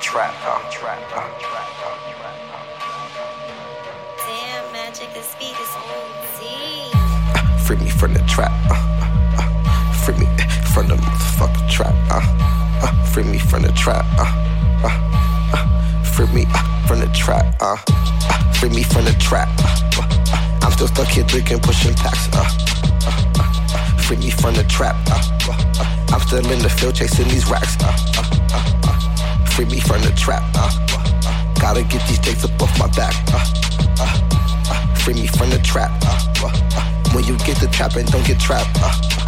Free 0.00 0.20
me 0.20 0.32
from 0.42 0.62
the 0.62 0.70
trap. 0.70 1.00
Uh, 1.14 1.28
trap. 1.38 1.68
Uh, 1.84 1.96
Damn, 4.26 4.72
magic, 4.72 5.12
this 5.14 5.34
beat 5.38 5.56
is 5.58 5.74
OD. 5.76 7.60
free 7.66 7.76
me 7.76 7.90
from 7.90 8.14
the 8.14 8.20
trap. 8.28 8.52
Uh, 8.70 8.74
uh, 9.38 9.92
free 10.04 10.14
me 10.14 10.26
from 10.72 10.88
the 10.88 10.94
motherfucking 10.96 11.70
trap. 11.70 11.94
Uh, 12.10 12.20
uh, 12.82 13.04
free 13.06 13.24
me 13.24 13.38
from 13.38 13.62
the 13.62 13.72
trap. 13.72 14.04
Uh, 14.18 14.24
uh, 14.84 14.90
uh, 15.54 16.04
free 16.04 16.26
me 16.28 16.44
uh, 16.54 16.86
from 16.86 17.00
the 17.00 17.06
trap. 17.14 17.54
Uh, 17.60 17.76
uh, 17.88 18.52
free 18.54 18.70
me 18.70 18.82
from 18.82 19.04
the 19.04 19.12
trap. 19.20 19.48
Uh, 19.58 20.00
uh, 20.00 20.60
I'm 20.62 20.72
still 20.72 20.88
stuck 20.88 21.08
here 21.08 21.24
drinking, 21.24 21.60
pushing 21.60 21.94
packs. 21.94 22.28
Uh, 22.32 22.44
uh, 23.06 23.32
uh, 23.38 23.96
free 24.02 24.16
me 24.16 24.30
from 24.30 24.54
the 24.54 24.64
trap. 24.64 24.96
Uh, 25.08 25.20
uh, 25.48 25.52
uh, 25.80 26.14
I'm 26.14 26.20
still 26.20 26.50
in 26.50 26.58
the 26.60 26.68
field 26.70 26.94
chasing 26.94 27.28
these 27.28 27.46
racks. 27.50 27.76
Uh, 27.82 27.92
uh, 28.16 28.19
free 29.60 29.76
me 29.76 29.80
from 29.80 30.00
the 30.00 30.12
trap. 30.12 30.42
Uh, 30.54 30.70
gotta 31.60 31.82
get 31.82 32.06
these 32.08 32.18
jakes 32.18 32.44
up 32.44 32.62
off 32.62 32.78
my 32.78 32.86
back. 32.96 33.14
Uh, 33.28 33.44
uh, 34.00 34.70
uh, 34.70 34.94
free 34.96 35.14
me 35.14 35.26
from 35.26 35.50
the 35.50 35.58
trap. 35.58 35.90
Uh, 36.02 36.46
uh, 36.46 37.14
when 37.14 37.24
you 37.24 37.36
get 37.38 37.58
the 37.58 37.68
trap 37.68 37.94
and 37.96 38.10
don't 38.10 38.26
get 38.26 38.40
trapped. 38.40 38.70
Uh, 38.80 38.90
uh, 38.90 39.19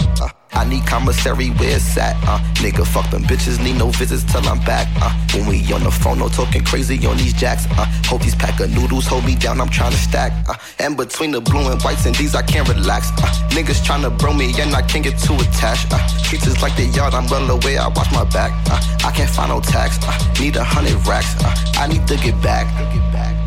I 0.63 0.65
need 0.69 0.87
commissary 0.87 1.49
where 1.59 1.75
it's 1.75 1.99
at. 1.99 2.15
Uh, 2.23 2.39
nigga, 2.63 2.87
fuck 2.87 3.11
them 3.11 3.25
bitches, 3.25 3.59
need 3.59 3.79
no 3.79 3.89
visits 3.89 4.23
till 4.23 4.47
I'm 4.47 4.61
back. 4.61 4.87
Uh, 5.03 5.11
when 5.35 5.49
we 5.49 5.59
on 5.73 5.83
the 5.83 5.91
phone, 5.91 6.21
no 6.21 6.29
talking 6.29 6.63
crazy 6.63 7.05
on 7.05 7.17
these 7.17 7.33
jacks. 7.33 7.67
Uh, 7.73 7.85
hope 8.07 8.23
these 8.23 8.37
pack 8.37 8.61
of 8.61 8.71
noodles 8.71 9.09
hold 9.09 9.25
me 9.25 9.35
down, 9.35 9.61
I'm 9.61 9.69
trying 9.69 9.91
to 9.91 9.99
stack. 9.99 10.31
Uh, 10.49 10.55
and 10.79 10.97
between 10.97 11.33
the 11.33 11.41
blue 11.41 11.69
and 11.69 11.83
whites 11.83 12.07
and 12.07 12.15
these, 12.15 12.37
I 12.37 12.43
can't 12.43 12.69
relax. 12.69 13.11
Uh, 13.11 13.27
niggas 13.51 13.85
trying 13.85 14.03
to 14.03 14.11
bro 14.11 14.35
me 14.35 14.55
and 14.61 14.73
I 14.73 14.83
can't 14.83 15.03
get 15.03 15.19
too 15.19 15.35
attached. 15.35 15.91
Uh, 15.91 16.07
streets 16.23 16.47
is 16.47 16.63
like 16.63 16.77
the 16.77 16.87
yard, 16.87 17.13
I'm 17.13 17.27
well 17.27 17.51
away, 17.51 17.77
I 17.77 17.89
watch 17.89 18.13
my 18.13 18.23
back. 18.31 18.53
Uh, 18.71 18.79
I 19.05 19.11
can't 19.11 19.31
find 19.31 19.51
no 19.51 19.61
tax. 19.61 19.99
Uh, 20.07 20.15
need 20.39 20.55
a 20.55 20.63
hundred 20.63 20.95
racks. 21.09 21.35
Uh, 21.43 21.53
I 21.75 21.89
need 21.89 22.07
to 22.07 22.15
get 22.19 22.41
back. 22.41 22.71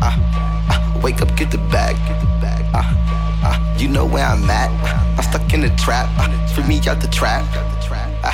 Uh, 0.02 0.12
uh, 0.68 1.00
wake 1.00 1.22
up, 1.22 1.34
get 1.34 1.50
the 1.50 1.58
bag. 1.72 1.96
Uh, 2.74 2.82
uh, 2.82 3.25
you 3.80 3.88
know 3.88 4.04
where 4.04 4.24
I'm 4.24 4.48
at. 4.48 4.70
I'm 5.18 5.22
stuck 5.22 5.52
in 5.52 5.60
the 5.60 5.70
trap. 5.76 6.08
Free 6.50 6.64
me 6.64 6.76
out 6.88 7.00
the 7.00 7.08
trap. 7.08 7.44
Uh, 8.22 8.32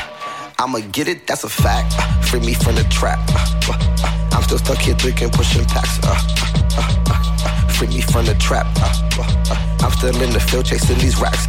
I'ma 0.59 0.81
get 0.93 1.09
it, 1.09 1.27
that's 1.27 1.45
a 1.45 1.49
fact. 1.49 1.95
Uh, 1.99 2.23
free 2.23 2.41
me 2.41 2.55
from 2.55 2.77
the 2.77 2.85
trap. 2.85 3.19
Uh, 3.29 3.73
uh 3.73 4.29
I'm 4.33 4.43
still 4.43 4.59
stuck 4.59 4.79
here 4.79 4.95
drinking, 4.95 5.31
pushing 5.31 5.65
packs. 5.65 5.99
Uh, 6.03 6.17
uh, 6.79 7.69
free 7.69 7.89
me 7.89 8.01
from 8.01 8.27
the 8.27 8.35
trap. 8.35 8.67
I'm 9.83 9.93
still 9.93 10.23
in 10.23 10.31
the 10.33 10.41
field 10.41 10.67
chasing 10.67 10.99
these 10.99 11.19
racks. 11.21 11.47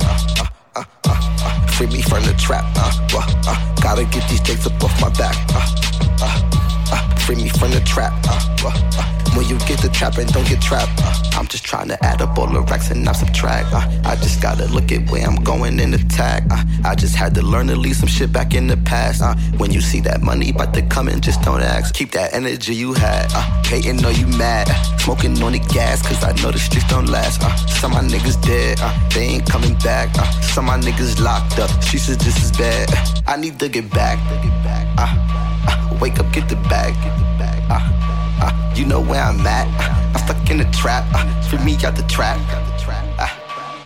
Free 1.77 1.87
me 1.87 2.01
from 2.01 2.23
the 2.23 2.33
trap. 2.37 2.65
Gotta 3.81 4.05
get 4.05 4.27
these 4.29 4.41
jakes 4.41 4.65
up 4.65 4.83
off 4.83 4.99
my 5.01 5.09
back. 5.09 5.35
Free 7.21 7.35
me 7.35 7.49
from 7.49 7.71
the 7.71 7.81
trap. 7.81 8.13
Uh, 9.33 9.39
uh, 9.39 9.39
uh, 9.39 9.39
when 9.39 9.47
you 9.47 9.57
get 9.65 9.79
the 9.81 9.89
trap 9.89 10.17
and 10.17 10.31
don't 10.31 10.47
get 10.47 10.61
trapped. 10.61 10.91
Uh, 11.03 11.39
I'm 11.39 11.47
just 11.47 11.63
trying 11.63 11.87
to 11.89 12.05
add 12.05 12.21
up 12.21 12.37
all 12.37 12.47
the 12.47 12.61
racks 12.61 12.91
and 12.91 13.03
not 13.03 13.15
subtract. 13.15 13.73
Uh, 13.73 13.81
I 14.05 14.15
just 14.15 14.41
gotta 14.41 14.65
look 14.67 14.91
at 14.91 15.09
where 15.09 15.25
I'm 15.25 15.43
going 15.43 15.79
and 15.79 15.93
attack. 15.93 16.43
Uh, 16.51 16.63
I 16.83 16.95
just 16.95 17.15
had 17.15 17.33
to 17.35 17.41
learn 17.41 17.67
to 17.67 17.75
leave 17.75 17.95
some 17.95 18.09
shit 18.09 18.31
back 18.31 18.53
in 18.53 18.67
the 18.67 18.77
past. 18.77 19.21
Uh, 19.21 19.35
when 19.57 19.71
you 19.71 19.81
see 19.81 20.01
that 20.01 20.21
money 20.21 20.49
about 20.51 20.73
to 20.75 20.81
come 20.83 21.09
in, 21.09 21.21
just 21.21 21.41
don't 21.41 21.61
ask. 21.61 21.93
Keep 21.93 22.11
that 22.11 22.33
energy 22.33 22.75
you 22.75 22.93
had. 22.93 23.31
Uh, 23.33 23.63
hating 23.63 24.05
or 24.05 24.11
you 24.11 24.27
mad. 24.27 24.67
Smoking 24.99 25.41
on 25.43 25.51
the 25.53 25.59
gas, 25.59 26.01
cause 26.01 26.23
I 26.23 26.31
know 26.41 26.51
the 26.51 26.59
streets 26.59 26.87
don't 26.87 27.07
last. 27.07 27.41
Uh, 27.43 27.55
some 27.67 27.91
my 27.91 28.01
niggas 28.01 28.41
dead, 28.45 28.79
uh, 28.81 29.09
they 29.09 29.25
ain't 29.25 29.49
coming 29.49 29.75
back. 29.79 30.09
Uh, 30.17 30.29
some 30.41 30.65
my 30.65 30.77
niggas 30.77 31.19
locked 31.21 31.59
up, 31.59 31.69
streets 31.83 32.09
is 32.09 32.17
just 32.17 32.41
as 32.41 32.51
bad. 32.51 32.89
Uh, 32.93 33.21
I 33.27 33.37
need 33.37 33.59
to 33.59 33.69
get 33.69 33.89
back. 33.91 34.19
Uh, 34.97 35.07
uh, 35.67 35.97
wake 35.99 36.19
up, 36.19 36.31
get 36.31 36.47
the 36.47 36.55
bag. 36.69 36.93
Uh, 37.03 37.75
uh, 37.75 37.92
you 38.75 38.85
know 38.85 39.01
where 39.01 39.21
I'm 39.21 39.45
at. 39.45 39.67
Uh, 39.79 40.17
I'm 40.17 40.25
stuck 40.25 40.49
in 40.49 40.57
the 40.57 40.65
trap. 40.71 41.05
Uh, 41.13 41.41
free 41.43 41.59
me 41.63 41.73
out 41.85 41.95
the 41.95 42.03
trap. 42.03 42.39
Uh, 43.19 43.27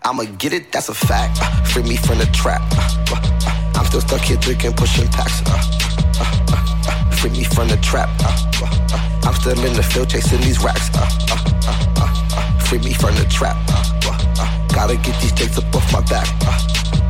I'ma 0.03 0.23
get 0.37 0.53
it, 0.53 0.71
that's 0.71 0.89
a 0.89 0.93
fact. 0.93 1.39
Uh, 1.41 1.63
free 1.65 1.83
me 1.83 1.97
from 1.97 2.17
the 2.19 2.25
trap. 2.27 2.61
Uh, 2.71 3.15
uh, 3.15 3.75
I'm 3.75 3.85
still 3.85 4.01
stuck 4.01 4.21
here 4.21 4.37
drinking, 4.37 4.73
pushing 4.73 5.07
packs. 5.09 5.41
Uh, 5.45 5.51
uh, 5.51 6.25
uh, 6.51 6.87
uh, 6.87 7.11
free 7.11 7.31
me 7.31 7.43
from 7.43 7.67
the 7.67 7.77
trap. 7.77 8.09
Uh, 8.23 8.31
uh, 8.63 8.69
uh, 8.93 9.27
I'm 9.27 9.33
still 9.35 9.59
in 9.65 9.73
the 9.73 9.83
field 9.83 10.09
chasing 10.09 10.41
these 10.41 10.63
racks. 10.63 10.89
Uh, 10.95 11.01
uh, 11.01 11.37
uh, 11.67 11.85
uh, 11.97 12.37
uh, 12.37 12.59
free 12.59 12.79
me 12.79 12.93
from 12.93 13.15
the 13.15 13.25
trap. 13.25 13.57
Uh, 13.69 13.83
uh, 14.07 14.17
uh, 14.39 14.67
gotta 14.69 14.95
get 14.95 15.19
these 15.21 15.33
jakes 15.33 15.57
up 15.57 15.75
off 15.75 15.91
my 15.91 16.01
back. 16.01 16.27
Uh, 16.47 16.57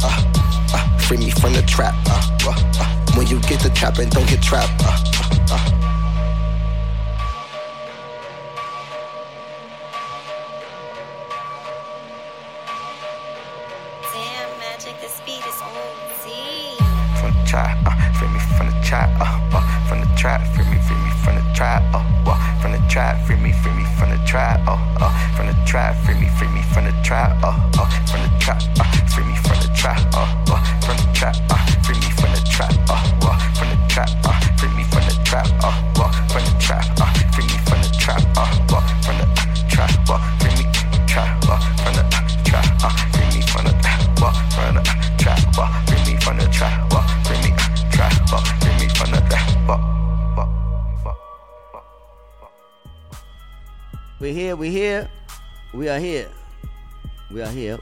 uh, 0.03 0.73
uh, 0.73 0.97
free 0.97 1.17
me 1.17 1.29
from 1.29 1.53
the 1.53 1.61
trap. 1.63 1.93
Uh, 2.09 2.49
uh, 2.49 2.53
uh, 2.79 3.15
when 3.15 3.27
you 3.27 3.39
get 3.41 3.61
the 3.61 3.69
trap 3.69 3.99
and 3.99 4.09
don't 4.11 4.27
get 4.27 4.41
trapped. 4.41 4.81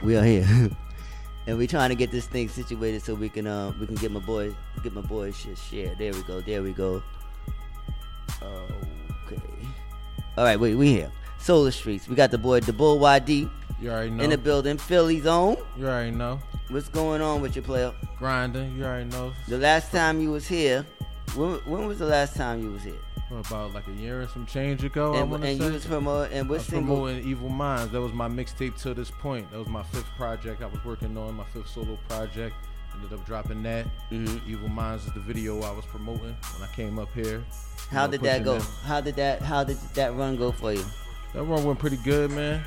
We 0.05 0.15
are 0.15 0.23
here. 0.23 0.45
and 0.47 0.61
We 0.61 0.67
are 0.67 0.77
and 1.47 1.57
we 1.57 1.67
trying 1.67 1.89
to 1.89 1.95
get 1.95 2.11
this 2.11 2.27
thing 2.27 2.47
situated 2.47 3.01
so 3.03 3.15
we 3.15 3.27
can 3.27 3.47
uh 3.47 3.73
we 3.79 3.87
can 3.87 3.95
get 3.95 4.11
my 4.11 4.19
boy 4.19 4.55
get 4.83 4.93
my 4.93 5.01
boy 5.01 5.31
shit 5.31 5.57
share. 5.57 5.95
There 5.97 6.13
we 6.13 6.21
go. 6.21 6.41
There 6.41 6.61
we 6.61 6.73
go. 6.73 7.01
Okay. 9.25 9.41
All 10.37 10.43
right, 10.43 10.59
wait, 10.59 10.75
we 10.75 10.89
here. 10.89 11.11
Solar 11.39 11.71
Streets. 11.71 12.07
We 12.07 12.15
got 12.15 12.29
the 12.29 12.37
boy, 12.37 12.59
the 12.59 12.73
Bull 12.73 12.99
YD. 12.99 13.49
You 13.81 13.89
already 13.89 14.11
know. 14.11 14.23
In 14.23 14.29
the 14.29 14.37
building. 14.37 14.77
Philly 14.77 15.21
Zone. 15.21 15.57
You 15.75 15.87
already 15.87 16.11
know. 16.11 16.39
What's 16.69 16.89
going 16.89 17.21
on 17.21 17.41
with 17.41 17.55
your 17.55 17.63
player? 17.63 17.91
Grinding. 18.19 18.77
You 18.77 18.85
already 18.85 19.09
know. 19.09 19.33
The 19.47 19.57
last 19.57 19.91
time 19.91 20.21
you 20.21 20.31
was 20.31 20.47
here, 20.47 20.85
when, 21.35 21.53
when 21.65 21.87
was 21.87 21.99
the 21.99 22.05
last 22.05 22.35
time 22.35 22.61
you 22.61 22.71
was 22.71 22.83
here? 22.83 22.93
What, 23.29 23.47
about 23.47 23.73
like 23.73 23.87
a 23.87 23.91
year 23.91 24.21
and 24.21 24.29
some 24.29 24.45
change 24.45 24.83
ago. 24.83 25.13
I 25.15 25.21
And, 25.21 25.31
want 25.31 25.43
and 25.43 25.59
to 25.59 25.65
you 25.67 25.73
was 25.73 25.85
promoting, 25.85 26.37
and 26.37 26.47
I 26.47 26.49
what 26.49 26.57
was 26.59 26.65
single? 26.67 26.95
promoting 26.97 27.27
Evil 27.27 27.49
Minds. 27.49 27.91
That 27.91 28.01
was 28.01 28.13
my 28.13 28.27
mixtape 28.27 28.79
to 28.83 28.93
this 28.93 29.09
point. 29.09 29.49
That 29.51 29.57
was 29.57 29.67
my 29.67 29.81
fifth 29.83 30.09
project 30.15 30.61
I 30.61 30.67
was 30.67 30.83
working 30.85 31.17
on. 31.17 31.33
My 31.35 31.43
fifth 31.45 31.69
solo 31.69 31.97
project. 32.07 32.55
Ended 32.93 33.11
up 33.13 33.25
dropping 33.25 33.63
that. 33.63 33.87
Mm-hmm. 34.11 34.49
Evil 34.49 34.69
Minds 34.69 35.05
is 35.05 35.13
the 35.13 35.19
video 35.19 35.59
I 35.63 35.71
was 35.71 35.85
promoting 35.85 36.35
when 36.57 36.69
I 36.69 36.71
came 36.75 36.99
up 36.99 37.11
here. 37.13 37.43
How 37.89 38.05
know, 38.05 38.11
did 38.11 38.21
that 38.21 38.43
go? 38.43 38.55
it. 38.57 38.63
How 38.85 39.01
did 39.01 39.15
that? 39.15 39.41
How 39.41 39.63
did 39.63 39.77
that 39.95 40.15
run 40.15 40.37
go 40.37 40.51
for 40.51 40.71
you? 40.73 40.85
That 41.33 41.43
run 41.43 41.63
went 41.65 41.79
pretty 41.79 41.97
good, 41.97 42.31
man. 42.31 42.63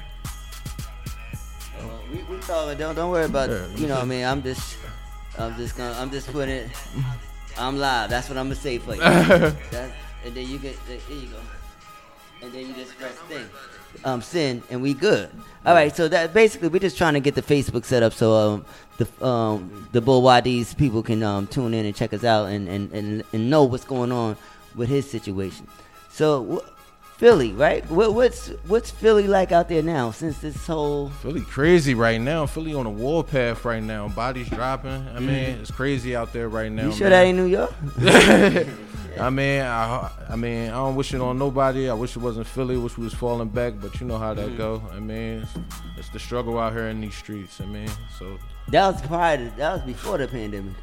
We, 2.12 2.22
we 2.24 2.38
talking. 2.40 2.76
Don't 2.78 2.94
don't 2.94 3.10
worry 3.10 3.26
about. 3.26 3.48
Yeah, 3.50 3.66
you 3.76 3.86
know 3.86 3.94
what 3.94 4.02
I 4.02 4.06
mean. 4.06 4.24
I'm 4.24 4.42
just. 4.42 4.76
I'm 5.38 5.56
just 5.56 5.76
gonna. 5.76 5.96
I'm 5.98 6.10
just 6.10 6.30
putting 6.32 6.54
it. 6.56 6.70
I'm 7.56 7.78
live. 7.78 8.10
That's 8.10 8.28
what 8.28 8.36
I'm 8.38 8.46
gonna 8.46 8.54
say 8.56 8.78
for 8.78 8.94
you. 8.96 9.00
And 10.24 10.34
then 10.34 10.48
you 10.48 10.58
get. 10.58 10.76
There 10.86 10.98
you 11.08 11.26
go. 11.28 11.38
And 12.40 12.52
then 12.52 12.68
you 12.68 12.74
just 12.74 12.96
press 12.98 13.14
thing. 13.28 13.48
Um, 14.04 14.22
sin, 14.22 14.62
and 14.70 14.80
we 14.82 14.94
good. 14.94 15.30
All 15.66 15.74
right. 15.74 15.94
So 15.94 16.08
that 16.08 16.32
basically 16.34 16.68
we're 16.68 16.78
just 16.78 16.96
trying 16.96 17.14
to 17.14 17.20
get 17.20 17.34
the 17.34 17.42
Facebook 17.42 17.84
set 17.84 18.02
up 18.02 18.12
so 18.12 18.32
um 18.34 18.64
the 18.98 19.26
um 19.26 19.88
the 19.92 20.00
Bull 20.00 20.22
YD's 20.22 20.74
people 20.74 21.02
can 21.02 21.22
um 21.22 21.46
tune 21.46 21.74
in 21.74 21.86
and 21.86 21.96
check 21.96 22.12
us 22.12 22.22
out 22.22 22.46
and 22.46 22.68
and 22.68 22.92
and, 22.92 23.24
and 23.32 23.50
know 23.50 23.64
what's 23.64 23.84
going 23.84 24.12
on 24.12 24.36
with 24.74 24.88
his 24.88 25.10
situation. 25.10 25.66
So. 26.10 26.60
Wh- 26.62 26.74
Philly, 27.18 27.52
right? 27.52 27.84
What, 27.90 28.14
what's 28.14 28.46
what's 28.68 28.92
Philly 28.92 29.26
like 29.26 29.50
out 29.50 29.68
there 29.68 29.82
now 29.82 30.12
since 30.12 30.38
this 30.38 30.64
whole 30.68 31.08
Philly 31.08 31.40
crazy 31.40 31.92
right 31.94 32.20
now. 32.20 32.46
Philly 32.46 32.74
on 32.74 32.86
a 32.86 32.90
warpath 32.90 33.64
right 33.64 33.82
now. 33.82 34.06
Bodies 34.06 34.48
dropping. 34.48 35.08
I 35.08 35.18
mean, 35.18 35.58
it's 35.58 35.72
crazy 35.72 36.14
out 36.14 36.32
there 36.32 36.48
right 36.48 36.70
now. 36.70 36.82
Mm-hmm. 36.82 36.90
You 36.92 36.96
sure 36.96 37.10
man. 37.10 37.10
that 37.10 37.24
ain't 37.24 37.36
New 37.36 37.46
York? 37.46 38.68
I 39.20 39.30
mean, 39.30 39.62
I, 39.62 40.10
I 40.30 40.36
mean, 40.36 40.68
I 40.68 40.74
don't 40.74 40.96
wish 40.96 41.12
it 41.14 41.20
on 41.20 41.38
nobody. 41.38 41.88
I 41.90 41.94
wish 41.94 42.16
it 42.16 42.20
wasn't 42.20 42.46
Philly. 42.46 42.76
Wish 42.76 42.96
we 42.98 43.04
was 43.04 43.14
falling 43.14 43.48
back, 43.48 43.74
but 43.80 43.98
you 44.00 44.06
know 44.06 44.18
how 44.18 44.34
that 44.34 44.48
Mhm. 44.50 44.56
go. 44.56 44.82
I 44.92 45.00
mean, 45.00 45.42
it's, 45.42 45.54
it's 45.96 46.08
the 46.10 46.18
struggle 46.18 46.58
out 46.58 46.72
here 46.72 46.88
in 46.88 47.00
these 47.00 47.14
streets. 47.14 47.60
I 47.60 47.66
mean, 47.66 47.88
so 48.18 48.38
That 48.68 48.92
was 48.92 49.02
prior. 49.02 49.36
To, 49.38 49.56
that 49.56 49.72
was 49.74 49.82
before 49.82 50.18
the 50.18 50.28
pandemic. 50.28 50.74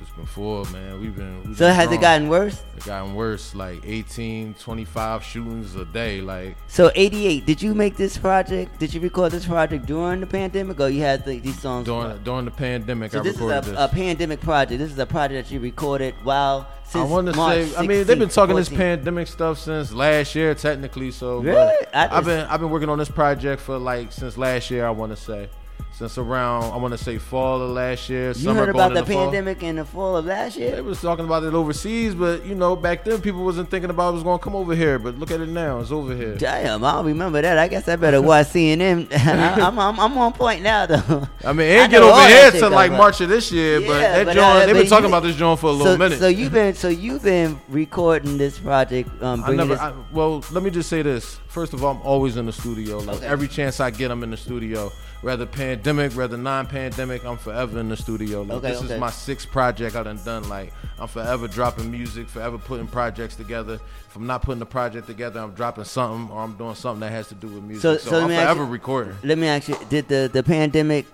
It's 0.00 0.10
before, 0.10 0.64
man. 0.66 1.00
We've 1.00 1.14
been. 1.14 1.42
We've 1.44 1.56
So 1.56 1.66
been 1.66 1.74
has 1.74 1.90
it 1.92 2.00
gotten 2.00 2.28
worse? 2.28 2.62
It 2.76 2.84
gotten 2.84 3.14
worse. 3.14 3.54
Like 3.54 3.80
18, 3.84 4.54
25 4.54 5.22
shootings 5.24 5.74
a 5.76 5.84
day. 5.84 6.20
Like 6.20 6.56
So 6.68 6.90
'88. 6.94 7.46
Did 7.46 7.62
you 7.62 7.74
make 7.74 7.96
this 7.96 8.16
project? 8.18 8.78
Did 8.78 8.92
you 8.94 9.00
record 9.00 9.32
this 9.32 9.46
project 9.46 9.86
during 9.86 10.20
the 10.20 10.26
pandemic, 10.26 10.80
or 10.80 10.88
you 10.88 11.00
had 11.02 11.24
the, 11.24 11.38
these 11.38 11.58
songs? 11.60 11.86
during 11.86 12.22
during 12.22 12.44
the 12.44 12.50
pandemic, 12.50 13.12
so 13.12 13.20
I 13.20 13.22
this 13.22 13.36
is 13.36 13.42
a, 13.42 13.60
this. 13.64 13.74
a 13.78 13.88
pandemic 13.88 14.40
project. 14.40 14.78
This 14.78 14.92
is 14.92 14.98
a 14.98 15.06
project 15.06 15.48
that 15.48 15.54
you 15.54 15.60
recorded 15.60 16.14
while 16.24 16.66
since 16.84 17.08
I 17.08 17.10
want 17.10 17.26
to 17.28 17.32
say, 17.34 17.74
I 17.76 17.80
mean, 17.86 18.04
they've 18.04 18.18
been 18.18 18.28
16th, 18.28 18.34
talking 18.34 18.56
this 18.56 18.68
pandemic 18.68 19.26
stuff 19.26 19.58
since 19.58 19.92
last 19.94 20.34
year, 20.34 20.54
technically. 20.54 21.10
So, 21.10 21.40
but 21.40 21.46
Really? 21.46 21.86
I 21.94 22.18
I've 22.18 22.24
been 22.26 22.46
I've 22.46 22.60
been 22.60 22.68
working 22.70 22.90
on 22.90 22.98
this 22.98 23.08
project 23.08 23.62
for 23.62 23.78
like 23.78 24.12
since 24.12 24.36
last 24.36 24.70
year. 24.70 24.86
I 24.86 24.90
want 24.90 25.10
to 25.10 25.16
say, 25.16 25.48
since 25.92 26.16
around 26.16 26.64
I 26.72 26.76
want 26.76 26.92
to 26.92 26.98
say 26.98 27.18
fall 27.18 27.60
of 27.60 27.70
last 27.70 28.08
year. 28.08 28.28
You 28.28 28.34
summer 28.34 28.60
heard 28.60 28.68
about 28.70 28.92
going 28.92 29.04
the 29.04 29.12
fall. 29.12 29.24
pandemic 29.26 29.62
in 29.62 29.76
the 29.76 29.84
fall 29.84 30.16
of 30.16 30.24
last 30.24 30.56
year? 30.56 30.76
They 30.76 30.80
was 30.80 31.00
talking 31.00 31.24
about 31.24 31.44
it 31.44 31.54
overseas, 31.54 32.14
but 32.14 32.44
you 32.46 32.54
know, 32.54 32.74
back 32.74 33.04
then 33.04 33.20
people 33.20 33.44
wasn't 33.44 33.70
thinking 33.70 33.90
about 33.90 34.10
it 34.10 34.14
was 34.14 34.22
gonna 34.22 34.38
come 34.38 34.56
over 34.56 34.74
here. 34.74 34.98
But 34.98 35.18
look 35.18 35.30
at 35.30 35.40
it 35.40 35.48
now, 35.48 35.80
it's 35.80 35.90
over 35.90 36.14
here. 36.14 36.36
Damn, 36.36 36.82
I 36.84 36.92
don't 36.92 37.06
remember 37.06 37.42
that. 37.42 37.58
I 37.58 37.68
guess 37.68 37.88
I 37.88 37.96
better 37.96 38.22
watch 38.22 38.48
CNN. 38.48 39.12
I, 39.12 39.66
am 39.66 39.78
I'm, 39.78 40.00
I'm 40.00 40.18
on 40.18 40.32
point 40.32 40.62
now, 40.62 40.86
though. 40.86 41.28
I 41.44 41.52
mean, 41.52 41.68
it 41.68 41.90
get 41.90 42.02
over 42.02 42.26
here 42.26 42.50
till 42.50 42.70
like 42.70 42.92
March 42.92 43.20
of 43.20 43.28
this 43.28 43.52
year, 43.52 43.80
but 43.80 43.98
that 43.98 44.24
but, 44.26 44.34
joint, 44.34 44.46
uh, 44.46 44.66
they've 44.66 44.74
been 44.74 44.86
talking 44.86 45.06
about 45.06 45.22
this 45.22 45.36
joint 45.36 45.60
for 45.60 45.66
a 45.66 45.72
little 45.72 45.94
so, 45.94 45.98
minute. 45.98 46.18
So 46.18 46.28
you've 46.28 46.52
been 46.52 46.74
so 46.74 46.88
you've 46.88 47.22
been 47.22 47.60
recording 47.68 48.38
this 48.38 48.58
project. 48.58 49.10
Um, 49.22 49.44
I 49.44 49.52
never. 49.52 49.74
I, 49.74 49.92
well, 50.10 50.44
let 50.52 50.62
me 50.62 50.70
just 50.70 50.88
say 50.88 51.02
this. 51.02 51.38
First 51.48 51.74
of 51.74 51.84
all, 51.84 51.96
I'm 51.96 52.02
always 52.02 52.38
in 52.38 52.46
the 52.46 52.52
studio. 52.52 52.98
Like 52.98 53.12
Okay. 53.18 53.26
every 53.26 53.46
chance 53.46 53.78
I 53.78 53.90
get, 53.90 54.10
I'm 54.10 54.22
in 54.22 54.30
the 54.30 54.36
studio. 54.36 54.90
Whether 55.22 55.46
pandemic, 55.46 56.12
whether 56.14 56.36
non-pandemic, 56.36 57.24
I'm 57.24 57.36
forever 57.38 57.78
in 57.78 57.88
the 57.88 57.96
studio. 57.96 58.42
Like 58.42 58.58
Okay, 58.58 58.68
this 58.72 58.82
okay. 58.82 58.94
is 58.94 59.00
my 59.00 59.10
sixth 59.10 59.50
project 59.52 59.94
I 59.94 60.02
done 60.02 60.18
done. 60.24 60.48
Like 60.48 60.72
I'm 60.98 61.06
forever 61.06 61.46
dropping 61.46 61.90
music, 61.92 62.28
forever 62.28 62.58
putting 62.58 62.88
projects 62.88 63.36
together. 63.36 63.74
If 64.08 64.16
I'm 64.16 64.26
not 64.26 64.42
putting 64.42 64.60
a 64.62 64.66
project 64.66 65.06
together, 65.06 65.38
I'm 65.40 65.52
dropping 65.52 65.84
something 65.84 66.28
or 66.34 66.40
I'm 66.42 66.54
doing 66.56 66.74
something 66.74 67.00
that 67.00 67.12
has 67.12 67.28
to 67.28 67.34
do 67.36 67.46
with 67.46 67.62
music. 67.62 67.82
So, 67.82 67.96
So, 67.98 68.10
so 68.10 68.10
let 68.16 68.22
I'm 68.24 68.28
me 68.30 68.34
ask 68.34 68.42
forever 68.46 68.64
you- 68.64 68.70
recording. 68.70 69.14
Let 69.22 69.38
me 69.38 69.46
ask 69.46 69.68
you: 69.68 69.76
Did 69.88 70.08
the 70.08 70.28
the 70.32 70.42
pandemic, 70.42 71.06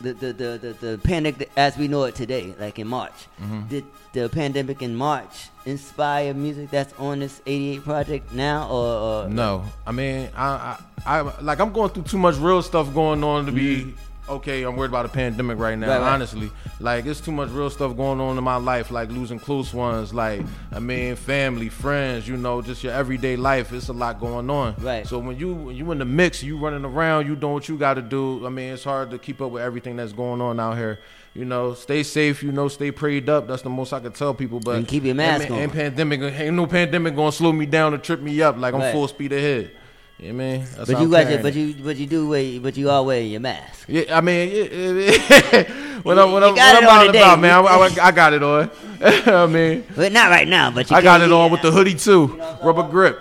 the 0.00 0.12
the 0.14 0.32
the 0.32 0.58
the, 0.62 0.72
the 0.86 0.98
pandemic 0.98 1.50
as 1.56 1.76
we 1.76 1.88
know 1.88 2.04
it 2.04 2.14
today, 2.14 2.54
like 2.58 2.78
in 2.78 2.86
March, 2.86 3.26
Mhm. 3.42 3.68
did 3.68 3.84
the 4.12 4.28
pandemic 4.28 4.80
in 4.82 4.94
March 4.94 5.50
inspire 5.66 6.32
music 6.34 6.70
that's 6.70 6.94
on 6.98 7.18
this 7.20 7.42
'88 7.46 7.84
project 7.84 8.32
now, 8.32 8.68
or, 8.70 9.24
or 9.24 9.28
No, 9.28 9.64
I 9.86 9.92
mean, 9.92 10.28
I, 10.36 10.76
I, 11.06 11.18
I, 11.18 11.40
like 11.42 11.58
I'm 11.60 11.72
going 11.72 11.90
through 11.90 12.04
too 12.04 12.18
much 12.18 12.36
real 12.36 12.62
stuff 12.62 12.92
going 12.94 13.22
on 13.24 13.46
to 13.46 13.52
be 13.52 13.94
okay. 14.28 14.62
I'm 14.62 14.76
worried 14.76 14.88
about 14.90 15.06
a 15.06 15.08
pandemic 15.08 15.58
right 15.58 15.78
now. 15.78 15.88
Right, 15.88 16.00
right. 16.00 16.12
Honestly, 16.12 16.50
like 16.80 17.06
it's 17.06 17.20
too 17.20 17.32
much 17.32 17.50
real 17.50 17.70
stuff 17.70 17.96
going 17.96 18.20
on 18.20 18.38
in 18.38 18.44
my 18.44 18.56
life, 18.56 18.90
like 18.90 19.10
losing 19.10 19.38
close 19.38 19.72
ones, 19.74 20.12
like 20.14 20.42
I 20.72 20.78
mean, 20.78 21.16
family, 21.16 21.68
friends, 21.68 22.28
you 22.28 22.36
know, 22.36 22.62
just 22.62 22.82
your 22.84 22.92
everyday 22.92 23.36
life. 23.36 23.72
It's 23.72 23.88
a 23.88 23.92
lot 23.92 24.20
going 24.20 24.50
on. 24.50 24.74
Right. 24.78 25.06
So 25.06 25.18
when 25.18 25.38
you 25.38 25.52
when 25.54 25.76
you 25.76 25.90
in 25.92 25.98
the 25.98 26.04
mix, 26.04 26.42
you 26.42 26.56
running 26.58 26.84
around, 26.84 27.26
you 27.26 27.36
doing 27.36 27.54
what 27.54 27.68
you 27.68 27.76
got 27.78 27.94
to 27.94 28.02
do. 28.02 28.44
I 28.46 28.50
mean, 28.50 28.72
it's 28.72 28.84
hard 28.84 29.10
to 29.10 29.18
keep 29.18 29.40
up 29.40 29.50
with 29.50 29.62
everything 29.62 29.96
that's 29.96 30.12
going 30.12 30.40
on 30.40 30.58
out 30.60 30.76
here. 30.76 30.98
You 31.34 31.44
know, 31.44 31.74
stay 31.74 32.02
safe. 32.02 32.42
You 32.42 32.50
know, 32.50 32.68
stay 32.68 32.90
prayed 32.90 33.28
up. 33.28 33.46
That's 33.46 33.62
the 33.62 33.70
most 33.70 33.92
I 33.92 34.00
can 34.00 34.12
tell 34.12 34.34
people. 34.34 34.58
But 34.60 34.76
And 34.76 34.88
keep 34.88 35.04
your 35.04 35.14
mask 35.14 35.44
ain't, 35.44 35.52
on. 35.52 35.58
Ain't 35.58 35.72
pandemic. 35.72 36.20
Ain't 36.20 36.56
no 36.56 36.66
pandemic 36.66 37.14
gonna 37.14 37.30
slow 37.32 37.52
me 37.52 37.66
down 37.66 37.94
or 37.94 37.98
trip 37.98 38.20
me 38.20 38.40
up. 38.42 38.56
Like 38.58 38.74
I'm 38.74 38.80
Right. 38.80 38.92
full 38.92 39.06
speed 39.06 39.32
ahead. 39.32 39.70
You 40.18 40.32
know 40.32 40.44
I 40.44 40.46
mean? 40.58 40.66
That's 40.76 40.90
but 40.90 41.00
you 41.00 41.08
got 41.10 41.30
your, 41.30 41.42
but 41.42 41.54
you 41.54 41.74
but 41.74 41.96
you 41.96 42.06
do 42.06 42.28
wear 42.28 42.58
but 42.60 42.76
you 42.76 42.90
are 42.90 43.04
wearing 43.04 43.30
your 43.30 43.40
mask. 43.40 43.84
Yeah, 43.88 44.16
I 44.16 44.20
mean, 44.20 44.50
yeah, 44.50 44.62
yeah, 44.64 45.62
when, 46.02 46.18
I'm 46.18 46.32
when, 46.32 46.42
I'm, 46.42 46.54
when 46.54 46.58
I'm 46.58 46.84
out 46.84 47.08
about, 47.08 47.38
man, 47.38 47.52
I, 47.52 47.60
I, 47.60 47.90
I 48.08 48.10
got 48.10 48.32
it 48.32 48.42
on. 48.42 48.68
I 49.00 49.46
mean, 49.46 49.84
But 49.94 50.10
not 50.10 50.30
right 50.30 50.48
now. 50.48 50.72
But 50.72 50.90
you 50.90 50.96
I 50.96 51.02
got 51.02 51.20
it 51.20 51.30
on 51.30 51.52
with 51.52 51.62
the 51.62 51.70
hoodie 51.70 51.94
too, 51.94 52.26
rubber 52.64 52.82
grip. 52.88 53.16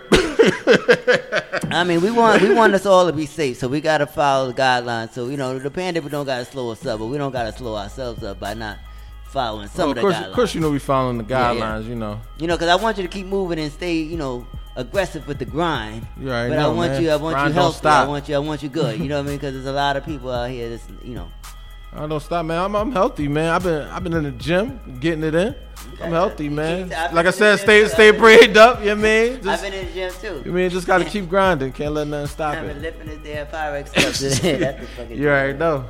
I 1.69 1.84
mean, 1.84 2.02
we 2.02 2.10
want 2.10 2.41
we 2.41 2.53
want 2.53 2.74
us 2.74 2.86
all 2.88 3.06
to 3.06 3.14
be 3.14 3.28
safe, 3.28 3.57
so 3.57 3.68
we 3.68 3.80
gotta 3.82 4.07
follow 4.07 4.52
the 4.52 4.60
guidelines. 4.60 5.11
So 5.14 5.28
you 5.28 5.38
know, 5.38 5.60
the 5.60 5.69
pandemic 5.69 6.11
don't 6.11 6.26
gotta 6.26 6.45
slow 6.45 6.72
us 6.72 6.84
up, 6.86 6.99
but 6.99 7.07
we 7.07 7.18
don't 7.19 7.32
gotta 7.32 7.52
slow 7.56 7.76
ourselves 7.76 8.24
up 8.24 8.40
by 8.40 8.53
not 8.56 8.80
following 9.26 9.68
some 9.68 9.78
Well, 9.78 9.91
of 9.91 9.91
of 9.91 9.95
the 9.98 10.02
course, 10.02 10.15
guidelines. 10.15 10.28
of 10.30 10.34
course, 10.34 10.56
you 10.56 10.61
know 10.61 10.72
we 10.72 10.80
following 10.80 11.18
the 11.19 11.26
Yeah, 11.30 11.53
guidelines. 11.53 11.84
yeah. 11.84 11.90
You 11.90 11.95
know, 11.95 12.22
You 12.40 12.48
know, 12.48 12.56
because 12.56 12.69
I 12.69 12.82
want 12.82 12.98
you 12.98 13.03
to 13.03 13.10
keep 13.10 13.28
moving 13.28 13.60
and 13.60 13.72
stay, 13.72 13.98
you 13.98 14.18
know, 14.18 14.48
aggressive 14.78 15.28
with 15.28 15.40
the 15.40 15.45
grind. 15.45 16.08
You 16.18 16.30
already 16.30 16.52
but 16.52 16.60
I 16.60 16.68
want 16.70 16.91
man. 16.94 17.04
you, 17.04 17.10
I 17.10 17.16
want 17.18 17.34
Grind 17.34 17.54
you 17.54 17.60
healthy. 17.60 17.88
I 17.88 18.08
want 18.08 18.30
you, 18.30 18.36
I 18.36 18.40
want 18.40 18.64
you 18.64 18.70
good. 18.70 18.99
You 18.99 19.10
know 19.10 19.18
what 19.18 19.26
I 19.26 19.28
mean? 19.28 19.38
Because 19.38 19.54
there's 19.54 19.66
a 19.66 19.72
lot 19.74 19.98
of 19.98 20.06
people 20.06 20.32
out 20.32 20.49
here 20.49 20.70
that's, 20.70 20.88
you 21.04 21.16
know. 21.16 21.30
I 21.94 22.06
don't 22.06 22.20
stop, 22.20 22.45
man. 22.45 22.62
I'm, 22.64 22.76
I'm 22.76 22.91
healthy, 22.91 23.28
man. 23.28 23.49
I've 23.49 23.64
been 23.64 23.88
I've 23.88 24.04
been 24.04 24.14
in 24.14 24.24
the 24.24 24.32
gym, 24.32 24.99
getting 24.99 25.24
it 25.24 25.34
in. 25.34 25.56
I'm 26.02 26.12
healthy, 26.12 26.48
man. 26.48 26.90
Like 27.14 27.26
I 27.26 27.32
said, 27.32 27.58
stay 27.58 27.88
stay 27.88 28.12
prayed 28.12 28.56
up. 28.56 28.80
You 28.80 28.88
know 28.88 28.95
what 28.95 28.99
I 28.99 29.04
mean? 29.04 29.34
I've 29.38 29.44
Just, 29.44 29.64
been 29.64 29.74
in 29.74 29.88
the 29.88 29.94
gym 29.94 30.12
too. 30.22 30.41
you 30.45 30.52
mean 30.52 30.70
just 30.70 30.86
gotta 30.86 31.06
keep 31.16 31.28
grinding. 31.28 31.72
Can't 31.72 31.94
let 31.94 32.08
nothing 32.08 32.28
stop 32.28 32.56
I've 32.56 32.68
been 32.68 32.78
it. 32.78 32.82
lifting 32.82 33.08
this 33.08 33.20
damn 33.24 33.48
Pyrex 33.48 33.88
stuff 33.90 34.18
today. 34.18 34.58
That's 34.58 34.80
the 34.82 34.88
fucking. 34.98 35.18
You 35.18 35.30
already 35.30 35.58
know 35.58 35.86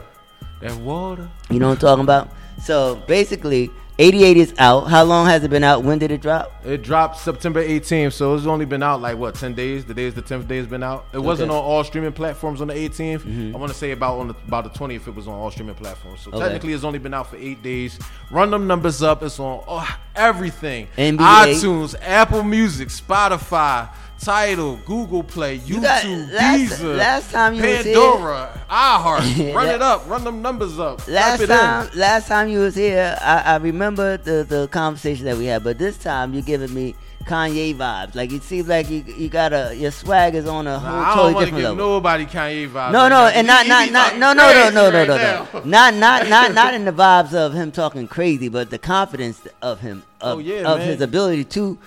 that 0.61 0.75
water. 0.77 1.29
You 1.49 1.59
know 1.59 1.67
what 1.69 1.73
I'm 1.73 1.79
talking 1.79 2.03
about? 2.03 2.29
So 2.63 2.95
basically, 3.07 3.69
88 3.99 4.37
is 4.37 4.53
out. 4.59 4.81
How 4.81 5.03
long 5.03 5.25
has 5.25 5.43
it 5.43 5.49
been 5.49 5.63
out? 5.63 5.83
When 5.83 5.97
did 5.97 6.11
it 6.11 6.21
drop? 6.21 6.63
It 6.63 6.83
dropped 6.83 7.17
September 7.17 7.63
18th, 7.63 8.13
so 8.13 8.35
it's 8.35 8.45
only 8.45 8.65
been 8.65 8.83
out 8.83 9.01
like 9.01 9.17
what 9.17 9.33
10 9.33 9.55
days. 9.55 9.85
The 9.85 9.95
day 9.95 10.03
is 10.05 10.13
the 10.13 10.21
10th 10.21 10.47
day 10.47 10.57
has 10.57 10.67
been 10.67 10.83
out. 10.83 11.07
It 11.13 11.17
wasn't 11.17 11.49
Okay. 11.49 11.57
on 11.57 11.65
all 11.65 11.83
streaming 11.83 12.11
platforms 12.11 12.61
on 12.61 12.67
the 12.67 12.75
18th. 12.75 13.23
Mhm. 13.23 13.55
I 13.55 13.57
want 13.57 13.71
to 13.71 13.77
say 13.77 13.91
about 13.91 14.19
on 14.19 14.27
the, 14.27 14.35
about 14.47 14.65
the 14.65 14.69
20th 14.69 15.07
it 15.07 15.15
was 15.15 15.27
on 15.27 15.33
all 15.33 15.49
streaming 15.49 15.73
platforms. 15.73 16.21
So 16.21 16.29
Okay. 16.31 16.39
technically 16.43 16.73
it's 16.73 16.83
only 16.83 16.99
been 16.99 17.15
out 17.15 17.31
for 17.31 17.37
eight 17.37 17.63
days. 17.63 17.97
Run 18.29 18.51
them 18.51 18.67
numbers 18.67 19.01
up. 19.01 19.23
It's 19.23 19.39
on 19.39 19.63
oh, 19.67 19.97
everything: 20.15 20.87
NBA. 20.95 21.47
iTunes, 21.55 21.95
Apple 21.99 22.43
Music, 22.43 22.89
Spotify. 22.89 23.89
Tidal, 24.19 24.77
Google 24.85 25.23
Play, 25.23 25.59
YouTube, 25.59 25.81
got- 25.83 26.05
last- 26.05 26.71
Deezer, 26.81 26.97
last 26.97 27.31
time 27.31 27.53
you 27.53 27.61
Pandora, 27.61 28.59
iHeart. 28.69 29.53
Run 29.55 29.67
it 29.69 29.81
up, 29.81 30.09
run 30.09 30.23
them 30.23 30.41
numbers 30.41 30.79
up. 30.79 31.07
Last 31.07 31.41
it 31.41 31.49
in. 31.49 31.55
time, 31.57 31.89
last 31.95 32.27
time 32.27 32.49
you 32.49 32.59
was 32.59 32.75
here, 32.75 33.17
I, 33.21 33.41
I 33.53 33.55
remember 33.57 34.17
the, 34.17 34.43
the 34.43 34.67
conversation 34.69 35.25
that 35.25 35.37
we 35.37 35.45
had, 35.45 35.63
but 35.63 35.77
this 35.77 35.97
time 35.97 36.33
you're 36.33 36.41
giving 36.43 36.73
me 36.73 36.95
Kanye 37.25 37.75
vibes. 37.75 38.15
Like 38.15 38.31
it 38.31 38.41
seems 38.41 38.67
like 38.69 38.89
you 38.89 39.03
you 39.05 39.27
got 39.29 39.51
a 39.53 39.75
your 39.75 39.91
swag 39.91 40.33
is 40.33 40.47
on 40.47 40.65
a 40.65 40.79
whole 40.79 40.91
Nah, 40.91 41.01
I 41.01 41.05
don't 41.07 41.15
totally 41.17 41.33
different 41.45 41.55
give 41.57 41.63
level. 41.71 41.75
nobody 41.77 42.25
Kanye 42.25 42.69
vibes. 42.69 42.91
No, 42.93 43.09
no, 43.09 43.25
and 43.27 43.45
not 43.45 43.67
not 43.67 43.91
not 43.91 44.17
no 44.17 44.31
no 44.33 44.51
no 44.51 44.69
no 44.69 44.89
no 44.89 45.05
no 45.05 45.17
no 45.53 45.61
not 45.65 45.93
not 45.93 46.27
not 46.29 46.53
not 46.53 46.73
in 46.73 46.85
the 46.85 46.91
vibes 46.93 47.33
of 47.33 47.53
him 47.53 47.71
talking 47.71 48.07
crazy, 48.07 48.47
but 48.49 48.69
the 48.69 48.77
confidence 48.79 49.41
of 49.61 49.81
him 49.81 50.03
of, 50.21 50.37
Oh, 50.37 50.39
yeah, 50.39 50.63
of 50.71 50.79
his 50.79 51.01
ability 51.01 51.43
to 51.45 51.77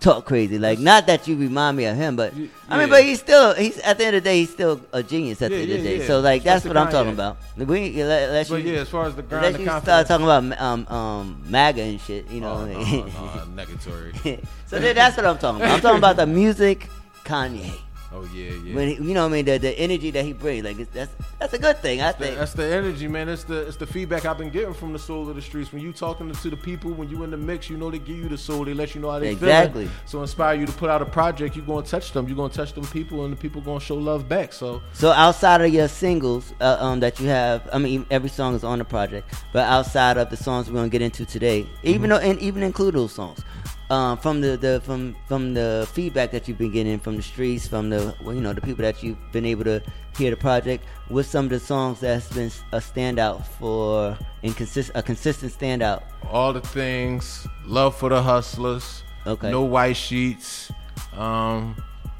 talk 0.00 0.24
crazy. 0.24 0.58
Like 0.58 0.78
not 0.78 1.06
that 1.06 1.28
you 1.28 1.36
remind 1.36 1.76
me 1.76 1.84
of 1.84 1.96
him, 1.96 2.16
but 2.16 2.32
I 2.68 2.78
mean, 2.78 2.88
but 2.88 3.04
he's 3.04 3.20
still 3.20 3.54
he's 3.54 3.78
at 3.78 3.98
the 3.98 4.06
end 4.06 4.16
of 4.16 4.22
the 4.24 4.28
day 4.30 4.38
he's 4.40 4.50
still 4.50 4.80
a 4.92 5.02
genius 5.02 5.40
at 5.42 5.50
Yeah, 5.50 5.58
the 5.58 5.62
end 5.62 5.72
of 5.72 5.78
the 5.78 5.84
day. 5.84 5.98
yeah. 6.00 6.06
So 6.06 6.20
like 6.20 6.42
that's 6.42 6.64
Especially 6.64 6.78
what 6.78 6.86
I'm 6.86 6.92
talking 6.92 7.12
about. 7.12 7.36
We 7.56 8.00
unless 8.00 8.48
But 8.48 8.62
you 8.62 8.72
yeah, 8.72 8.80
as 8.80 8.88
far 8.88 9.06
as 9.06 9.14
the 9.14 9.22
grind, 9.22 9.44
unless 9.44 9.56
the 9.58 9.62
you 9.64 9.68
confidence. 9.68 10.06
start 10.06 10.20
talking 10.20 10.26
about 10.50 10.60
um 10.60 10.86
um 10.88 11.42
MAGA 11.48 11.82
and 11.82 12.00
shit, 12.00 12.28
you 12.30 12.40
know. 12.40 12.52
Oh, 12.52 12.64
no, 12.66 12.72
no, 12.80 13.62
negatory. 13.64 14.44
so 14.66 14.78
that's 14.78 15.16
what 15.16 15.26
I'm 15.26 15.38
talking 15.38 15.60
about. 15.62 15.74
I'm 15.74 15.80
talking 15.80 15.98
about 15.98 16.16
the 16.16 16.26
music, 16.26 16.88
Kanye. 17.24 17.72
Oh 18.12 18.28
yeah, 18.34 18.50
yeah. 18.64 18.74
When 18.74 18.88
he, 18.88 18.94
you 18.94 19.14
know 19.14 19.22
what 19.22 19.28
I 19.30 19.36
mean, 19.36 19.44
the, 19.44 19.58
the 19.58 19.70
energy 19.78 20.10
that 20.10 20.24
he 20.24 20.32
brings, 20.32 20.64
like 20.64 20.80
it's, 20.80 20.90
that's 20.90 21.12
that's 21.38 21.52
a 21.52 21.58
good 21.58 21.78
thing. 21.78 22.00
I 22.00 22.10
think. 22.10 22.36
That's 22.36 22.54
the 22.54 22.64
energy, 22.64 23.06
man. 23.06 23.28
It's 23.28 23.44
the 23.44 23.68
it's 23.68 23.76
the 23.76 23.86
feedback 23.86 24.24
I've 24.24 24.36
been 24.36 24.50
getting 24.50 24.74
from 24.74 24.92
the 24.92 24.98
soul 24.98 25.28
of 25.28 25.36
the 25.36 25.42
streets. 25.42 25.72
When 25.72 25.80
you 25.80 25.92
talking 25.92 26.28
to 26.28 26.50
the 26.50 26.56
people, 26.56 26.90
when 26.90 27.08
you 27.08 27.22
in 27.22 27.30
the 27.30 27.36
mix, 27.36 27.70
you 27.70 27.76
know 27.76 27.88
they 27.88 28.00
give 28.00 28.16
you 28.16 28.28
the 28.28 28.36
soul. 28.38 28.64
They 28.64 28.74
let 28.74 28.96
you 28.96 29.00
know 29.00 29.12
how 29.12 29.20
they 29.20 29.30
Exactly. 29.30 29.84
feeling. 29.84 29.96
So 30.06 30.22
inspire 30.22 30.56
you 30.56 30.66
to 30.66 30.72
put 30.72 30.90
out 30.90 31.02
a 31.02 31.06
project. 31.06 31.54
You 31.54 31.62
gonna 31.62 31.86
touch 31.86 32.10
them. 32.10 32.26
You 32.26 32.34
are 32.34 32.36
gonna 32.36 32.52
touch 32.52 32.72
them 32.72 32.84
people, 32.86 33.24
and 33.24 33.32
the 33.32 33.36
people 33.36 33.60
gonna 33.60 33.78
show 33.78 33.94
love 33.94 34.28
back. 34.28 34.52
So 34.52 34.82
So 34.92 35.12
outside 35.12 35.60
of 35.60 35.72
your 35.72 35.86
singles 35.86 36.52
uh, 36.60 36.78
um, 36.80 36.98
that 37.00 37.20
you 37.20 37.28
have, 37.28 37.68
I 37.72 37.78
mean, 37.78 38.06
every 38.10 38.28
song 38.28 38.56
is 38.56 38.64
on 38.64 38.80
the 38.80 38.84
project. 38.84 39.32
But 39.52 39.68
outside 39.68 40.16
of 40.16 40.30
the 40.30 40.36
songs 40.36 40.68
we're 40.68 40.74
gonna 40.74 40.88
get 40.88 41.02
into 41.02 41.24
today, 41.24 41.64
even 41.84 42.10
though 42.10 42.18
and 42.18 42.40
even 42.40 42.64
include 42.64 42.94
those 42.94 43.12
songs, 43.12 43.40
um, 43.90 44.16
from 44.18 44.40
the, 44.40 44.56
the 44.56 44.80
from 44.84 45.16
from 45.26 45.52
the 45.52 45.86
feedback 45.92 46.30
that 46.30 46.46
you've 46.48 46.58
been 46.58 46.70
getting 46.70 46.98
from 46.98 47.16
the 47.16 47.22
streets, 47.22 47.66
from 47.66 47.90
the 47.90 48.14
well, 48.24 48.34
you 48.34 48.40
know 48.40 48.52
the 48.52 48.60
people 48.60 48.82
that 48.82 49.02
you've 49.02 49.18
been 49.32 49.44
able 49.44 49.64
to 49.64 49.82
hear 50.16 50.30
the 50.30 50.36
project, 50.36 50.84
with 51.10 51.26
some 51.26 51.46
of 51.46 51.50
the 51.50 51.60
songs 51.60 52.00
that's 52.00 52.32
been 52.32 52.50
a 52.72 52.78
standout 52.78 53.44
for 53.58 54.16
and 54.42 54.56
consist 54.56 54.90
a 54.94 55.02
consistent 55.02 55.52
standout. 55.52 56.02
all 56.30 56.52
the 56.52 56.60
things, 56.60 57.46
love 57.66 57.96
for 57.96 58.08
the 58.08 58.22
hustlers. 58.22 59.02
Okay. 59.26 59.50
No 59.50 59.62
white 59.62 59.96
sheets. 59.96 60.72
Um, 61.12 61.76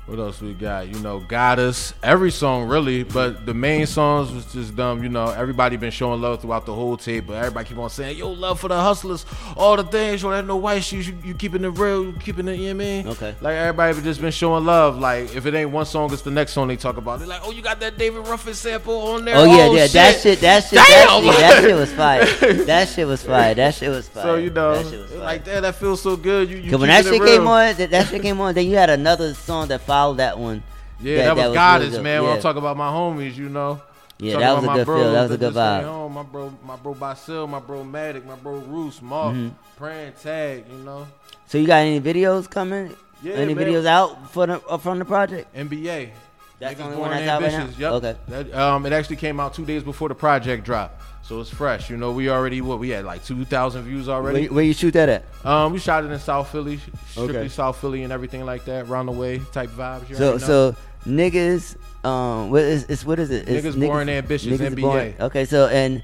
what 0.07 0.19
else 0.19 0.41
we 0.41 0.55
got? 0.55 0.89
You 0.89 0.99
know, 1.01 1.21
Goddess. 1.21 1.95
Every 2.03 2.33
song 2.33 2.67
really, 2.69 3.05
but 3.05 3.47
the 3.47 3.55
main 3.55 3.87
songs 3.87 4.33
was 4.33 4.53
just 4.53 4.75
dumb. 4.75 5.05
You 5.05 5.09
know, 5.09 5.27
everybody 5.27 5.77
been 5.77 5.93
showing 5.93 6.21
love 6.21 6.43
throughout 6.43 6.67
the 6.67 6.75
whole 6.75 6.97
tape, 6.97 7.29
but 7.29 7.35
everybody 7.35 7.69
keep 7.69 7.79
on 7.79 7.91
saying, 7.91 8.19
"Yo, 8.19 8.29
love 8.31 8.59
for 8.59 8.67
the 8.67 8.81
hustlers." 8.81 9.25
All 9.57 9.77
the 9.77 9.85
things. 9.85 10.25
You 10.25 10.31
know, 10.31 10.41
no 10.41 10.57
white 10.57 10.83
sheets. 10.83 11.07
You, 11.07 11.17
you 11.25 11.35
keeping 11.35 11.65
it 11.65 11.69
real. 11.69 12.07
You 12.07 12.13
keeping 12.15 12.49
it. 12.49 12.57
You 12.59 12.75
know 12.75 12.79
what 12.79 12.85
I 12.85 12.87
mean? 12.87 13.09
Okay. 13.09 13.35
Like 13.41 13.55
everybody 13.55 14.03
just 14.03 14.21
been 14.21 14.33
showing 14.33 14.65
love. 14.65 14.99
Like 14.99 15.35
if 15.37 15.47
it 15.47 15.55
ain't 15.55 15.71
one 15.71 15.87
song, 15.87 16.13
it's 16.13 16.23
the 16.23 16.33
next 16.33 16.55
song 16.55 16.67
they 16.67 16.77
talk 16.77 16.97
about. 16.97 17.21
They're 17.21 17.29
like, 17.29 17.43
"Oh, 17.45 17.53
you 17.53 17.63
got 17.63 17.79
that 17.79 17.97
David 17.97 18.27
Ruffin 18.27 18.55
sample 18.55 18.99
on 19.11 19.25
there." 19.25 19.37
Oh 19.37 19.45
yeah, 19.45 19.67
oh, 19.67 19.75
yeah, 19.75 19.87
that 19.87 20.21
shit, 20.21 20.41
that 20.41 20.65
shit, 20.65 20.73
that 20.73 21.07
Damn! 21.09 21.23
shit, 21.23 21.41
that 21.41 21.63
shit 21.63 21.77
was 21.77 21.93
fire. 21.93 22.27
That 22.71 22.89
shit 22.89 23.07
was 23.07 23.23
fire. 23.23 23.55
That 23.55 23.75
shit 23.75 23.91
was 23.91 24.09
fire. 24.09 24.23
So 24.23 24.35
you 24.37 24.51
know, 24.51 24.75
that 24.75 24.91
shit 24.91 25.01
was 25.01 25.11
fire. 25.11 25.21
like 25.21 25.45
that, 25.45 25.61
that 25.61 25.75
feels 25.77 26.03
so 26.03 26.17
good. 26.17 26.51
You, 26.51 26.59
you 26.59 26.79
when 26.79 26.89
that 26.89 27.05
shit 27.05 27.15
it 27.15 27.25
came 27.25 27.47
on, 27.47 27.77
that, 27.77 27.91
that 27.91 28.09
shit 28.09 28.23
came 28.23 28.41
on, 28.41 28.55
then 28.55 28.67
you 28.67 28.77
had 28.77 28.91
another 28.91 29.35
song 29.35 29.69
that 29.69 29.81
followed 29.83 30.00
that 30.15 30.39
one. 30.39 30.63
Yeah, 31.01 31.17
that, 31.25 31.37
was, 31.37 31.43
really 31.45 31.55
Goddess, 31.55 31.95
dope. 31.95 32.03
man. 32.03 32.21
When 32.23 32.31
Yeah. 32.31 32.37
I'm 32.37 32.43
talking 32.43 32.59
about 32.59 32.77
my 32.77 32.91
homies, 32.91 33.37
you 33.37 33.49
know. 33.49 33.81
Yeah, 34.19 34.35
Talking 34.35 34.47
that 34.47 34.55
was 34.57 34.65
a 34.65 34.85
good 34.85 34.87
feel. 34.87 35.13
That 35.13 35.23
was 35.23 35.31
a 35.31 35.39
good 35.39 35.55
vibe. 35.55 35.85
home. 35.85 36.13
My 36.13 36.23
bro, 36.23 36.53
my 36.67 36.77
bro 36.77 36.93
Basil, 36.95 37.47
my 37.47 37.59
bro 37.59 37.83
Matic, 37.85 38.27
my 38.27 38.35
bro 38.35 38.57
Roos, 38.57 39.01
Mark, 39.01 39.35
Mhm. 39.35 39.53
praying 39.79 40.13
tag, 40.23 40.65
you 40.71 40.85
know. 40.85 41.07
So 41.47 41.57
you 41.57 41.67
got 41.67 41.77
any 41.79 42.01
videos 42.03 42.49
coming? 42.51 42.95
Yeah, 43.23 43.35
any 43.35 43.55
man. 43.55 43.67
videos 43.67 43.87
out 43.87 44.31
for 44.31 44.47
the 44.47 44.61
uh, 44.69 44.77
from 44.77 44.99
the 44.99 45.05
project? 45.07 45.55
NBA. 45.57 46.11
That's 46.59 46.75
the 46.77 46.83
Niggas 46.83 46.87
only 46.87 46.97
one 46.99 47.11
that's 47.11 47.29
out 47.31 47.43
right 47.43 47.53
now? 47.53 47.69
Yep. 47.79 47.93
Okay. 47.93 48.17
That, 48.29 48.55
um, 48.55 48.85
it 48.85 48.93
actually 48.93 49.17
came 49.17 49.41
out 49.41 49.55
two 49.55 49.65
days 49.65 49.83
before 49.83 50.11
the 50.11 50.15
project 50.15 50.65
dropped, 50.67 51.01
so 51.31 51.41
it's 51.41 51.49
fresh. 51.49 51.89
You 51.89 51.97
know, 51.97 52.11
we 52.11 52.29
already 52.29 52.61
what 52.61 52.81
we 52.81 52.89
had 52.89 53.05
like 53.05 53.25
two 53.25 53.45
thousand 53.45 53.85
views 53.85 54.09
already. 54.09 54.49
Where, 54.49 54.55
where 54.57 54.65
you 54.65 54.73
shoot 54.73 54.91
that 54.95 55.09
at? 55.09 55.25
Um, 55.45 55.73
we 55.73 55.79
shot 55.79 56.05
it 56.05 56.11
in 56.11 56.19
South 56.19 56.51
Philly, 56.51 56.81
strictly 57.07 57.37
Okay. 57.39 57.49
South 57.49 57.81
Philly 57.81 58.03
and 58.03 58.13
everything 58.13 58.45
like 58.45 58.65
that, 58.65 58.89
round 58.89 59.07
the 59.07 59.13
way 59.13 59.39
type 59.53 59.71
vibes. 59.71 60.09
You 60.09 60.17
So 60.17 60.39
so 60.39 60.75
niggas, 61.07 61.77
um, 62.05 62.51
what 62.51 62.63
is 62.63 62.83
it's 62.89 63.07
what 63.07 63.21
is 63.21 63.31
it? 63.31 63.49
It's 63.49 63.65
Niggas 63.65 63.81
Born 63.87 64.09
Ambitious, 64.09 64.61
niggas 64.61 64.75
NBA. 64.75 64.81
born- 64.81 65.15
okay, 65.21 65.45
so 65.45 65.69
and 65.69 66.03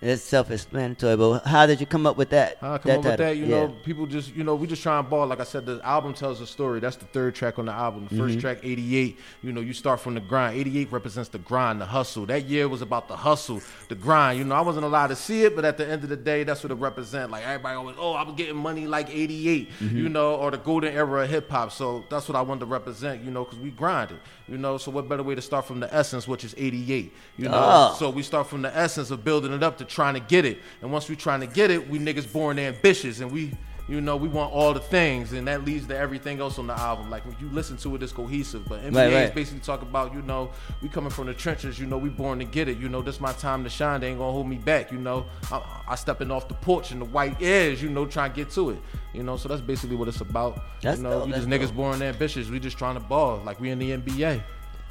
it's 0.00 0.22
self-explanatory, 0.22 1.16
but 1.16 1.40
how 1.46 1.66
did 1.66 1.80
you 1.80 1.86
come 1.86 2.06
up 2.06 2.16
with 2.16 2.30
that? 2.30 2.56
How 2.60 2.74
I 2.74 2.78
come 2.78 2.90
up 2.92 2.96
with 2.98 3.04
title? 3.06 3.26
that? 3.26 3.36
You 3.36 3.44
Yeah. 3.46 3.60
know, 3.66 3.68
people 3.84 4.06
just 4.06 4.34
you 4.34 4.44
know 4.44 4.54
we 4.54 4.66
just 4.66 4.82
try 4.82 4.98
and 4.98 5.08
ball. 5.10 5.26
Like 5.26 5.40
I 5.40 5.44
said, 5.44 5.66
the 5.66 5.80
album 5.84 6.14
tells 6.14 6.40
a 6.40 6.46
story. 6.46 6.80
That's 6.80 6.96
the 6.96 7.04
third 7.06 7.34
track 7.34 7.58
on 7.58 7.66
the 7.66 7.72
album. 7.72 8.06
The 8.10 8.16
1st 8.16 8.38
Mhm. 8.38 8.40
track, 8.40 8.58
88. 8.62 9.18
You 9.42 9.52
know, 9.52 9.60
you 9.60 9.72
start 9.72 10.00
from 10.00 10.14
the 10.14 10.20
grind. 10.20 10.56
88 10.58 10.92
represents 10.92 11.28
the 11.28 11.38
grind, 11.38 11.80
the 11.80 11.86
hustle. 11.86 12.26
That 12.26 12.44
year 12.46 12.68
was 12.68 12.82
about 12.82 13.08
the 13.08 13.16
hustle, 13.16 13.60
the 13.88 13.94
grind. 13.94 14.38
You 14.38 14.44
know, 14.44 14.54
I 14.54 14.60
wasn't 14.60 14.84
allowed 14.84 15.08
to 15.08 15.16
see 15.16 15.42
it, 15.44 15.56
but 15.56 15.64
at 15.64 15.76
the 15.76 15.86
end 15.86 16.02
of 16.04 16.08
the 16.10 16.16
day, 16.16 16.44
that's 16.44 16.62
what 16.62 16.70
it 16.72 16.76
represents. 16.76 17.30
Like 17.32 17.44
everybody 17.44 17.76
always, 17.76 17.96
oh, 17.98 18.12
I 18.12 18.22
was 18.22 18.34
getting 18.36 18.56
money 18.56 18.86
like 18.86 19.08
88. 19.10 19.70
Mhm. 19.80 19.92
You 19.94 20.08
know, 20.08 20.34
or 20.34 20.50
the 20.50 20.58
golden 20.58 20.94
era 20.94 21.22
of 21.24 21.30
hip 21.30 21.50
hop. 21.50 21.72
So 21.72 22.04
that's 22.08 22.28
what 22.28 22.36
I 22.36 22.42
wanted 22.42 22.60
to 22.60 22.66
represent. 22.66 23.22
You 23.24 23.30
know, 23.30 23.44
because 23.44 23.58
we 23.58 23.70
grinded. 23.70 24.18
You 24.48 24.56
know, 24.58 24.78
so 24.78 24.90
what 24.90 25.08
better 25.08 25.22
way 25.22 25.34
to 25.34 25.42
start 25.42 25.66
from 25.66 25.78
the 25.80 25.92
essence, 25.94 26.26
which 26.26 26.42
is 26.44 26.54
88. 26.56 27.12
You 27.36 27.48
know, 27.48 27.52
Oh. 27.54 27.96
so 27.98 28.08
we 28.10 28.22
start 28.22 28.46
from 28.48 28.62
the 28.62 28.74
essence 28.76 29.10
of 29.10 29.22
building 29.24 29.52
it 29.52 29.62
up 29.62 29.76
to 29.78 29.84
trying 29.84 30.14
to 30.14 30.20
get 30.20 30.44
it. 30.46 30.58
And 30.80 30.90
once 30.90 31.08
we 31.08 31.16
trying 31.16 31.40
to 31.40 31.46
get 31.46 31.70
it, 31.70 31.88
we 31.88 31.98
niggas 31.98 32.32
born 32.32 32.58
ambitious 32.58 33.20
and 33.20 33.30
we, 33.30 33.52
you 33.88 34.00
know, 34.02 34.16
we 34.16 34.28
want 34.28 34.52
all 34.52 34.74
the 34.74 34.80
things 34.80 35.32
and 35.32 35.48
that 35.48 35.64
leads 35.64 35.86
to 35.86 35.96
everything 35.96 36.40
else 36.40 36.58
on 36.58 36.66
the 36.66 36.78
album. 36.78 37.08
Like 37.10 37.24
when 37.24 37.34
you 37.40 37.48
listen 37.54 37.78
to 37.78 37.94
it, 37.96 38.02
it's 38.02 38.12
cohesive. 38.12 38.68
But 38.68 38.82
NBA 38.82 38.94
Right, 38.94 39.06
is 39.08 39.14
right. 39.14 39.34
basically 39.34 39.60
talk 39.60 39.80
about, 39.80 40.12
you 40.12 40.20
know, 40.22 40.50
we 40.82 40.88
coming 40.90 41.10
from 41.10 41.26
the 41.26 41.32
trenches, 41.34 41.78
you 41.78 41.86
know, 41.86 41.96
we 41.96 42.10
born 42.10 42.38
to 42.40 42.44
get 42.44 42.68
it. 42.68 42.76
You 42.76 42.90
know, 42.90 43.00
this 43.00 43.18
my 43.18 43.32
time 43.32 43.64
to 43.64 43.70
shine. 43.70 44.00
They 44.02 44.08
ain't 44.08 44.18
gonna 44.18 44.30
hold 44.30 44.46
me 44.46 44.56
back. 44.58 44.92
You 44.92 44.98
know, 44.98 45.24
I, 45.50 45.62
I 45.88 45.94
stepping 45.94 46.30
off 46.30 46.48
the 46.48 46.54
porch 46.54 46.92
in 46.92 46.98
the 46.98 47.06
white 47.06 47.40
airs, 47.40 47.82
you 47.82 47.88
know, 47.88 48.04
trying 48.04 48.30
to 48.32 48.36
get 48.36 48.50
to 48.52 48.70
it. 48.70 48.78
You 49.14 49.22
know, 49.22 49.36
so 49.38 49.48
that's 49.48 49.62
basically 49.62 49.96
what 49.96 50.08
it's 50.08 50.20
about. 50.20 50.62
That's 50.82 50.98
you 50.98 51.04
know, 51.04 51.20
dope, 51.20 51.26
we 51.28 51.32
just 51.32 51.48
niggas 51.48 51.68
dope. 51.68 51.76
born 51.76 52.02
ambitious. 52.02 52.50
We 52.50 52.60
just 52.60 52.76
trying 52.76 52.94
to 52.94 53.00
ball 53.00 53.40
like 53.44 53.58
we 53.58 53.70
in 53.70 53.78
the 53.78 53.92
NBA. 53.92 54.42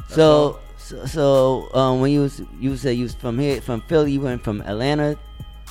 So, 0.10 0.60
so, 0.78 1.06
so 1.06 1.70
um, 1.74 2.02
when 2.02 2.12
you 2.12 2.22
was 2.22 2.42
you 2.60 2.76
said 2.78 2.92
you 2.98 3.04
was 3.04 3.14
from 3.16 3.38
here 3.38 3.62
from 3.62 3.82
Philly, 3.82 4.14
you 4.14 4.22
went 4.22 4.44
from 4.44 4.62
Atlanta 4.62 5.18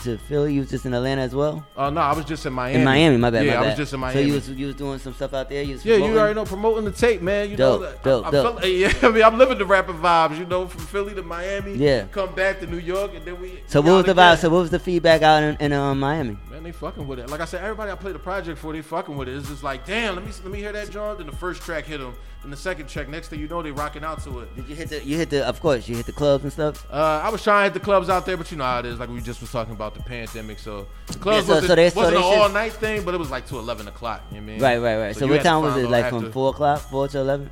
to 0.02 0.18
Philly. 0.18 0.55
You 0.55 0.60
was 0.60 0.70
just 0.70 0.86
in 0.86 0.94
Atlanta 0.94 1.23
as 1.23 1.35
well. 1.35 1.66
Uh, 1.77 1.90
no, 1.90 2.01
I 2.01 2.14
was 2.14 2.24
just 2.24 2.44
in 2.47 2.52
Miami. 2.52 2.78
In 2.78 2.85
Miami, 2.85 3.16
my 3.16 3.31
bad. 3.31 3.44
Yeah, 3.47 3.60
my 3.60 3.64
I 3.64 3.68
was 3.68 3.77
just 3.77 3.93
in 3.93 4.01
Miami. 4.01 4.20
So 4.20 4.27
you 4.27 4.32
was 4.35 4.48
you 4.51 4.66
was 4.66 4.74
doing 4.77 4.98
some 4.98 5.14
stuff 5.14 5.35
out 5.35 5.48
there. 5.48 5.62
You 5.62 5.74
was 5.74 5.85
Yeah, 5.85 5.97
you 5.97 6.18
already 6.18 6.35
know 6.35 6.44
promoting 6.44 6.85
the 6.85 6.93
tape, 6.93 7.23
man. 7.23 7.51
You 7.51 7.56
Dope, 7.56 7.81
know, 7.81 7.90
that- 7.90 8.02
dope, 8.02 8.24
I, 8.24 8.28
I 8.28 8.31
dope. 8.31 8.60
Felt, 8.60 8.66
yeah, 8.73 8.93
I 9.02 9.09
mean, 9.10 9.23
I'm 9.23 9.39
living 9.39 9.59
the 9.59 9.66
rapper 9.66 9.93
vibes. 9.93 10.39
You 10.39 10.47
know, 10.47 10.66
from 10.66 10.81
Philly 10.86 11.14
to 11.14 11.23
Miami. 11.23 11.74
Yeah. 11.74 12.05
Come 12.12 12.35
back 12.35 12.60
to 12.60 12.66
New 12.66 12.78
York, 12.78 13.14
and 13.14 13.24
then 13.24 13.40
we. 13.40 13.60
So 13.66 13.81
what 13.81 13.93
was 13.93 14.05
the 14.06 14.14
vibe? 14.14 14.39
So 14.39 14.51
what 14.51 14.60
was 14.60 14.70
the 14.70 14.78
feedback 14.78 15.23
out 15.23 15.43
in, 15.43 15.56
in 15.56 15.73
um, 15.73 16.01
Miami? 16.01 16.36
Man, 16.51 16.62
they 16.62 16.73
fucking 16.73 17.06
with 17.06 17.18
it. 17.18 17.31
Like 17.31 17.40
I 17.40 17.44
said, 17.44 17.62
everybody 17.62 17.90
I 17.90 17.94
play 17.94 18.12
the 18.12 18.18
project 18.18 18.59
for, 18.59 18.73
they 18.73 18.82
fucking 18.82 19.16
with 19.16 19.28
it. 19.28 19.36
It's 19.36 19.48
just 19.48 19.62
like, 19.62 19.86
damn, 19.86 20.14
let 20.14 20.24
me 20.24 20.32
let 20.43 20.52
me 20.52 20.59
hear 20.59 20.73
that, 20.73 20.90
John. 20.90 21.16
Then 21.18 21.27
the 21.27 21.36
first 21.36 21.62
track 21.62 21.85
hit 21.85 21.98
them. 21.98 22.14
Then 22.43 22.51
the 22.51 22.56
second 22.56 22.89
track, 22.89 23.09
next 23.09 23.28
thing 23.28 23.40
you 23.40 23.48
know, 23.48 23.62
they 23.62 23.73
rocking 23.73 24.05
out 24.05 24.23
to 24.24 24.40
it. 24.40 24.55
Did 24.55 24.68
you 24.68 24.74
hit 24.77 24.89
the? 24.89 25.05
You 25.05 25.16
hit 25.16 25.31
the? 25.31 25.47
Of 25.47 25.60
course, 25.60 25.89
you 25.89 25.97
hit 25.97 26.06
the 26.06 26.12
clubs 26.12 26.44
and 26.44 26.52
stuff. 26.52 26.86
Uh, 26.90 27.20
I 27.24 27.28
was 27.31 27.43
trying 27.43 27.60
to 27.60 27.64
hit 27.64 27.74
the 27.74 27.85
clubs 27.85 28.09
out 28.09 28.27
there, 28.27 28.36
but 28.36 28.51
you 28.51 28.56
know 28.56 28.64
how 28.64 28.78
it 28.81 28.86
is. 28.86 28.98
Like 29.01 29.09
we 29.09 29.20
just 29.20 29.40
was 29.40 29.51
talking 29.51 29.73
about 29.74 29.85
the 29.94 30.00
pandemic, 30.02 30.58
so 30.58 30.86
the 31.06 31.18
clubs 31.18 31.46
Yeah, 31.48 31.54
so- 31.54 31.60
was 31.60 31.66
so 31.68 31.74
they- 31.74 31.84
wasn't 31.90 32.16
they 32.16 32.32
an 32.32 32.40
all 32.40 32.48
night 32.48 32.72
thing, 32.74 33.04
but 33.04 33.14
it 33.14 33.18
was 33.18 33.30
like 33.30 33.46
to 33.48 33.58
eleven 33.58 33.88
o'clock. 33.88 34.22
You 34.30 34.40
know 34.40 34.42
what 34.42 34.50
I 34.50 34.52
mean? 34.54 34.62
Right, 34.62 34.78
right, 34.78 34.96
right. 34.96 35.16
So, 35.16 35.26
you 35.26 35.32
what 35.32 35.42
time 35.42 35.62
was 35.62 35.76
it? 35.76 35.88
Like 35.90 36.08
from 36.10 36.30
four 36.32 36.50
o'clock, 36.50 36.80
four 36.90 37.08
to 37.08 37.18
eleven. 37.18 37.50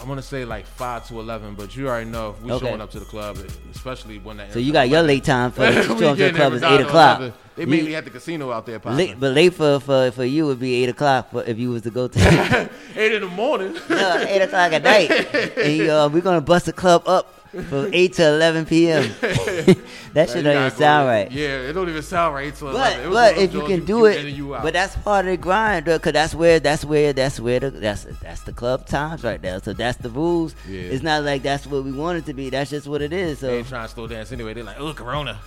I 0.00 0.04
want 0.04 0.18
to 0.20 0.26
say 0.26 0.44
like 0.44 0.66
five 0.66 1.06
to 1.08 1.20
eleven, 1.20 1.54
but 1.54 1.76
you 1.76 1.86
already 1.88 2.10
know 2.10 2.30
if 2.30 2.42
we 2.42 2.50
Okay. 2.50 2.66
showing 2.66 2.80
up 2.80 2.90
to 2.90 2.98
the 2.98 3.04
club, 3.04 3.38
especially 3.72 4.18
when 4.18 4.36
that. 4.38 4.52
So 4.52 4.58
you 4.58 4.72
got 4.72 4.88
your 4.88 5.02
late 5.02 5.22
time 5.22 5.52
for 5.52 5.60
showing 5.82 6.04
up 6.04 6.16
to 6.16 6.24
the 6.24 6.32
club 6.32 6.52
is 6.54 6.62
eight 6.64 6.80
o'clock. 6.80 7.32
11. 7.62 7.84
They 7.84 7.90
You- 7.90 7.96
at 7.96 8.04
the 8.04 8.10
casino 8.10 8.50
out 8.52 8.66
there. 8.66 8.78
Late, 8.84 9.18
but 9.18 9.32
late 9.32 9.54
for, 9.54 9.80
for 9.80 10.10
for 10.10 10.24
you 10.24 10.46
would 10.46 10.60
be 10.60 10.82
eight 10.82 10.88
o'clock. 10.88 11.30
For 11.30 11.42
if 11.44 11.58
you 11.58 11.70
was 11.70 11.82
to 11.82 11.90
go 11.90 12.08
to 12.08 12.70
eight 12.96 13.12
in 13.12 13.20
the 13.22 13.28
morning. 13.28 13.74
no, 13.88 14.24
eight 14.28 14.42
o'clock 14.42 14.72
at 14.72 14.82
night, 14.82 15.10
and 15.58 15.76
you, 15.76 15.90
uh, 15.90 16.08
we're 16.08 16.20
gonna 16.22 16.40
bust 16.40 16.66
the 16.66 16.72
club 16.72 17.02
up 17.06 17.34
from 17.68 17.90
eight 17.92 18.14
to 18.14 18.26
eleven 18.26 18.64
p.m. 18.64 19.02
that 19.20 20.30
shit 20.30 20.42
don't 20.42 20.56
even 20.56 20.70
sound 20.70 21.06
right. 21.06 21.30
Yeah, 21.30 21.58
it 21.68 21.74
don't 21.74 21.86
even 21.86 22.00
sound 22.02 22.34
right. 22.34 22.54
But 22.58 22.96
It 22.98 23.10
but 23.10 23.36
if 23.36 23.52
you 23.52 23.66
can 23.66 23.84
do 23.84 23.98
you 23.98 24.04
it, 24.06 24.24
you 24.28 24.48
but 24.48 24.72
that's 24.72 24.96
part 24.96 25.26
of 25.26 25.32
the 25.32 25.36
grind, 25.36 25.84
though, 25.84 25.98
cause 25.98 26.14
that's 26.14 26.34
where 26.34 26.60
that's 26.60 26.82
where 26.82 27.12
that's 27.12 27.38
where 27.38 27.60
the 27.60 27.70
that's 27.70 28.04
that's 28.22 28.40
the 28.40 28.54
club 28.54 28.86
times 28.86 29.22
right 29.22 29.40
there. 29.42 29.60
So 29.60 29.74
that's 29.74 29.98
the 29.98 30.08
rules. 30.08 30.54
Yeah. 30.66 30.80
It's 30.80 31.02
not 31.02 31.24
like 31.24 31.42
that's 31.42 31.66
what 31.66 31.84
we 31.84 31.92
want 31.92 32.16
it 32.16 32.24
to 32.26 32.32
be. 32.32 32.48
That's 32.48 32.70
just 32.70 32.86
what 32.86 33.02
it 33.02 33.12
is. 33.12 33.40
They 33.40 33.48
So 33.48 33.54
ain't 33.58 33.68
trying 33.68 33.86
to 33.86 33.92
slow 33.92 34.06
dance 34.06 34.32
anyway. 34.32 34.54
They're 34.54 34.64
like, 34.64 34.80
oh, 34.80 34.94
Corona. 34.94 35.38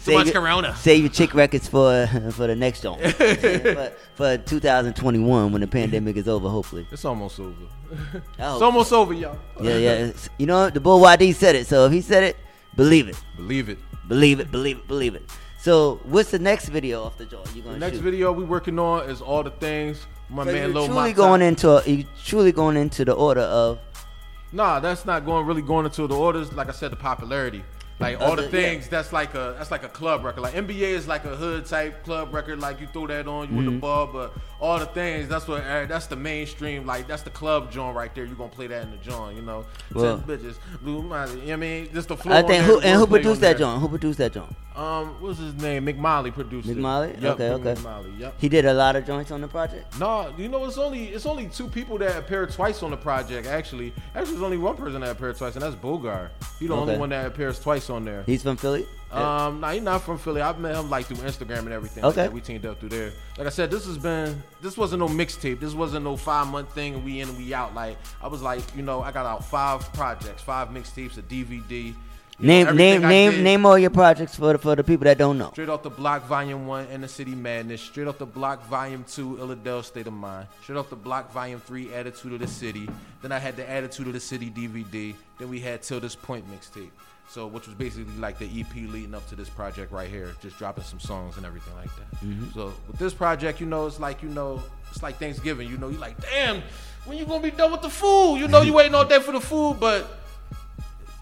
Save 0.00 0.07
Too 0.08 0.14
much 0.14 0.26
your- 0.26 0.34
Corona. 0.34 0.74
Save 0.76 1.00
your 1.04 1.10
chick 1.12 1.34
records 1.34 1.68
for 1.68 2.06
for 2.32 2.46
the 2.46 2.56
next 2.56 2.82
joint. 2.82 3.00
for, 3.14 3.92
for 4.14 4.36
2021 4.38 5.52
when 5.52 5.60
the 5.60 5.66
pandemic 5.66 6.16
is 6.16 6.28
over, 6.28 6.48
hopefully. 6.48 6.86
It's 6.90 7.04
almost 7.04 7.38
over. 7.40 7.54
It's 8.14 8.38
almost 8.40 8.92
over, 8.92 9.12
y'all. 9.14 9.38
Yeah, 9.60 9.76
yeah. 9.76 9.92
It's- 9.92 10.28
You 10.38 10.46
know, 10.46 10.70
the 10.70 10.80
bull 10.80 11.00
YD 11.00 11.34
said 11.34 11.54
it. 11.54 11.66
So 11.66 11.86
if 11.86 11.92
he 11.92 12.00
said 12.00 12.22
it, 12.24 12.36
believe 12.76 13.08
it. 13.08 13.20
Believe 13.36 13.68
it. 13.68 13.78
Believe 14.08 14.40
it. 14.40 14.50
Believe 14.50 14.78
it. 14.78 14.88
Believe 14.88 15.14
it. 15.14 15.22
So 15.60 16.00
what's 16.04 16.30
the 16.30 16.38
next 16.38 16.68
video 16.68 17.02
off 17.02 17.18
the 17.18 17.24
joint 17.26 17.48
you 17.54 17.62
gonna 17.62 17.78
next 17.78 17.96
shoot? 17.96 18.02
video 18.02 18.32
we 18.32 18.44
working 18.44 18.78
on 18.78 19.10
is 19.10 19.20
all 19.20 19.42
the 19.42 19.50
things. 19.50 20.06
My 20.30 20.44
So 20.44 20.52
man 20.52 20.56
you're 20.56 20.68
Lil 20.68 20.86
truly 20.86 21.00
Mata- 21.00 21.14
going 21.14 21.42
into 21.42 21.82
you 21.86 22.04
truly 22.24 22.52
going 22.52 22.76
into 22.76 23.04
the 23.04 23.12
order 23.12 23.40
of 23.40 23.78
Nah, 24.52 24.80
that's 24.80 25.04
not 25.04 25.26
going 25.26 25.44
really 25.46 25.60
going 25.60 25.84
into 25.84 26.06
the 26.06 26.14
orders. 26.16 26.52
Like 26.54 26.68
I 26.68 26.72
said, 26.72 26.90
the 26.92 26.96
popularity. 26.96 27.62
Like 28.00 28.20
all 28.20 28.36
the 28.36 28.42
the- 28.42 28.60
yeah. 28.60 28.68
things 28.68 28.88
that's 28.88 29.12
like 29.12 29.34
a 29.34 29.54
that's 29.58 29.70
like 29.70 29.82
a 29.82 29.88
club 29.88 30.24
record. 30.24 30.40
Like 30.42 30.54
NBA 30.54 30.90
is 30.90 31.08
like 31.08 31.24
a 31.24 31.34
hood 31.34 31.66
type 31.66 32.04
club 32.04 32.32
record. 32.32 32.60
Like 32.60 32.80
you 32.80 32.86
throw 32.86 33.06
that 33.08 33.26
on, 33.26 33.52
you 33.52 33.58
in 33.58 33.64
the 33.66 33.72
Mhm. 33.72 33.80
bar. 33.80 34.06
But 34.06 34.32
all 34.60 34.78
the 34.78 34.86
things 34.86 35.28
that's 35.28 35.46
what 35.46 35.62
uh, 35.62 35.86
that's 35.86 36.06
the 36.06 36.16
mainstream. 36.16 36.84
Like 36.86 37.06
that's 37.06 37.22
the 37.22 37.30
club 37.30 37.70
joint 37.70 37.96
right 37.96 38.12
there. 38.14 38.24
You 38.24 38.34
gonna 38.34 38.48
play 38.50 38.66
that 38.66 38.82
in 38.84 38.90
the 38.90 38.96
joint, 38.98 39.36
you 39.36 39.42
know? 39.42 39.64
Well- 39.94 40.18
Ten 40.18 40.26
bitches, 40.38 40.56
Mata, 40.82 41.32
you 41.32 41.36
know 41.38 41.44
what 41.44 41.52
I 41.52 41.56
mean? 41.56 41.88
Just 41.92 42.08
the 42.08 42.16
flow. 42.16 42.32
I 42.32 42.42
think 42.42 42.64
who 42.64 42.80
and 42.80 42.98
who 42.98 43.06
produced 43.06 43.40
that 43.42 43.58
joint? 43.58 43.80
Who 43.80 43.88
produced 43.88 44.18
that 44.18 44.32
joint? 44.32 44.54
Um, 44.74 45.20
what's 45.20 45.40
his 45.40 45.54
name? 45.54 45.86
McMolly 45.86 46.32
produced 46.32 46.68
it. 46.68 46.76
McMolly? 46.76 47.20
Yup, 47.20 47.34
okay, 47.40 47.50
okay. 47.50 47.80
McMolly, 47.80 48.18
yep. 48.20 48.34
He 48.38 48.48
did 48.48 48.64
a 48.64 48.72
lot 48.72 48.94
of 48.94 49.04
joints 49.04 49.32
on 49.32 49.40
the 49.40 49.48
project. 49.48 49.98
No, 49.98 50.32
you 50.38 50.48
know 50.48 50.64
it's 50.66 50.78
only 50.78 51.08
it's 51.08 51.26
only 51.26 51.48
two 51.48 51.66
people 51.66 51.98
that 51.98 52.16
appeared 52.16 52.52
twice 52.52 52.82
on 52.82 52.90
the 52.92 52.96
project. 52.96 53.46
Actually, 53.48 53.92
actually, 54.14 54.32
there's 54.32 54.42
only 54.42 54.58
one 54.58 54.76
person 54.76 55.00
that 55.00 55.10
appeared 55.10 55.36
twice, 55.36 55.54
and 55.54 55.62
that's 55.62 55.74
Bogart. 55.74 56.30
He's 56.58 56.68
the 56.68 56.74
only 56.76 56.96
one 56.96 57.08
that 57.10 57.26
appears 57.26 57.58
twice 57.58 57.90
on 57.90 58.04
there. 58.04 58.22
He's 58.26 58.42
from 58.42 58.56
Philly. 58.56 58.86
Um, 59.10 59.60
nah, 59.60 59.70
he's 59.72 59.82
not 59.82 60.02
from 60.02 60.18
Philly. 60.18 60.40
I've 60.42 60.58
met 60.58 60.74
him 60.76 60.90
like 60.90 61.06
through 61.06 61.16
Instagram 61.18 61.60
and 61.60 61.72
everything. 61.72 62.04
Okay. 62.04 62.24
Like 62.24 62.32
we 62.34 62.40
teamed 62.40 62.66
up 62.66 62.78
through 62.78 62.90
there. 62.90 63.12
Like 63.38 63.46
I 63.46 63.50
said, 63.50 63.70
this 63.70 63.86
has 63.86 63.96
been 63.96 64.42
this 64.60 64.76
wasn't 64.76 65.00
no 65.00 65.08
mixtape. 65.08 65.60
This 65.60 65.72
wasn't 65.74 66.04
no 66.04 66.16
five 66.16 66.46
month 66.48 66.74
thing 66.74 66.94
and 66.94 67.04
we 67.04 67.20
in 67.20 67.28
and 67.28 67.38
we 67.38 67.54
out. 67.54 67.74
Like 67.74 67.96
I 68.22 68.28
was 68.28 68.42
like, 68.42 68.60
you 68.76 68.82
know, 68.82 69.00
I 69.00 69.10
got 69.12 69.24
out 69.24 69.44
five 69.44 69.90
projects, 69.94 70.42
five 70.42 70.68
mixtapes, 70.68 71.16
a 71.16 71.22
DVD. 71.22 71.94
You 72.40 72.46
know, 72.46 72.64
Name 72.70 72.76
name 72.76 73.04
I 73.04 73.08
name 73.08 73.30
did- 73.32 73.42
name 73.42 73.66
all 73.66 73.76
your 73.78 73.90
projects 73.90 74.36
for 74.36 74.52
the 74.52 74.58
for 74.58 74.76
the 74.76 74.84
people 74.84 75.04
that 75.06 75.18
don't 75.18 75.38
know. 75.38 75.50
Straight 75.50 75.68
off 75.70 75.82
the 75.82 75.90
block, 75.90 76.24
Volume 76.28 76.68
One, 76.68 76.86
Inner 76.88 77.08
City 77.08 77.34
Madness. 77.34 77.80
Straight 77.80 78.06
off 78.06 78.18
the 78.18 78.26
block, 78.26 78.64
Volume 78.68 79.04
Two, 79.10 79.36
Illadelph 79.40 79.84
State 79.86 80.06
of 80.06 80.12
Mind. 80.12 80.46
Straight 80.62 80.76
off 80.78 80.88
the 80.88 80.94
block, 80.94 81.32
Volume 81.32 81.58
Three, 81.58 81.92
Attitude 81.92 82.34
of 82.34 82.38
the 82.38 82.46
City. 82.46 82.88
Then 83.22 83.32
I 83.32 83.40
had 83.40 83.56
the 83.56 83.68
Attitude 83.68 84.06
of 84.06 84.12
the 84.12 84.20
City 84.20 84.50
DVD. 84.50 85.16
Then 85.38 85.48
we 85.48 85.58
had 85.58 85.82
Till 85.82 85.98
This 85.98 86.14
Point 86.14 86.44
mixtape. 86.48 86.90
So, 87.28 87.46
which 87.46 87.66
was 87.66 87.74
basically 87.74 88.12
like 88.18 88.38
the 88.38 88.46
EP 88.46 88.74
leading 88.74 89.14
up 89.14 89.28
to 89.28 89.36
this 89.36 89.50
project 89.50 89.92
right 89.92 90.08
here, 90.08 90.34
just 90.40 90.58
dropping 90.58 90.84
some 90.84 90.98
songs 90.98 91.36
and 91.36 91.44
everything 91.44 91.74
like 91.76 91.90
that. 91.96 92.26
Mhm. 92.26 92.54
So, 92.54 92.72
with 92.86 92.98
this 92.98 93.12
project, 93.12 93.60
you 93.60 93.66
know, 93.66 93.86
it's 93.86 94.00
like 94.00 94.22
you 94.22 94.30
know, 94.30 94.62
it's 94.90 95.02
like 95.02 95.18
Thanksgiving. 95.18 95.68
You 95.68 95.76
know, 95.76 95.88
you 95.88 95.98
like, 95.98 96.18
damn, 96.20 96.62
when 97.04 97.18
you 97.18 97.26
gonna 97.26 97.42
be 97.42 97.50
done 97.50 97.70
with 97.70 97.82
the 97.82 97.90
food? 97.90 98.36
You 98.36 98.48
know, 98.48 98.62
you 98.62 98.72
waiting 98.72 98.94
all 98.94 99.04
day 99.04 99.20
for 99.20 99.32
the 99.32 99.40
food, 99.40 99.76
but 99.78 100.06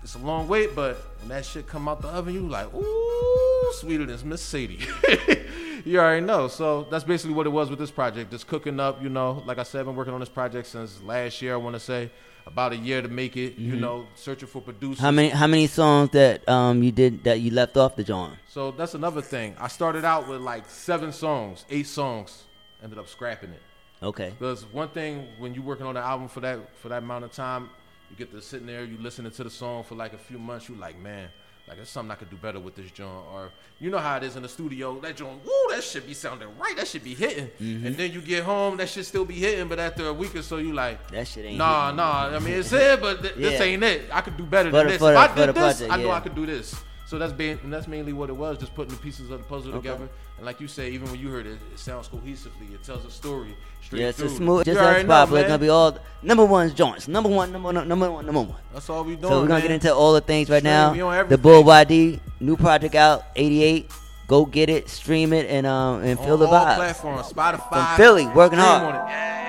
it's 0.02 0.14
a 0.14 0.18
long 0.18 0.46
wait, 0.46 0.76
but 0.76 0.96
when 1.18 1.30
that 1.30 1.44
shit 1.44 1.66
come 1.66 1.88
out 1.88 2.00
the 2.00 2.08
oven, 2.08 2.32
you 2.32 2.46
like, 2.48 2.72
ooh, 2.72 3.72
sweeter 3.72 4.06
than 4.06 4.28
Miss 4.28 4.40
Sadie. 4.40 4.86
you 5.84 5.98
already 5.98 6.24
know. 6.24 6.46
So 6.46 6.86
that's 6.90 7.02
basically 7.02 7.34
what 7.34 7.46
it 7.46 7.50
was 7.50 7.68
with 7.70 7.80
this 7.80 7.90
project. 7.90 8.30
Just 8.30 8.46
cooking 8.46 8.78
up, 8.78 9.02
you 9.02 9.08
know. 9.08 9.42
Like 9.44 9.58
I 9.58 9.64
said, 9.64 9.80
I've 9.80 9.86
been 9.86 9.96
working 9.96 10.14
on 10.14 10.20
this 10.20 10.28
project 10.28 10.68
since 10.68 11.02
last 11.02 11.42
year. 11.42 11.54
I 11.54 11.56
want 11.56 11.74
to 11.74 11.80
say 11.80 12.12
about 12.46 12.72
a 12.72 12.76
year 12.76 13.02
to 13.02 13.08
make 13.08 13.36
it. 13.36 13.58
You 13.58 13.74
Mhm. 13.74 13.80
know, 13.80 14.06
searching 14.14 14.48
for 14.48 14.62
producers. 14.62 15.00
How 15.00 15.10
many 15.10 15.30
how 15.30 15.46
many 15.46 15.66
songs 15.66 16.10
that 16.10 16.48
um 16.48 16.82
you 16.82 16.92
did 16.92 17.24
that 17.24 17.40
you 17.40 17.50
left 17.50 17.76
off 17.76 17.96
the 17.96 18.04
joint? 18.04 18.34
So 18.48 18.70
that's 18.70 18.94
another 18.94 19.20
thing. 19.22 19.56
I 19.58 19.68
started 19.68 20.04
out 20.04 20.28
with 20.28 20.40
like 20.40 20.64
seven 20.68 21.12
songs, 21.12 21.64
eight 21.70 21.86
songs. 21.86 22.44
Ended 22.82 22.98
up 22.98 23.08
scrapping 23.08 23.50
it. 23.50 23.62
Okay. 24.02 24.30
Because 24.38 24.64
one 24.72 24.88
thing 24.88 25.26
when 25.38 25.54
you're 25.54 25.64
working 25.64 25.86
on 25.86 25.96
an 25.96 26.02
album 26.02 26.28
for 26.28 26.40
that 26.40 26.58
for 26.76 26.88
that 26.90 27.02
amount 27.02 27.24
of 27.24 27.32
time, 27.32 27.70
you 28.10 28.16
get 28.16 28.30
to 28.32 28.40
sitting 28.40 28.66
there, 28.66 28.84
you 28.84 28.98
listening 28.98 29.32
to 29.32 29.44
the 29.44 29.50
song 29.50 29.82
for 29.82 29.94
like 29.94 30.12
a 30.12 30.18
few 30.18 30.38
months, 30.38 30.68
you 30.68 30.76
like, 30.76 30.98
man, 30.98 31.28
like 31.68 31.76
there's 31.78 31.88
something 31.88 32.12
I 32.12 32.14
could 32.14 32.30
do 32.30 32.36
better 32.36 32.60
with 32.60 32.76
this 32.76 32.90
joint. 32.92 33.10
Or 33.32 33.50
you 33.80 33.90
know 33.90 33.98
how 33.98 34.16
it 34.16 34.22
is 34.22 34.36
in 34.36 34.42
the 34.42 34.48
studio, 34.48 35.00
that 35.00 35.16
joint, 35.16 35.44
woo, 35.44 35.50
that 35.74 35.82
should 35.82 36.06
be 36.06 36.14
sounding 36.14 36.48
right, 36.58 36.76
that 36.76 36.86
should 36.86 37.02
be 37.04 37.14
hitting. 37.14 37.48
Mhm. 37.60 37.86
And 37.86 37.96
then 37.96 38.12
you 38.12 38.20
get 38.20 38.44
home, 38.44 38.76
that 38.76 38.88
should 38.88 39.04
still 39.04 39.24
be 39.24 39.34
hitting, 39.34 39.66
but 39.68 39.78
after 39.78 40.06
a 40.06 40.12
week 40.12 40.34
or 40.36 40.42
so, 40.42 40.58
you 40.58 40.72
like, 40.72 41.10
That 41.10 41.26
shit 41.26 41.44
ain't 41.44 41.58
Nah, 41.58 41.86
hitting. 41.86 41.96
nah. 41.96 42.36
I 42.36 42.38
mean, 42.38 42.54
it's 42.54 42.70
here, 42.70 42.96
but 42.96 43.20
th- 43.22 43.34
this 43.34 43.60
ain't 43.60 43.82
it. 43.82 44.08
I 44.12 44.20
could 44.20 44.36
do 44.36 44.44
better 44.44 44.70
For 44.70 44.76
than 44.76 44.86
the- 44.86 44.92
this. 44.92 44.98
for 45.00 45.10
if 45.10 45.14
the- 45.34 45.42
I 45.42 45.46
did 45.46 45.54
this, 45.54 45.82
I 45.82 45.96
know 45.96 46.06
yeah. 46.06 46.12
I 46.14 46.20
could 46.20 46.34
do 46.34 46.46
this. 46.46 46.74
So 47.06 47.18
that's 47.18 47.32
being, 47.32 47.58
and 47.62 47.72
that's 47.72 47.86
mainly 47.86 48.12
what 48.12 48.30
it 48.30 48.36
was, 48.36 48.58
just 48.58 48.74
putting 48.74 48.92
the 48.94 49.00
pieces 49.00 49.30
of 49.30 49.38
the 49.38 49.44
puzzle 49.44 49.70
Okay. 49.74 49.78
together. 49.90 50.08
And 50.36 50.44
like 50.44 50.60
you 50.60 50.68
say, 50.68 50.90
even 50.90 51.10
when 51.10 51.18
you 51.18 51.28
heard 51.30 51.46
it, 51.46 51.58
it 51.72 51.78
sounds 51.78 52.08
cohesively. 52.08 52.74
It 52.74 52.82
tells 52.82 53.04
a 53.06 53.10
story 53.10 53.56
straight 53.82 54.02
Yeah, 54.02 54.08
it's 54.08 54.18
through. 54.18 54.28
a 54.28 54.30
smooth, 54.30 54.64
just 54.66 54.78
as 54.78 54.84
already. 54.86 55.00
It's 55.40 55.48
gonna 55.48 55.58
be 55.58 55.68
all 55.70 55.98
number 56.22 56.44
one's 56.44 56.74
joints. 56.74 57.08
Number 57.08 57.30
one, 57.30 57.52
number 57.52 57.72
one, 57.72 57.88
number 57.88 58.10
one, 58.10 58.26
number 58.26 58.40
one. 58.42 58.54
That's 58.72 58.90
all 58.90 59.02
we 59.04 59.16
doing. 59.16 59.22
So 59.32 59.40
we're 59.40 59.46
gonna 59.48 59.60
man. 59.60 59.62
get 59.62 59.70
into 59.70 59.94
all 59.94 60.12
the 60.12 60.20
things 60.20 60.50
right 60.50 60.62
Straight, 60.62 60.70
now. 60.70 61.22
The. 61.24 61.38
Bull 61.38 61.62
YD 61.64 62.20
new 62.40 62.56
project 62.56 62.94
out, 62.94 63.24
88. 63.34 63.90
Go 64.28 64.44
get 64.44 64.68
it, 64.68 64.88
stream 64.88 65.32
it, 65.32 65.46
and 65.48 65.66
um 65.66 66.02
and 66.02 66.18
feel 66.18 66.34
on 66.34 66.40
the 66.40 66.46
all 66.46 66.66
vibe. 66.66 66.74
platforms, 66.76 67.32
Spotify. 67.32 67.68
From 67.70 67.96
Philly, 67.96 68.26
working 68.26 68.58
Stream 68.58 68.68
hard. 68.80 69.45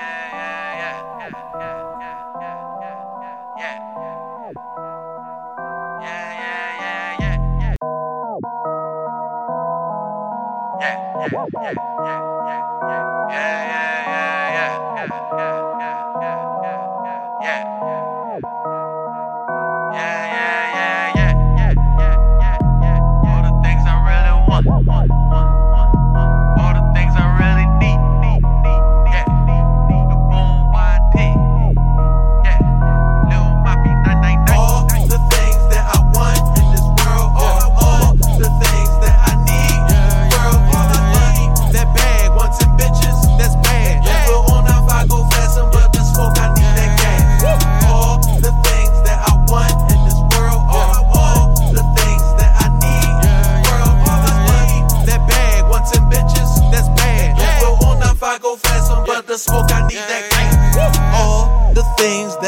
Yeah. 11.31 11.86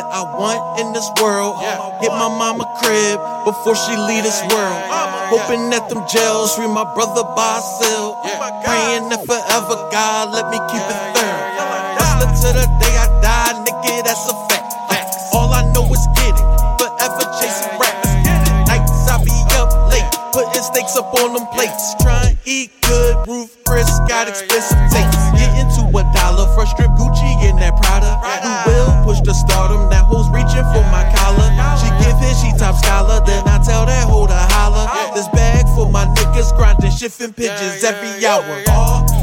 I 0.10 0.26
want 0.26 0.82
in 0.82 0.90
this 0.94 1.06
world. 1.22 1.62
Hit 2.02 2.10
my 2.10 2.26
mama 2.26 2.66
crib 2.82 3.22
before 3.46 3.78
she 3.78 3.94
leave 3.94 4.26
this 4.26 4.42
world. 4.50 4.82
Hoping 5.30 5.70
that 5.70 5.86
them 5.90 6.02
jails 6.10 6.58
free 6.58 6.66
my 6.66 6.82
brother 6.98 7.22
by 7.38 7.62
cell. 7.78 8.18
Praying 8.66 9.14
that 9.14 9.22
forever 9.30 9.78
God 9.94 10.34
let 10.34 10.50
me 10.50 10.58
keep 10.74 10.82
it 10.82 11.00
third. 11.14 11.42
Hustling 12.02 12.34
to 12.42 12.50
the 12.58 12.66
day 12.82 12.96
I 12.98 13.06
die, 13.22 13.54
nigga, 13.62 14.02
that's 14.02 14.26
a 14.26 14.36
fact. 14.50 14.74
All 15.30 15.54
I 15.54 15.62
know 15.78 15.86
is 15.94 16.02
get 16.18 16.34
it, 16.34 16.48
forever 16.82 17.24
chasing 17.38 17.70
raps. 17.78 18.10
Nights 18.66 19.06
I 19.06 19.22
be 19.22 19.38
up 19.62 19.70
late, 19.94 20.10
putting 20.34 20.66
steaks 20.66 20.98
up 20.98 21.14
on 21.22 21.38
them 21.38 21.46
plates. 21.54 21.94
Trying 22.02 22.34
to 22.34 22.36
eat 22.50 22.74
good, 22.82 23.14
roof 23.30 23.54
Chris 23.70 23.86
got 24.10 24.26
expensive 24.26 24.82
tastes. 24.90 25.22
Get 25.38 25.54
into 25.62 25.86
a 25.94 26.02
dollar, 26.18 26.50
first 26.58 26.74
strip 26.74 26.90
Gucci 26.98 27.30
in 27.46 27.62
that 27.62 27.78
Prada. 27.78 28.18
Shifting 37.00 37.32
pigeons 37.32 37.82
every 37.82 38.26
hour. 38.26 38.62
All 38.68 39.19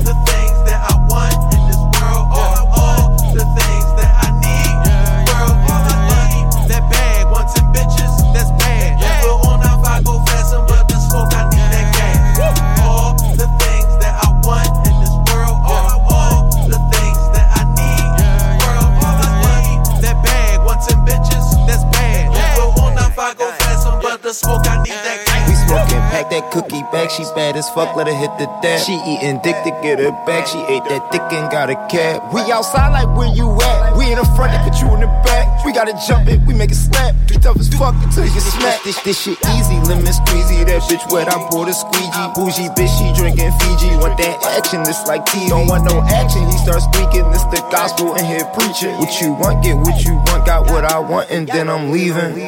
cookie 26.57 26.83
bag. 26.89 27.11
She 27.11 27.23
bad 27.37 27.57
as 27.57 27.69
fuck, 27.71 27.95
let 27.97 28.09
her 28.09 28.17
hit 28.17 28.33
the 28.41 28.49
dab. 28.65 28.81
She 28.81 28.97
eatin' 29.05 29.41
dick 29.45 29.57
to 29.69 29.71
get 29.85 30.01
her 30.01 30.13
back. 30.25 30.49
She 30.49 30.59
ate 30.73 30.85
that 30.89 31.05
dick 31.13 31.21
and 31.37 31.53
got 31.53 31.69
a 31.69 31.77
cab. 31.93 32.33
We 32.33 32.41
outside 32.49 32.97
like 32.97 33.13
where 33.13 33.29
you 33.29 33.45
at? 33.61 33.97
We 33.97 34.09
in 34.09 34.17
the 34.17 34.25
front, 34.33 34.57
they 34.57 34.61
put 34.65 34.81
you 34.81 34.89
in 34.97 35.05
the 35.05 35.13
back. 35.21 35.45
We 35.65 35.73
gotta 35.73 35.93
jump 36.09 36.29
it, 36.29 36.41
we 36.49 36.55
make 36.55 36.73
it 36.73 36.81
slap. 36.81 37.13
Too 37.29 37.37
tough 37.37 37.61
as 37.61 37.69
fuck 37.77 37.95
until 38.01 38.25
you 38.25 38.33
get 38.33 38.41
smacked. 38.41 38.85
This, 38.85 38.97
this 39.05 39.21
shit 39.21 39.37
easy, 39.53 39.77
lemon 39.85 40.09
squeezy. 40.09 40.65
That 40.65 40.81
bitch 40.89 41.05
wet, 41.13 41.29
I 41.29 41.37
bought 41.53 41.69
a 41.69 41.75
squeegee. 41.77 42.29
Bougie 42.33 42.73
bitch, 42.73 42.93
she 42.97 43.13
drinking 43.13 43.53
Fiji. 43.61 43.93
Want 44.01 44.17
that 44.17 44.41
action, 44.57 44.81
it's 44.81 45.05
like 45.05 45.27
TV. 45.29 45.53
Don't 45.53 45.69
want 45.69 45.85
no 45.85 46.01
action, 46.09 46.41
he 46.49 46.57
starts 46.65 46.89
squeaking. 46.89 47.29
This 47.37 47.45
the 47.53 47.61
gospel 47.69 48.17
and 48.17 48.25
here 48.25 48.49
preaching. 48.57 48.97
What 48.97 49.13
you 49.21 49.33
want, 49.37 49.63
get 49.63 49.77
what 49.77 50.01
you 50.05 50.17
want. 50.33 50.47
Got 50.47 50.71
what 50.73 50.85
I 50.85 50.99
want, 50.99 51.31
and 51.31 51.47
then 51.49 51.69
I'm 51.69 51.91
leaving. 51.93 52.39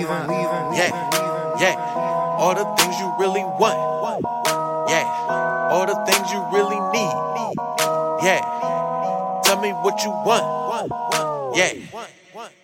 Yeah, 0.72 0.90
yeah. 1.60 1.97
All 2.38 2.54
the 2.54 2.64
things 2.80 2.98
you 3.00 3.12
really 3.18 3.42
want. 3.42 3.76
Yeah. 4.88 5.04
All 5.70 5.86
the 5.86 5.96
things 6.06 6.30
you 6.32 6.40
really 6.52 6.78
need. 6.94 7.14
Yeah. 8.24 8.40
Tell 9.44 9.60
me 9.60 9.70
what 9.70 10.02
you 10.04 10.10
want. 10.10 11.56
Yeah. 11.56 11.72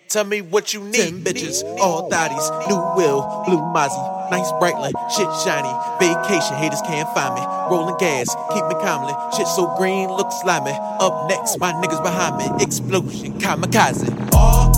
Tell 0.07 0.23
me 0.23 0.41
what 0.41 0.73
you 0.73 0.81
need. 0.81 0.95
Ten 0.95 1.23
bitches, 1.23 1.61
all 1.79 2.09
thotties, 2.09 2.47
new 2.69 2.77
will, 2.95 3.43
blue 3.45 3.59
Mozzie, 3.59 4.31
nice 4.31 4.49
bright 4.59 4.75
light, 4.75 4.93
shit 5.11 5.27
shiny, 5.43 5.67
vacation, 5.99 6.55
haters 6.55 6.79
can't 6.83 7.09
find 7.13 7.35
me. 7.35 7.41
Rolling 7.69 7.97
gas, 7.97 8.33
keep 8.53 8.63
me 8.67 8.75
calmly, 8.75 9.13
shit 9.35 9.47
so 9.47 9.75
green, 9.75 10.07
look 10.07 10.31
slimy. 10.31 10.71
Up 11.01 11.27
next, 11.27 11.59
my 11.59 11.73
niggas 11.73 12.01
behind 12.01 12.37
me, 12.37 12.63
explosion, 12.63 13.33
kamikaze. 13.39 14.07
All 14.33 14.71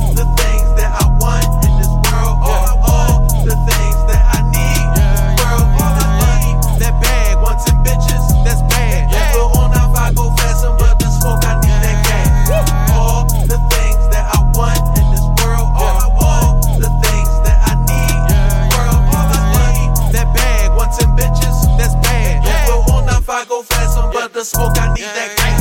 the 24.38 24.46
smoke, 24.46 24.78
I 24.78 24.94
need 24.94 25.02
that 25.02 25.36
gas. 25.36 25.58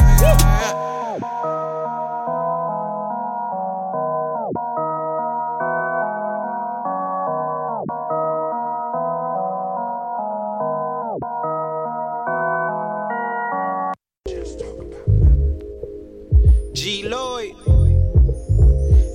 G 16.75 17.09
Lloyd, 17.09 17.55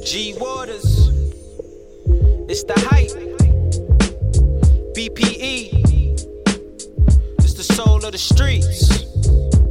G 0.03 0.33
Waters, 0.39 1.09
it's 2.49 2.63
the 2.63 2.73
hype. 2.89 3.11
BPE, 4.95 5.69
it's 7.37 7.53
the 7.53 7.63
soul 7.63 8.03
of 8.03 8.11
the 8.11 8.17
streets. 8.17 9.10
Peace. 9.21 9.70